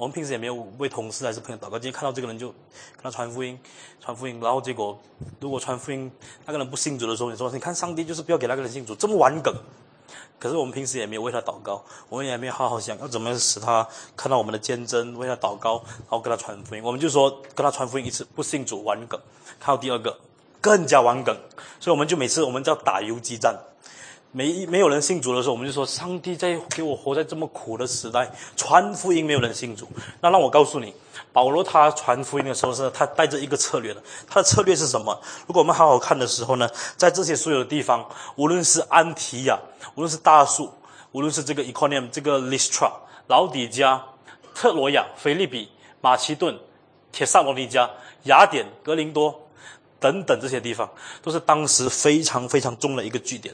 [0.00, 3.60] 我们平时也没有为同事还是朋友祷告，今天看到这个人就跟他传福音，
[4.00, 4.98] 传福音，然后结果
[5.40, 6.10] 如果传福音
[6.46, 9.54] 那个人不信主的时候，你说你看上帝就是不要给那个人信主，这么玩梗。
[10.38, 13.86] 可是我们平时也没有为他祷告，我们也没有好好想要怎么样使他
[14.16, 16.82] 看到我们的坚贞，为他祷告，然后跟他传福音。
[16.82, 19.20] 我们就说跟他传福音一次不信主玩梗，
[19.60, 20.18] 看到第二个
[20.62, 21.36] 更加玩梗，
[21.78, 23.54] 所以我们就每次我们叫打游击战。
[24.32, 29.88] 没没有人信主的时候，我们就说上帝在给我活在这么苦的时代，传福音没有人信主。
[30.20, 30.94] 那让我告诉你，
[31.32, 34.00] 保罗他传福音的时候是他带着一个策略的。
[34.28, 35.20] 他的策略是什么？
[35.48, 39.58] 如果我们好好看的时候呢，在这些所有的地方，无论是安提亚，
[39.96, 40.72] 无论是大树，
[41.10, 42.92] 无论是这个 Econium 这个 Listra
[43.26, 44.00] 老底加，
[44.54, 45.68] 特罗亚，菲利比，
[46.00, 46.56] 马其顿，
[47.10, 47.90] 铁萨罗尼加，
[48.24, 49.48] 雅典，格林多，
[49.98, 50.88] 等等这些地方，
[51.20, 53.52] 都是当时非常非常重的一个据点。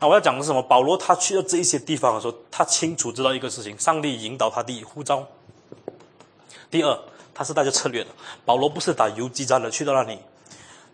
[0.00, 0.62] 那我要讲的是什么？
[0.62, 5.26] 保罗他去到这一些地方的时候，他清楚知道一个事情：上帝引导他第一呼召。
[6.70, 6.98] 第二，
[7.34, 8.10] 他是带着策略的。
[8.44, 10.18] 保罗不是打游击战的，去到那里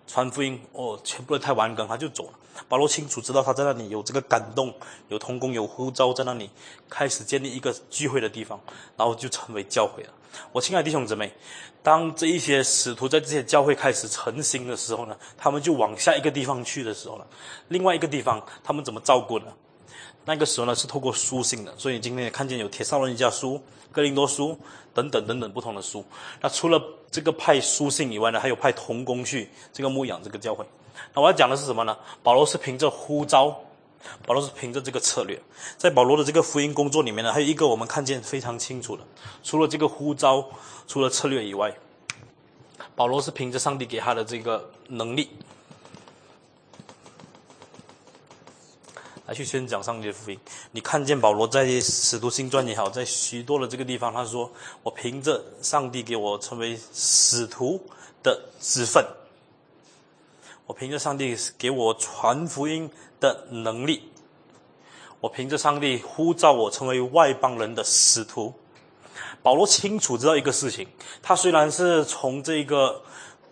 [0.07, 2.33] 传福音，哦，全部都太完梗，他就走了。
[2.69, 4.73] 保罗清楚知道他在那里有这个感动，
[5.09, 6.49] 有同工，有呼召，在那里
[6.89, 8.59] 开始建立一个聚会的地方，
[8.97, 10.11] 然后就成为教会了。
[10.53, 11.33] 我亲爱的弟兄姊妹。
[11.83, 17.27] 当这一些使徒在这些教会开始成型的时候呢，他们就往下一个地方去的时候了。
[17.69, 19.47] 另外一个地方，他们怎么照顾呢？
[20.25, 21.75] 那个时候呢，是透过书信的。
[21.77, 23.55] 所以今天也看见有《铁上罗尼迦书》
[23.93, 24.53] 《格林多书》
[24.95, 26.03] 等等等等不同的书。
[26.41, 30.65] 那除了这个派书信以外呢，还有派童工去这个牧养这个教会。
[31.13, 31.95] 那我要讲的是什么呢？
[32.23, 33.55] 保罗是凭着呼召，
[34.27, 35.41] 保罗是凭着这个策略，
[35.77, 39.03] 在保罗的这个福音工作里面呢，还有一个我们看见非常清楚的，
[39.43, 40.49] 除了这个呼召。
[40.87, 41.75] 除了策略以外，
[42.95, 45.31] 保罗是凭着上帝给他的这个能力，
[49.25, 50.39] 来去宣讲上帝的福音。
[50.73, 54.53] 你看见保罗在使徒行传也好，在许多的这个地方，他说
[54.85, 57.81] ：“我凭着上帝给我成为使徒
[58.23, 59.03] 的职分，
[60.67, 62.91] 我凭着上帝给我传福音
[63.25, 64.13] 的能力，
[65.21, 68.53] 我凭着上帝呼召我成为外邦人的使徒。”
[69.43, 70.87] 保罗清楚知道一个事情，
[71.23, 73.03] 他虽然是从这个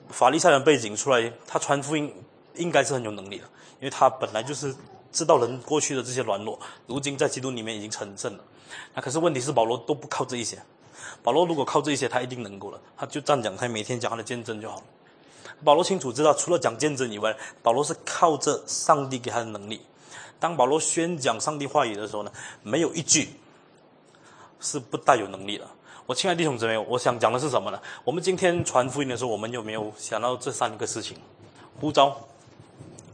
[0.09, 2.12] 法利赛人背景出来，他传福音
[2.55, 3.44] 应该是很有能力的，
[3.78, 4.74] 因为他本来就是
[5.11, 8.44] 知道人过去的这些软弱，如今在基督里面已经成圣了。
[8.94, 10.62] 那可是问题是保罗都不靠这一些，
[11.23, 14.82] 保罗如果靠这一些，他一定能够了，他就站讲台，每天讲他的见证就好了。
[15.64, 19.80] 保罗清楚知道，除了讲见证以外，保罗是靠着上帝给他的能力。
[20.40, 22.32] 当保罗宣讲上帝话语的时候呢，
[22.62, 23.30] 没有一句
[24.60, 25.64] 是不带有能力的。
[26.05, 27.80] 我亲爱的弟兄姊妹，我想讲的是什么呢？
[28.02, 31.16] 我们今天传福音的时候，我们有没有想到这三个事情？
[31.80, 32.16] 呼召，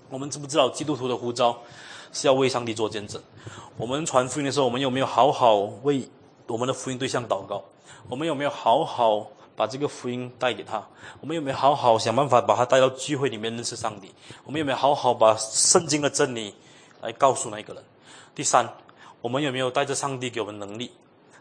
[0.08, 1.58] 我们知不知道基督徒的呼召
[2.12, 3.20] 是要为上帝做见证？
[3.76, 6.08] 我们传福音的时候，我们有没有好好为
[6.46, 7.62] 我们的福音对象祷告？
[8.08, 9.26] 我们有没有好好
[9.58, 10.80] 把这个福音带给他？
[11.20, 14.14] 我们有没有好好想办法把他带到聚会里面认识上帝？
[14.44, 16.54] 我们有没有好好把圣经的真理
[17.02, 17.82] 来告诉那个人？
[18.36, 18.68] 第三，
[19.20, 20.92] 我们有没有带着上帝给我们能力？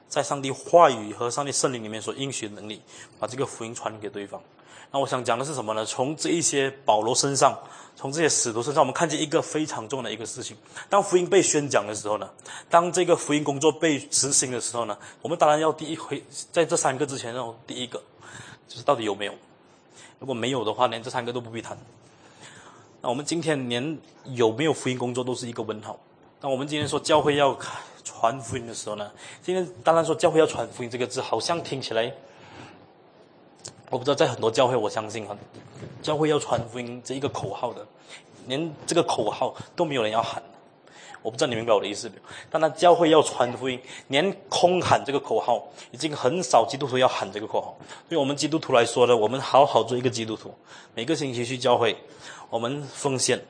[0.09, 2.81] 在上帝话语和上帝圣灵里面所应许的能力，
[3.19, 4.41] 把这个福音传给对方。
[4.91, 5.85] 那我想讲的是什么呢？
[5.85, 7.55] 从这一些保罗身上，
[7.97, 10.55] 从这些使徒身上，我们看见一个非常重要的一个事情：
[10.87, 12.29] 当福音被宣讲的时候呢，
[12.69, 17.99] 当这个福音工作被执行的时候呢，我们当然要第一回在这三个之前，要第一个
[18.67, 19.33] 就是到底有没有？
[20.19, 21.75] 如果没有的话，连这三个都不必谈。
[23.01, 25.99] 那我们今天连有没有福音工作都是一个问号。
[26.39, 27.57] 那我们今天说教会要
[28.03, 29.11] 传福音的时候呢，
[29.41, 32.13] 今天当然说教会要传福音这个字，好像听起来。
[33.89, 35.37] 我不知道在很多教会，我相信啊，
[36.01, 37.85] 教会要传福音这一个口号的，
[38.47, 40.43] 连这个口号都没有人要喊。
[41.23, 42.21] 我不知道你明白我的意思没有？
[42.49, 47.77] 当然，教会要传福音，连空喊这个口号，已经很少基督徒要喊这个口号。
[48.07, 50.53] 对我们基督徒来说呢，我们好好做一个基督徒，
[50.93, 51.97] 每个星期去教会，
[52.49, 53.41] 我们奉献，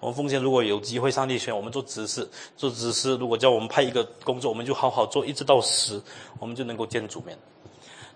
[0.00, 0.40] 我们奉献。
[0.40, 6.02] 如果有机会，上帝选我们做执事，做执事，如果叫我们派一个工作，我们就好好做，一直到死，
[6.38, 7.36] 我们就能够见主面。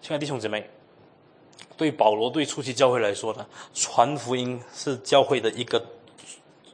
[0.00, 0.81] 亲爱的弟兄姐妹。
[1.76, 5.84] 对保罗对初期教会来说呢，传福音是教会的一个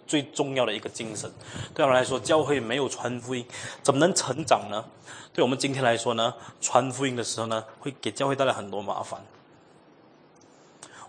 [0.07, 1.31] 最重要的一个精神。
[1.73, 3.47] 对我们来说，教会没有传福音，
[3.83, 4.85] 怎么能成长呢？
[5.33, 9.25] 对我们今天来说呢，传福音的时候呢，会给教会带来很多麻烦。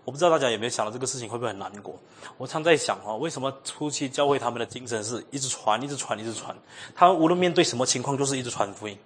[0.06, 2.00] 我不知道大家有没有想到这个事情会不会很难过？
[2.38, 6.56] 我常在想啊，为什么初期教会他们的精神是一直传、一直传、一直传？
[6.96, 8.98] 他们无论面对什么情况，都是一直传福音。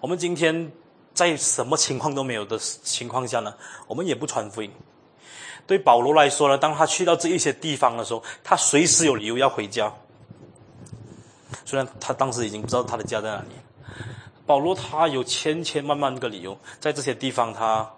[0.00, 0.70] 我们今天。
[1.14, 3.54] 在什么情况都没有的情况下呢，
[3.86, 4.70] 我们也不传福音。
[5.66, 9.90] 对保罗来说呢，当他去到这一些地方的时候，他随时有理由要回家。
[11.64, 13.48] 虽然他当时已经不知道他的家在哪里，
[14.44, 17.88] 保罗他有千千万万个理由，在这些地方他。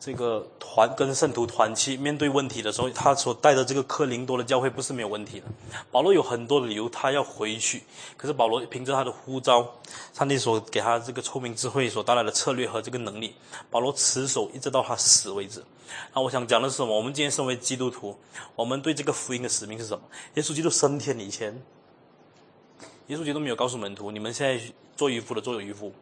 [0.00, 5.46] 这个团跟圣徒团契面对问题的时候，他所带的这个克林多的教会不是没有问题的。
[5.90, 7.82] 保罗有很多的理由，他要回去。
[8.16, 9.74] 可是保罗凭着他的呼召，
[10.12, 13.34] 上帝所给他这个聪明智慧所带来的策略和这个能力，
[13.70, 15.64] 保罗持守一直到他死为止。
[16.14, 16.96] 那我想讲的是什么？
[16.96, 18.16] 我们今天身为基督徒，
[18.54, 20.04] 我们对这个福音的使命是什么？
[20.34, 21.60] 耶稣基督升天以前，
[23.08, 24.62] 耶稣基督没有告诉门徒：你们现在
[24.96, 25.92] 做渔夫的做有渔夫，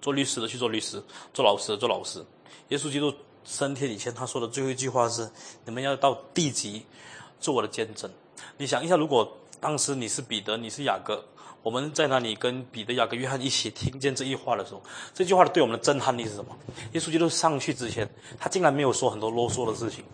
[0.00, 1.02] 做律师的去做律师，
[1.32, 2.24] 做老师的做老师。
[2.68, 3.12] 耶稣基督
[3.44, 5.28] 升天以前，他说的最后一句话是
[5.64, 6.84] ：“你们要到地极
[7.40, 8.10] 做我的见证。”
[8.58, 11.24] 你想一下，如果当时你是彼得，你是雅各，
[11.62, 14.82] 我们在那里跟彼得、雅各、约翰一起听见这一话的时候，
[15.14, 16.56] 这句话对我们的震撼力是什么？
[16.92, 18.08] 耶稣基督上去之前，
[18.38, 20.04] 他竟然没有说很多啰嗦的事情。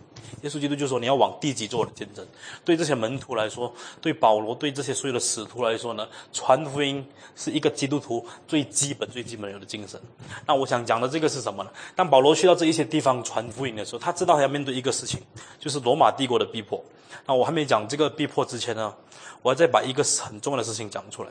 [0.43, 2.27] 耶稣基督就说：“你要往地级做的见证。”
[2.65, 10.01] 对这些门徒来说，对保罗，对这些所有的使徒来说呢，传福音是一个基督徒最基本、最基本有的精神。
[10.47, 11.71] 那我想讲的这个是什么呢？
[11.95, 15.21] 当保罗去到这一些地方传福音的时候，他知道他要面对一个事情，
[15.59, 16.83] 就是罗马帝国的逼迫。
[17.27, 18.95] 那我还没讲这个逼迫之前呢，
[19.41, 21.31] 我要再把一个很重要的事情讲出来。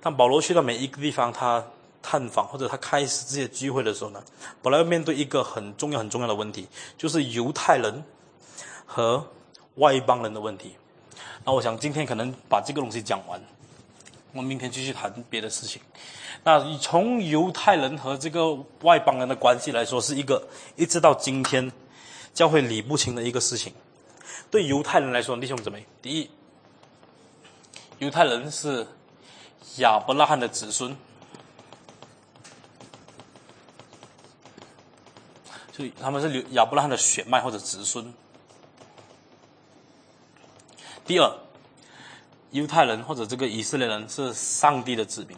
[0.00, 1.64] 当保罗去到每一个地方，他
[2.02, 4.22] 探访或者他开始这些聚会的时候呢，
[4.62, 6.66] 本来要面对一个很重要、很重要的问题，
[6.98, 8.02] 就是犹太人。
[8.92, 9.24] 和
[9.76, 10.74] 外邦人的问题，
[11.44, 13.40] 那我想今天可能把这个东西讲完，
[14.32, 15.80] 我们明天继续谈别的事情。
[16.42, 18.52] 那从犹太人和这个
[18.82, 20.44] 外邦人的关系来说，是一个
[20.74, 21.70] 一直到今天
[22.34, 23.72] 教会理不清的一个事情。
[24.50, 26.28] 对犹太人来说，弟兄姊妹，第一，
[28.00, 28.84] 犹太人是
[29.76, 30.96] 亚伯拉罕的子孙，
[35.72, 38.12] 所以他们是亚伯拉罕的血脉或者子孙。
[41.10, 41.28] 第二，
[42.52, 45.36] 犹太人或者这个以色列人是上帝的子民。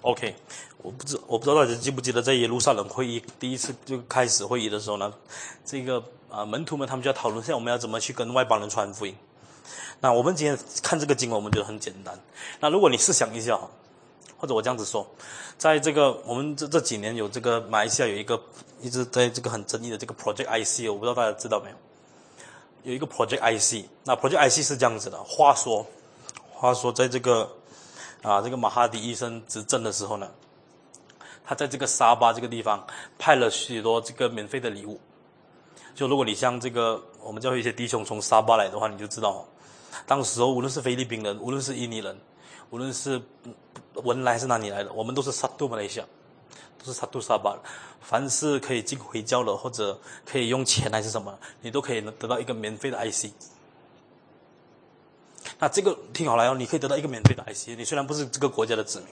[0.00, 0.34] OK，
[0.78, 5.14] 我不知我不知道大家记不记得在耶路撒冷会议第一次就开始会议的时候呢，
[5.64, 9.14] 这个啊门徒们他们就要讨论，现在我们要怎么去跟外邦人传福音。
[10.00, 12.18] 那我们今天看这个经文，我们觉得很简单。
[12.58, 13.56] 那如果你试想一下。
[14.40, 15.06] 或者我这样子说，
[15.58, 18.42] 在这个我们这这几年有这个马来西亚有一个
[18.80, 21.76] 一直在这个很争议的这个 Project IC，我不知道大家知道没有？
[22.84, 25.22] 有一个 Project IC，那 Project IC 是这样子的。
[25.22, 25.86] 话说，
[26.50, 27.54] 话说在这个
[28.22, 30.30] 啊这个马哈迪医生执政的时候呢，
[31.44, 32.86] 他在这个沙巴这个地方
[33.18, 34.98] 派了许多这个免费的礼物。
[35.94, 39.46] 就如果你像这个我们教会一些弟兄从沙巴来的话，你就知道，
[40.06, 42.18] 当时候无论是菲律宾人，无论是印尼人。
[42.72, 43.20] 无论是
[43.94, 46.06] 文莱是哪里来的，我们都是沙杜马来西亚，
[46.78, 47.58] 都是沙杜沙巴。
[48.00, 53.26] 凡是可以进回教的，或者可以用钱还是什么，你都可以得到一个免费的 IC。
[55.58, 57.76] 那这个听好了哦，你可以得到一个免费的 IC。
[57.76, 59.08] 你虽然不是这个国家的子民，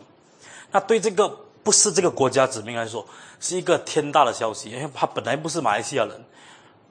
[0.73, 1.29] 那对这个
[1.63, 3.07] 不是这个国家子民来说，
[3.39, 6.25] 是一个天大的消息，因为他本来不是马来西亚人，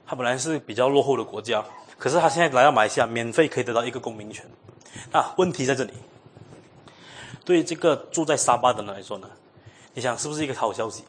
[0.06, 1.64] 他本来是比较落后的国家。
[1.98, 4.46] 可是他现在来到马来西亚，免费可以得到一个公民权。
[5.10, 5.92] 那问题在这里，
[7.48, 9.30] 对这个住在沙巴的人来说呢，
[9.94, 11.02] 你想是不是一个好消息？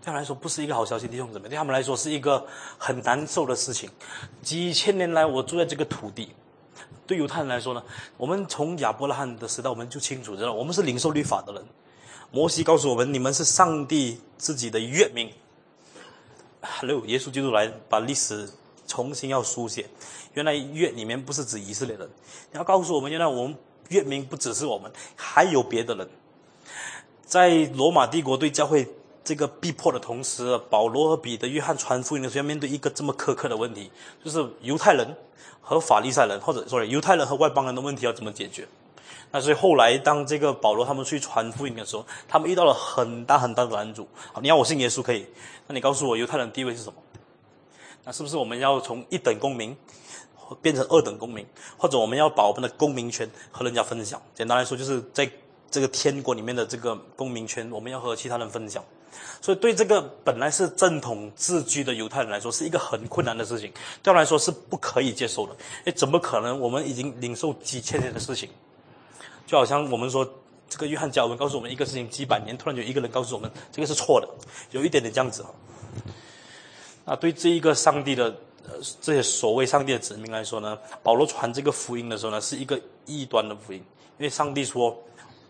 [0.00, 2.44] 对他们来说不是一个好消息，弟兄姊妹，对他们来说是一个
[2.76, 3.88] 很难受的事情。
[4.42, 6.32] 几千年来，我住在这个土地。
[7.06, 7.80] 对犹太人来说呢，
[8.16, 11.64] 我们从亚伯拉罕的时代，我们就清楚知道，我们是领受律法的人。
[12.32, 15.32] 摩西告诉我们，你们是上帝自己的月民。
[16.62, 18.50] Hello，耶稣基督来把历史
[18.88, 19.88] 重新要书写。
[20.34, 22.10] 原来月里面不是指以色列人，
[22.50, 23.56] 你要告诉我们，原来我们
[23.92, 26.08] 月明不只是我们，还有别的人。
[27.24, 28.88] 在罗马帝国对教会
[29.22, 33.90] 这个逼迫的同时，保罗和彼得、约翰传福音的时候，要面对一个这么苛刻的问题，
[34.24, 35.16] 就是犹太人。
[35.64, 38.66] 和法利赛人，或者说犹太人和外邦人的问题要怎么解决？
[39.30, 44.06] 那所以后来当这个保罗他们去传福音的时候，他们遇到了很大很大的拦阻。
[44.32, 45.24] 好，你要我信耶稣可以，
[45.68, 46.94] 那你告诉我犹太人地位是什么？
[48.04, 49.74] 那是不是我们要从一等公民
[50.60, 51.46] 变成二等公民，
[51.76, 54.20] 或者我们要把我们的公民权和人家分享？
[54.34, 55.30] 简单来说，就是在
[55.70, 58.84] 这个天国里面的这个公民权，我们要和其他人分享。
[59.42, 63.70] 所以，对这个本来是正统自居的犹太人来说，是一个很困难的事情，
[64.02, 65.54] 对他来说是不可以接受的。
[65.84, 66.58] 哎，怎么可能？
[66.58, 68.48] 我们已经领受几千年的事情，
[69.46, 70.26] 就好像我们说，
[70.68, 74.28] 这个约翰加文告诉我们一个事情几百年，突然有一个人告诉我们这个是错的，
[74.70, 75.44] 有一点点这样子。
[77.04, 83.78] 那对这一个上帝的呃这些所谓上帝的子民来说呢，保罗传这个福音的时候呢，是一个异端的福音，
[84.18, 84.96] 因为上帝说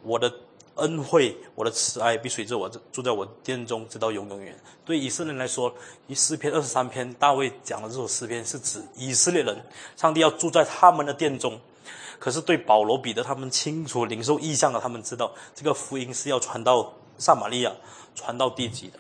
[0.02, 0.32] 我的。
[0.76, 4.58] 恩惠，我的慈爱必随着我住在我殿中，直到永永远。
[4.86, 5.72] 对以色列人来说，
[6.06, 9.62] 以诗篇二十三篇，大卫讲的这首诗篇是指以色列人，
[9.98, 11.60] 上帝要住在他们的殿中。
[12.18, 17.70] 可是对保罗、彼得他们清楚领受意象的，他们知道这个福音是要传到撒玛利亚，
[18.14, 18.98] 传到地极的。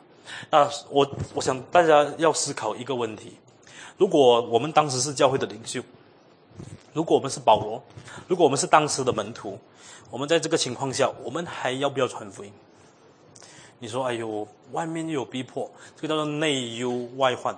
[0.50, 3.38] 那我我想大家要思考一个问题：
[4.02, 5.80] 如果我们当时是教会的领袖，
[6.92, 7.80] 如果我们是保罗，
[8.26, 9.56] 如果我们是当时的门徒。
[10.10, 12.52] 我们在这个情况下，我们还要不要传福音？
[13.78, 17.56] 你说：“哎呦，外面又有逼迫，这个叫做内忧外患，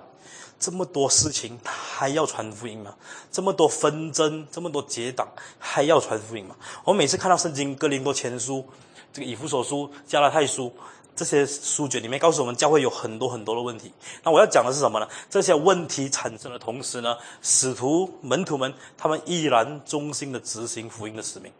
[0.59, 2.93] 这么多事情还要传福音吗？
[3.31, 5.27] 这么多纷争，这么多结党，
[5.57, 6.55] 还要传福音吗？”
[6.85, 8.63] 我每次看到圣经哥林多前书、
[9.11, 10.71] 这个以弗所书、加拉太书
[11.15, 13.93] 这些书卷里面，告诉我们教会有很多很多的问题。
[14.23, 15.07] 那我要讲的是什么呢？
[15.29, 21.51] 这些问题产生的同时呢，使徒门徒们他们依然忠心的执行福音的使命。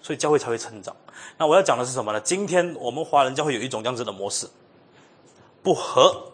[0.00, 0.94] 所以教会才会成长。
[1.38, 2.20] 那我要讲的是什么呢？
[2.20, 4.46] 今天我们华人教会有一种这样子的模式：
[5.62, 6.30] 不合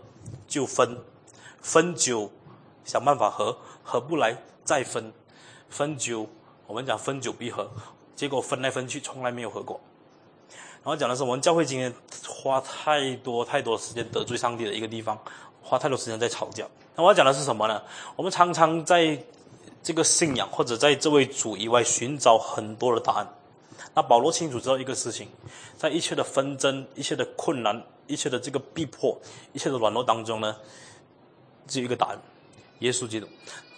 [0.48, 0.98] 就分，
[1.62, 2.32] 分久
[2.84, 5.12] 想办法合，合不来再分，
[5.68, 6.28] 分久
[6.66, 7.70] 我们讲分久必合，
[8.16, 9.80] 结果分来分去从来没有合过。
[10.82, 11.92] 然后讲的是我们教会今天
[12.26, 15.18] 花太多太多时间得罪上帝的一个地方，
[15.62, 16.66] 花太多时间在吵架。
[16.96, 17.82] 那我要讲的是什么呢？
[18.16, 19.22] 我们常常在
[19.82, 23.28] 这个信仰或者在这位主以外寻找很多的答案。
[23.94, 25.28] 那保罗清楚知道一个事情，
[25.76, 29.18] 在一切的纷争、一切的困难、一切的这个逼迫、
[29.52, 30.56] 一切的软弱当中呢，
[31.66, 32.18] 只有一个答案：
[32.78, 33.26] 耶稣基督。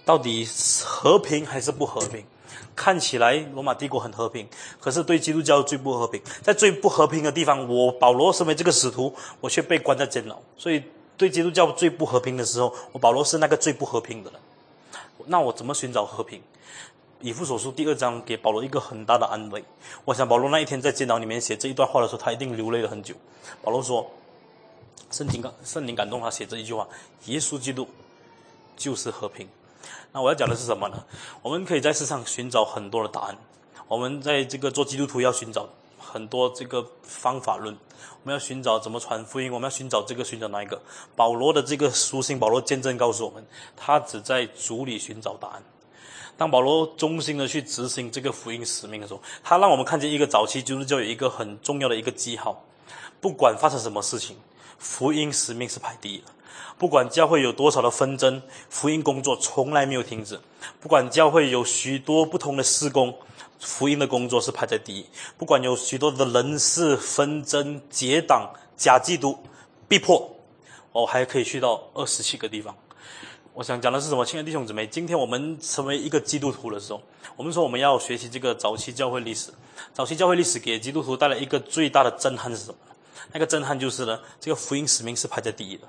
[0.04, 0.46] 到底
[0.84, 2.24] 和平还是不和平？
[2.74, 4.48] 看起来罗马帝国很和平，
[4.80, 6.20] 可是对基督教最不和平。
[6.42, 10.38] 在最不和平的地方，我保罗身为这个使徒，我却被关在监牢。
[10.56, 10.82] 所以
[11.16, 14.40] 对基督教最不和平的时候，我保罗是那个最不和平的人。
[15.26, 16.42] 那我怎么寻找和平？
[17.20, 19.62] 以父所书第二章给保罗一个很大的安慰。
[20.04, 23.14] 我想保罗那一天在监牢里面写这一段话的时候，他一定流泪了很久。
[23.62, 24.10] 保罗说
[25.12, 26.88] ：“圣经感圣灵感动他写这一句话，
[27.26, 27.86] 耶稣基督
[28.76, 29.48] 就是和平。”
[30.12, 31.04] 那我要讲的是什么呢？
[31.40, 33.36] 我们可以在世上寻找很多的答案。
[33.88, 35.68] 我们在这个做基督徒要寻找
[35.98, 37.76] 很多这个方法论，
[38.22, 40.80] 我们要寻找怎么传福音，我们要寻找这个寻找那一个。
[41.16, 43.44] 保罗的这个书信，保罗见证告诉我们，
[43.76, 45.62] 他只在主里寻找答案。
[46.36, 52.64] 当保罗忠心的去执行这个福音使命的时候，他让我们看见一个早期基督教有一个很重要的一个记号：
[53.20, 54.36] 不管发生什么事情，
[54.78, 56.24] 福音使命是排第一的；
[56.78, 60.36] 不管教会有多少的纷争，福音工作从来没有停止；
[60.80, 63.14] 不管教会有许多不同的施工，
[63.60, 65.04] 福音的工作是排在第一；
[65.38, 69.38] 不管有许多的人事纷争、结党、假基督、
[69.86, 70.36] 逼迫，
[70.92, 72.76] 我还可以去到二十七个地方。
[73.54, 74.86] 我想讲的是什么，亲爱的弟兄姊妹？
[74.86, 77.02] 今天我们成为一个基督徒的时候，
[77.36, 79.52] 我们说我们要学习这个早期教会历史。
[79.92, 82.76] 早期教会历史给基督徒带来一个最大的震撼是什么？
[83.30, 85.86] 那个震撼就是呢，这个福音使命是排在第一的。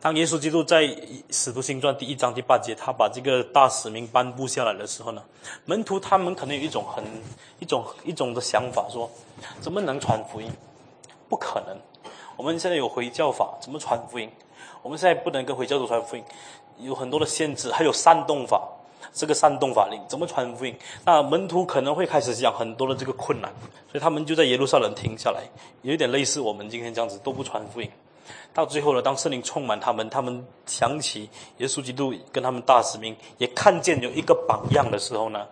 [0.00, 0.96] 当耶稣基督在
[1.28, 5.20] 使徒行传第一章第八节，他把这个大使命颁布下来的时候呢，
[5.64, 7.02] 门徒他们可能有一种很
[7.58, 9.10] 一种一种的想法，说
[9.60, 10.48] 怎么能传福音？
[11.28, 11.76] 不可能。
[12.36, 14.30] 我们现在有回教法，怎么传福音？
[14.82, 16.22] 我们现在不能跟回教徒传福音，
[16.78, 18.62] 有很多的限制，还有煽动法，
[19.12, 20.72] 这个煽动法令怎么传福音？
[21.04, 23.52] 那门徒可能会开始讲很多的这个困难，
[23.90, 25.42] 所以他们就在耶路撒冷停下来，
[25.82, 27.90] 有点类似我们今天这样子都不传福音。
[28.52, 31.28] 到最后呢，当圣灵充满他们，他们想起
[31.58, 35.46] 耶稣基督跟他们大使命，也看见有一个榜样的时候呢，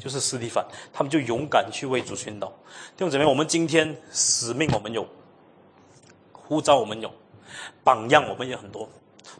[0.00, 2.48] 就是斯蒂凡，他们就勇敢去为主宣导。
[2.96, 5.06] 弟兄姊妹，我们今天使命我们有，
[6.32, 7.10] 呼召我们有，
[7.84, 8.88] 榜样我们也很多。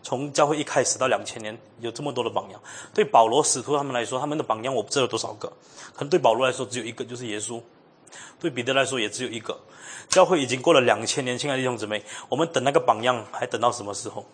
[0.02, 2.60] 从教会一开始到两千年，有这么多的榜样。
[2.94, 5.48] 对保罗使徒他们来说，他们的榜样我不知道有多少个，
[5.94, 7.60] 可能对保罗来说只有一个，就是耶稣；
[8.38, 9.59] 对彼得来说也只有一个。
[10.09, 14.24] 教会已经过了两千年，亲爱的弟兄姊妹，我们等那个榜样还等到什么时候？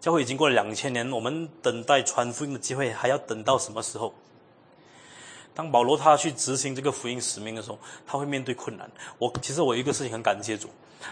[0.00, 4.14] 教会已经过了两千年，我们等待传福音的机会还要等到什么时候？
[5.54, 8.90] 当保罗他去执行这个福音使命的时候，他会面对困难。
[9.18, 10.68] 我其实我一个事情很感谢主，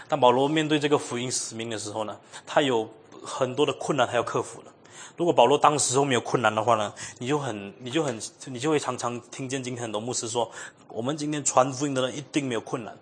[0.07, 2.89] 当保罗面对这个福音使命的时候呢，他有
[3.23, 4.71] 很多的困难他要克服的。
[5.15, 10.49] 如果保罗当时候没有困难的话呢，你就很你就很你就会常常听见今天很多牧师说，
[10.87, 12.97] 我们今天传福音的人一定没有困难。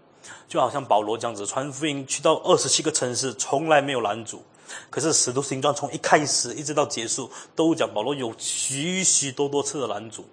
[0.48, 4.44] 就好像保罗这样子传福音去到二十七个城市，从来没有拦阻。
[4.90, 10.26] 可是使徒行传从一开始一直到结束，都讲保罗有许许多多次的拦阻。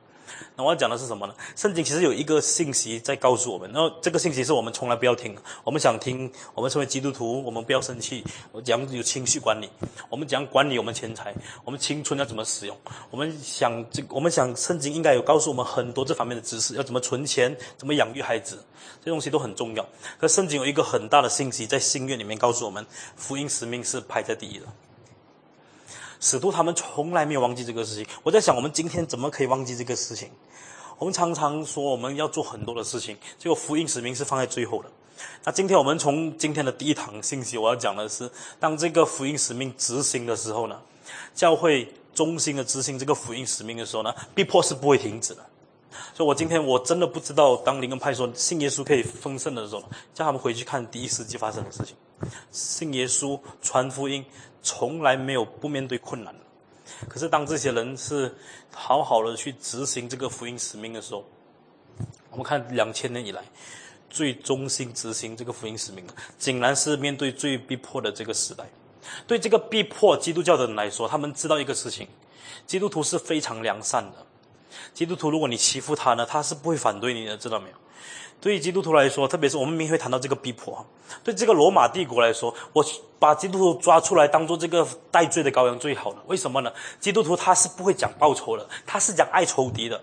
[0.56, 1.34] 那我要讲的是什么呢？
[1.54, 5.36] 圣经其实有一个信息在告诉我们，然后这个信息是我们从来不要听。
[5.64, 8.24] 我们想听，我们身为基督徒，我们不要生气。
[8.52, 9.68] 我讲有情绪管理，
[10.08, 11.34] 我们讲管理我们钱财，
[11.64, 12.76] 我们青春要怎么使用？
[13.10, 18.58] 我们想这，我们想圣经应该有告诉我们很多这方面的知识，要怎么存钱，怎么养育孩子，
[19.04, 19.86] 这东西都很重要。
[20.18, 22.84] 可圣经有一个很大的信息在新约里面告诉我们，
[23.16, 24.66] 福音使命是排在第一的。
[26.26, 28.04] 使徒他们从来没有忘记这个事情。
[28.24, 30.28] 我在想，我们今天怎么可以忘记这个事情？
[30.98, 34.90] 我们常常说我们要做很多的事情，结果福音使命是放在最后的。
[35.44, 38.28] 那今天我们从今天的第一堂信息，我要讲的是，
[38.58, 40.76] 当这个福音使命执行的时候呢，
[41.32, 45.46] 教会忠心的执行这个福音使命的时候呢，逼迫是不会停止的。
[46.12, 51.94] 所以我今天我真的不知道，当灵恩派说信耶稣可以丰盛的时候，叫他们回去看第一世纪发生的事情，
[52.50, 54.24] 信耶稣传福音。
[54.66, 56.34] 从来没有不面对困难
[57.08, 58.34] 可是当这些人是
[58.72, 61.24] 好好的去执行这个福音使命的时候，
[62.30, 63.44] 我们看两千年以来
[64.10, 68.64] 最忠心执行这个福音使命的，竟然是面对最逼迫的这个时代。
[69.24, 72.08] 对这个逼迫基督教的人来说，他们知道一个事情：
[72.66, 74.26] 基督徒是非常良善的。
[74.94, 77.76] 基督徒，如果你欺负他呢，他是不会反对你的，知道没有？
[78.38, 80.84] 对于基督徒来说，特别是我们明会谈到这个逼迫，
[81.24, 82.84] 对这个罗马帝国来说，我
[83.18, 86.22] 把基督徒抓出来当做这个代罪的羔羊最好了。
[86.26, 86.70] 为什么呢？
[87.00, 89.98] 基督徒他是不会讲报仇的，他是讲爱仇敌的。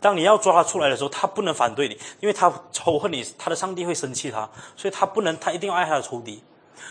[0.00, 6.42] 当你要抓他出来的时候，他不能反对你，因为他仇恨你，他的上帝会生气他，所以他不能，他一定要爱他的仇敌。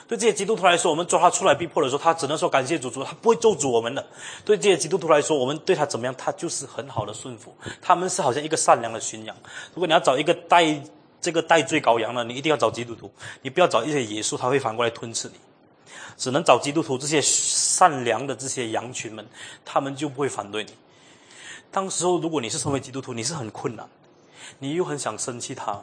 [0.07, 4.05] 对这些基督徒来说，我们抓他出来逼迫的时候，他只能说感谢主主，他不会咒诅我们的。
[4.45, 7.55] 对这些基督徒来说，我们对他怎么样，他就是很好的顺服。
[7.81, 9.35] 他们是好像一个善良的驯羊。
[9.73, 10.65] 如果你要找一个带
[11.19, 13.11] 这个带罪羔羊呢，你一定要找基督徒，
[13.41, 15.33] 你不要找一些野兽，他会反过来吞噬你。
[16.15, 19.27] 只能找基督徒这些善良的这些羊群们，
[19.63, 20.71] 他们就不会反对你。
[21.69, 23.87] 当时候如果你是成为基督徒，你是很困难，
[24.59, 25.79] 你又很想生气他。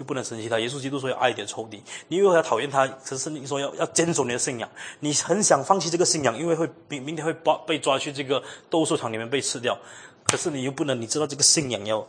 [0.00, 4.68] 又不能生气他，耶稣基督说要爱一点仇敌，你又要讨厌他，可是你说要要坚守你的信仰，
[5.00, 9.78] 你很想放弃这个信仰，因为会明明天会被被抓去这个斗兽场里面被吃掉，
[10.24, 12.08] 可是你又不能，你知道这个信仰要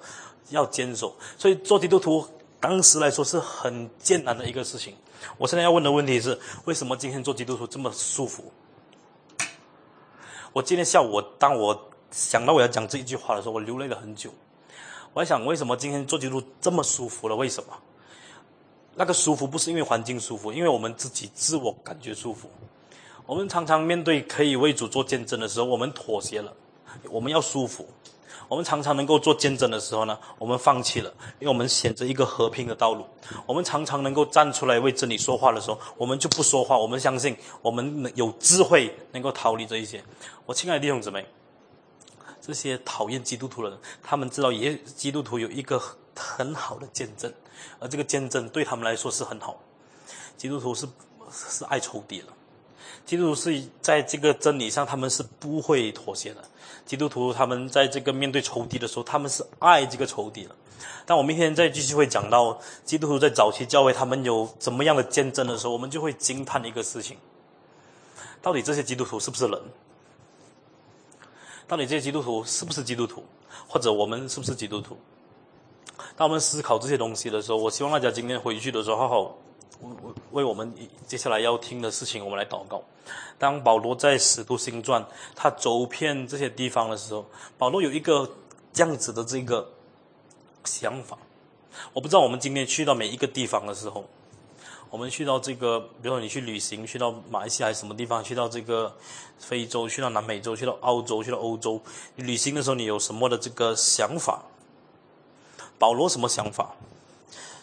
[0.51, 2.25] 要坚守，所以做基督徒
[2.61, 4.95] 当时来说是很艰难的一个事情。
[5.37, 8.49] 我现在要问的问题是，为什么今天做基督徒这么舒服？
[10.53, 14.33] 我今天下午当我想到我要讲这一句话的时候，我流泪了很久。
[15.13, 17.35] 我在想，为什么今天做记录这么舒服了？
[17.35, 17.77] 为什么？
[18.95, 22.49] 那个舒服不是因为环境舒服，因为我们自己自我感觉舒服。
[23.25, 26.53] 我们常常面对可以为主做见证的时候，我们妥协了。
[27.09, 27.87] 我们要舒服。
[28.49, 33.05] 我们常常能够做见证的时候呢，我们放弃了，因为我们选择一个和平的道路。
[33.45, 36.77] 我们常常能够站出来为真理说话的时候，我们就不说话。
[36.77, 40.03] 我们相信，我们能有智慧能够逃离这一些。
[40.45, 41.25] 我亲爱的弟兄姊妹。
[42.41, 45.79] 这些讨厌基督徒的人，他们知道耶基督徒有一个
[46.15, 47.31] 很好的见证，
[47.79, 49.61] 而这个见证对他们来说是很好。
[50.35, 50.87] 基督徒是
[51.31, 52.27] 是爱仇敌的，
[53.05, 56.43] 基督徒是在这个真理上他们是不会妥协的。
[56.83, 60.55] 基督徒他们在这个面对仇敌的时候，他们是爱这个仇敌的。
[61.05, 67.17] 但我明天再继续会讲到基督徒在早期教会他们有怎么样的见证的时候，我们就会惊叹一个事情：
[68.41, 69.61] 到底这些基督徒是不是人？
[71.71, 73.23] 到底这些基督徒是不是基督徒，
[73.65, 74.97] 或者我们是不是基督徒？
[76.17, 79.37] 当我们思考这些东西的时候，我希望大家今天回去的时候，好好，
[80.31, 80.75] 为我们
[81.07, 82.83] 接下来要听的事情，我们来祷告。
[83.39, 85.01] 当保罗在使徒行传
[85.33, 87.25] 他走遍这些地方的时候，
[87.57, 88.29] 保罗有一个
[88.73, 89.65] 这样子的这个
[90.65, 91.17] 想法。
[91.93, 94.03] 我不知道我们今天去到每一个地方的时候，
[94.91, 98.93] 我们去到这个，比如说你去旅行，去到马来西亚什么地方，去到这个
[99.39, 101.81] 非洲，去到南美洲，去到澳洲，去到欧洲，
[102.17, 104.43] 旅行的时候你有什么的这个想法？
[105.79, 106.75] 保罗什么想法？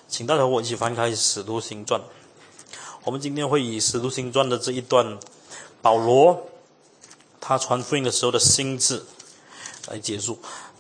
[0.09, 2.01] 请大家和我一起翻开《使徒行传》。
[3.05, 5.19] 我们今天会以《使徒行传》的这一段，
[5.83, 6.49] 保罗
[7.39, 9.05] 他传福音的时候的心智
[9.89, 10.39] 来结束，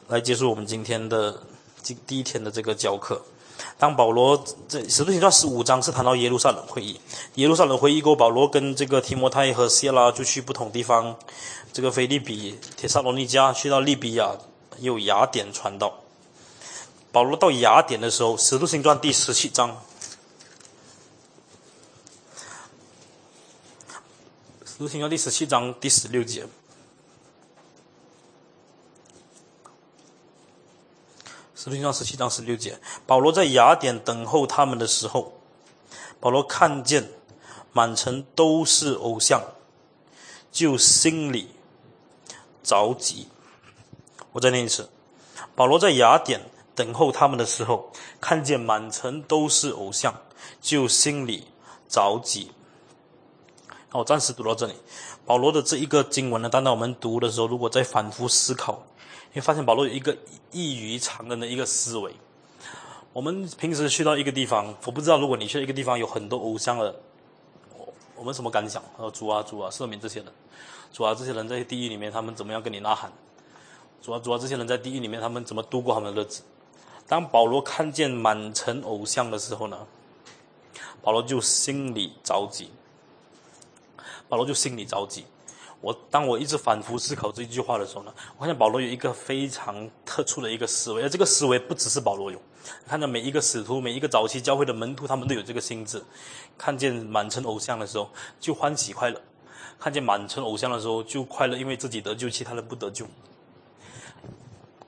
[0.08, 1.42] 来结束我们今天的
[1.82, 3.20] 第第一天的这个教课。
[3.78, 7.00] 当保罗这《使徒行传》十五章是谈到耶路撒冷会议，
[7.34, 11.16] 耶路撒冷会议过，保罗跟这个提摩太和谢拉就去不同地方，
[11.72, 14.32] 这个菲利比、铁萨罗尼迦，去到利比亚，
[14.80, 16.00] 有雅典传道。
[17.12, 19.70] 保罗到雅典的时候，《使徒行传》第十七章，
[24.64, 26.44] 《使徒行传》第十七章第十六节，
[31.60, 35.32] 《使徒行传》十七章十六节，保罗在雅典等候他们的时候，
[36.20, 37.10] 保罗看见
[37.72, 39.42] 满城都是偶像，
[40.52, 41.48] 就心里
[42.62, 43.26] 着急。
[44.30, 44.88] 我再念一次，
[45.56, 46.42] 保罗在雅典。
[46.76, 47.90] 等候他们的时候，
[48.20, 50.14] 看见满城都是偶像，
[50.60, 51.48] 就心里
[51.88, 52.52] 着急。
[53.90, 54.74] 那我暂时读到这里。
[55.26, 58.86] 保罗的这一个经文呢，当然我们读的时候，如果再反复思考，
[59.38, 60.18] 你发现保罗有一个
[60.50, 62.12] 异于常人的一个思维。
[63.12, 66.92] 我们平时去到一个地方，我不知道如果你去一个地方有很多偶像的，
[67.76, 68.82] 我我们什么感想？
[68.96, 70.32] 说主啊主啊赦免这些人，
[70.92, 73.12] 主啊这些人在地狱里面他们怎么样跟你呐喊？
[74.02, 76.42] 主啊主啊这些人在地狱里面他们怎么度过他们的日子？
[77.06, 79.86] 当保罗看见满城偶像的时候呢，
[81.00, 82.72] 保罗就心里着急。
[84.28, 85.24] 保罗就心里着急。
[85.80, 92.40] 我当我一直反复思考这一句话的时候呢，我发现保罗有一个非常特殊的一个思维，而这个思维不只是保罗有。
[92.86, 96.02] 看到每一个使徒、每一个早期教会的门徒，他们都有这个心智。
[96.58, 98.10] 看见满城偶像的时候，
[98.40, 99.20] 就欢喜快乐；
[99.78, 103.06] 看见满城偶像的时候，就快乐，因为自己得救，其他人不得救。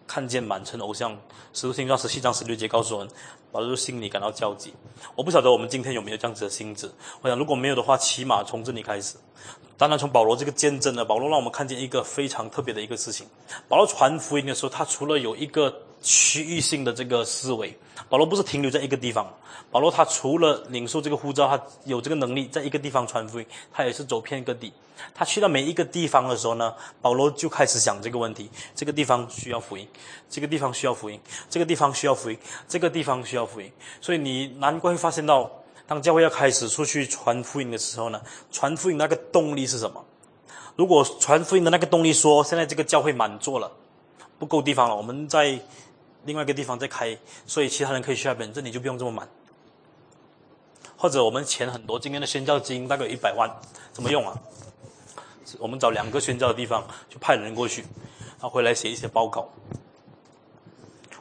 [0.06, 1.16] 看见满城偶像，
[1.52, 3.08] 使徒行传十七章十六节告诉我们，
[3.52, 4.72] 保罗心里感到焦急。
[5.14, 6.90] 我不晓得我们今天有没有这样子的心智。
[7.22, 9.16] 我想如果没有的话，起码从这里开始。
[9.76, 13.26] 当然，从保罗这个见证呢，保罗让我们看见一个非常特别的一个事情。
[13.66, 17.76] 保罗传福音的时候，他除了有一个区域性的这个思维，
[18.08, 19.32] 保罗不是停留在一个地方。
[19.70, 24.72] 保罗他除了领受这个呼召，他有这个能力在一个地方传福音，他也是走遍各地。
[25.14, 29.86] 他去到每一个地方的时候呢，保罗就开始想这个问题：这个地方需要福音，
[30.28, 33.70] 这个地方需要福音，这个地方需要福音，这个地方需要福音。
[34.00, 35.50] 所以你难怪会发现到，
[35.86, 38.20] 当教会要开始出去传福音的时候呢，
[38.50, 40.04] 传福音那个动力是什么？
[40.76, 43.70] 如果传福音的那个动力说，现在这个教会满座了，
[44.38, 45.58] 不够地方了，我们在
[46.24, 47.16] 另外一个地方再开，
[47.46, 49.28] 所以其他人可以去那边，这里就不用这么满。
[50.96, 53.50] 或者我们钱很多，今天的宣教金大概有一百万，
[53.92, 54.38] 怎么用啊？
[55.58, 59.48] 我们找两个宣教的地方，就派人过去，然后回来写一些报告。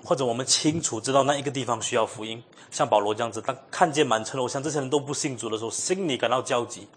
[0.04, 6.88] 或者我们清楚知道那一个地方需要福音，像保罗这样子，当看见满城偶像，这些人都不信主的时候，心里感到焦急。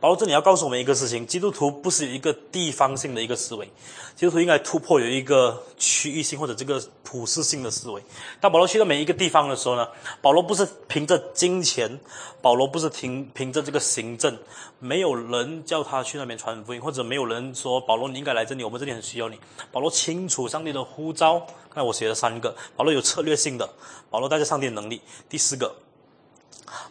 [0.00, 3.66] 保罗这里要告诉我们一个事情：基督徒不是一个地方性的一个思维，
[4.14, 8.02] 基督徒应该突破有一个区域性或者这个普世性的思维。
[8.40, 9.88] 当保罗去到每一个地方的时候呢，
[10.20, 11.98] 保罗不是凭着金钱，
[12.40, 14.36] 保罗不是凭凭着这个行政，
[14.78, 19.38] 没有人叫他去那边传福音，或者没有人说保罗你应该来这里，我们这里很需要你。
[19.72, 21.38] 保罗清楚上帝的呼召，
[21.68, 23.68] 刚才我写了三个，保罗有策略性的，
[24.10, 25.00] 保罗带着上帝的能力。
[25.28, 25.74] 第四个，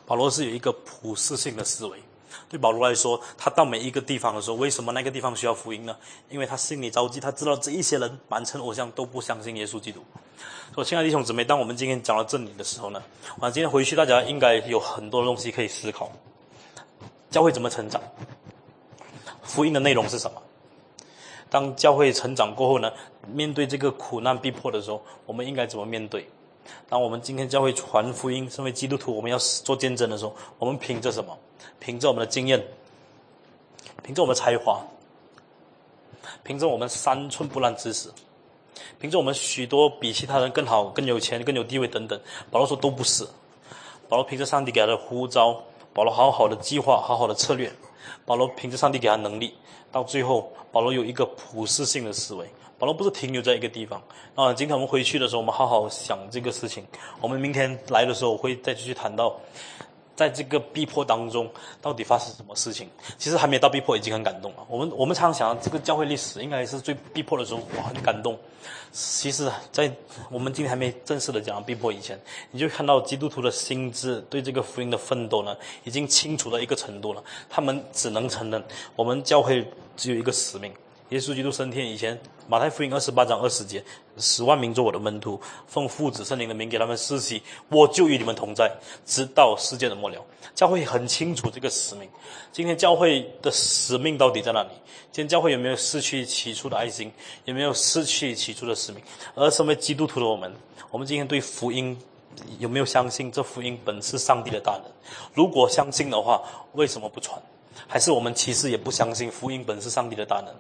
[0.06, 1.98] 保罗是有一个普世性的思维。
[2.54, 5.98] 对保罗来说，他到每一个地方的时候，为什么那个地方需要福音呢？
[6.30, 10.02] 因为他心里着急，他知道这一些人满城偶像都不相信耶稣基督。
[10.76, 13.02] 所以，亲爱的弟兄姊妹，当我们今天讲到这里的时候呢，
[13.40, 16.12] 我今天回去大家应该有很多东西可以思考：
[17.32, 18.00] 教会怎么成长？
[19.42, 20.40] 福音的内容是什么？
[21.50, 22.92] 当教会成长过后呢，
[23.28, 26.28] 面对这个苦难逼迫的时候，我们应该怎么面对？
[26.88, 31.38] 当我们今天教会传福音，身为基督徒，我们要做见证的时候，我们凭着什么？
[31.80, 32.64] 凭着我们的经验，
[34.04, 34.82] 凭着我们的才华，
[36.44, 38.10] 凭着我们三寸不烂之舌，
[39.00, 42.20] 凭着我们许多比其他人更好、更有钱、更有地位等等，
[42.50, 43.28] 保罗说都不是。
[44.10, 45.64] 保罗凭着上帝给他的呼召，
[45.94, 47.72] 保罗好好的计划、好好的策略，
[48.26, 49.56] 保罗凭着上帝给他能力，
[49.92, 52.48] 到最后，保罗有一个普世性的思维。
[52.80, 54.02] 保罗不是停留在一个地方。
[54.36, 56.86] 啊，今天我们回去的时候，我们好好想这个事情。
[57.22, 59.40] 我们明天来的时候，我会再继续谈到。
[60.16, 61.50] 在这个逼迫当中，
[61.82, 62.88] 到底发生什么事情？
[63.18, 64.58] 其实还没到逼迫，已经很感动了。
[64.68, 68.38] 我们我们常常想，这个教会历史应该是最逼迫的时候，哇，很感动。
[68.92, 69.92] 其实，在
[70.30, 72.20] 我们今天还没正式的讲逼迫以前，
[72.52, 77.24] 你就看到基督徒的心智对这个福音的奋斗呢，已经清楚到一个程度了。
[77.50, 78.64] 他们只能承认，
[78.96, 79.68] 我们教会
[79.98, 80.72] 只有一个使命。
[81.10, 83.84] 耶稣基督升天以前，马太福音二十八章二十节，
[84.18, 88.72] 十万名做我的门徒，奉父子圣灵的名给他们施洗，我就与你们同在，
[89.06, 90.24] 直到世界的末了。
[90.54, 92.08] 教会很清楚这个使命。
[92.52, 94.70] 今天教会的使命到底在哪里？
[95.12, 97.12] 今天教会有没有失去起初的爱心？
[97.46, 99.02] 有没有失去起初的使命？
[99.36, 100.54] 而身为基督徒的我们，
[100.92, 101.98] 我们今天对福音
[102.60, 103.32] 有没有相信？
[103.32, 104.84] 这福音本是上帝的大能。
[105.34, 106.42] 如果相信的话，
[106.74, 107.42] 为什么不传？
[107.88, 110.54] 还是我们其实也不相信福音本是上帝的大能？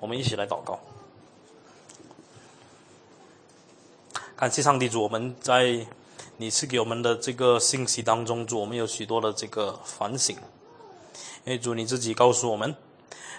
[0.00, 0.80] 我们一起来祷告，
[4.42, 5.86] 感谢上帝主，我们在
[6.38, 10.34] 你赐给我们的这个信息当中，主我们有许多的这个反省。
[11.44, 12.74] 因为主你自己告诉我们，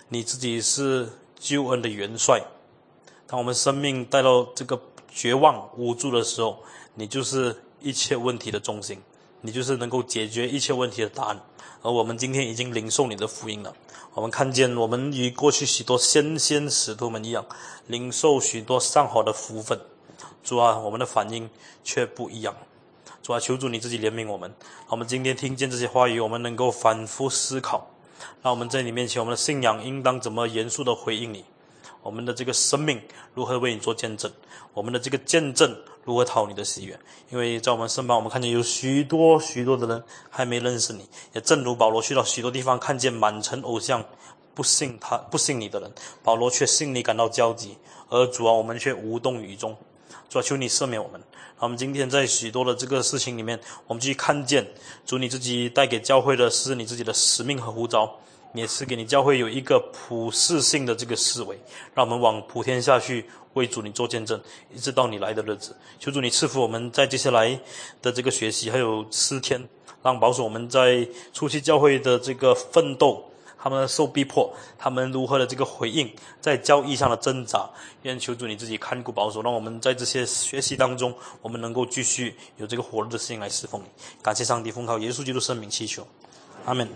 [0.07, 2.41] 你自己是救恩的元帅。
[3.27, 4.81] 当我们生命带到这个
[5.13, 6.59] 绝望无助的时候，
[6.93, 9.01] 你就是一切问题的中心，
[9.41, 11.41] 你就是能够解决一切问题的答案。
[11.81, 13.75] 而我们今天已经领受你的福音了。
[14.13, 17.45] 我们看见，我们与过去许多先先使徒们一样，
[17.87, 19.77] 领受许多上好的福分。
[20.43, 21.49] 主啊，我们的反应
[21.83, 22.53] 却不一样。
[23.21, 24.53] 主啊，求主你自己怜悯我们。
[24.89, 27.89] 我们今天听见这些话语，我们能够反复思考。
[28.41, 31.45] 那我们在你面前，我们的信仰应当怎么严肃的回应你？
[32.01, 33.01] 我们的这个生命
[33.33, 34.29] 如何为你做见证？
[34.73, 36.99] 我们的这个见证如何讨你的喜悦？
[37.29, 41.07] 因为在我们身旁，我们看见有许多许多的人还没认识你。
[41.31, 44.03] 也正如保罗去到许多地方，看见满城偶像，
[44.53, 47.77] 不信他不信你的人，保罗却心里感到焦急。
[48.09, 49.77] 而主啊，我们却无动于衷。
[50.29, 51.21] 主啊，求你赦免我们。
[51.59, 54.67] 我们今天在许多的这个事情里面，我们去看见
[55.05, 58.19] 主你自己带给教会的是你自己的使命和呼召。
[58.55, 61.57] 也是给你教会有一个普世性的这个思维，
[61.95, 64.39] 让我们往普天下去为主你做见证，
[64.71, 65.75] 一直到你来的日子。
[65.97, 67.59] 求主你赐福我们在接下来
[67.99, 69.67] 的这个学习，还有四天，
[70.03, 73.25] 让保守我们在初期教会的这个奋斗，
[73.63, 77.69] 他们受逼迫，他们如何的这个回应，在交易上的挣扎。
[78.01, 83.85] 愿求主你自己看顾保守，让我们在这些学习当中，我们能够继续有这个火热的心来侍奉你。
[84.21, 86.05] 感谢上帝，奉靠耶稣基督圣名祈求，
[86.65, 86.93] 阿门。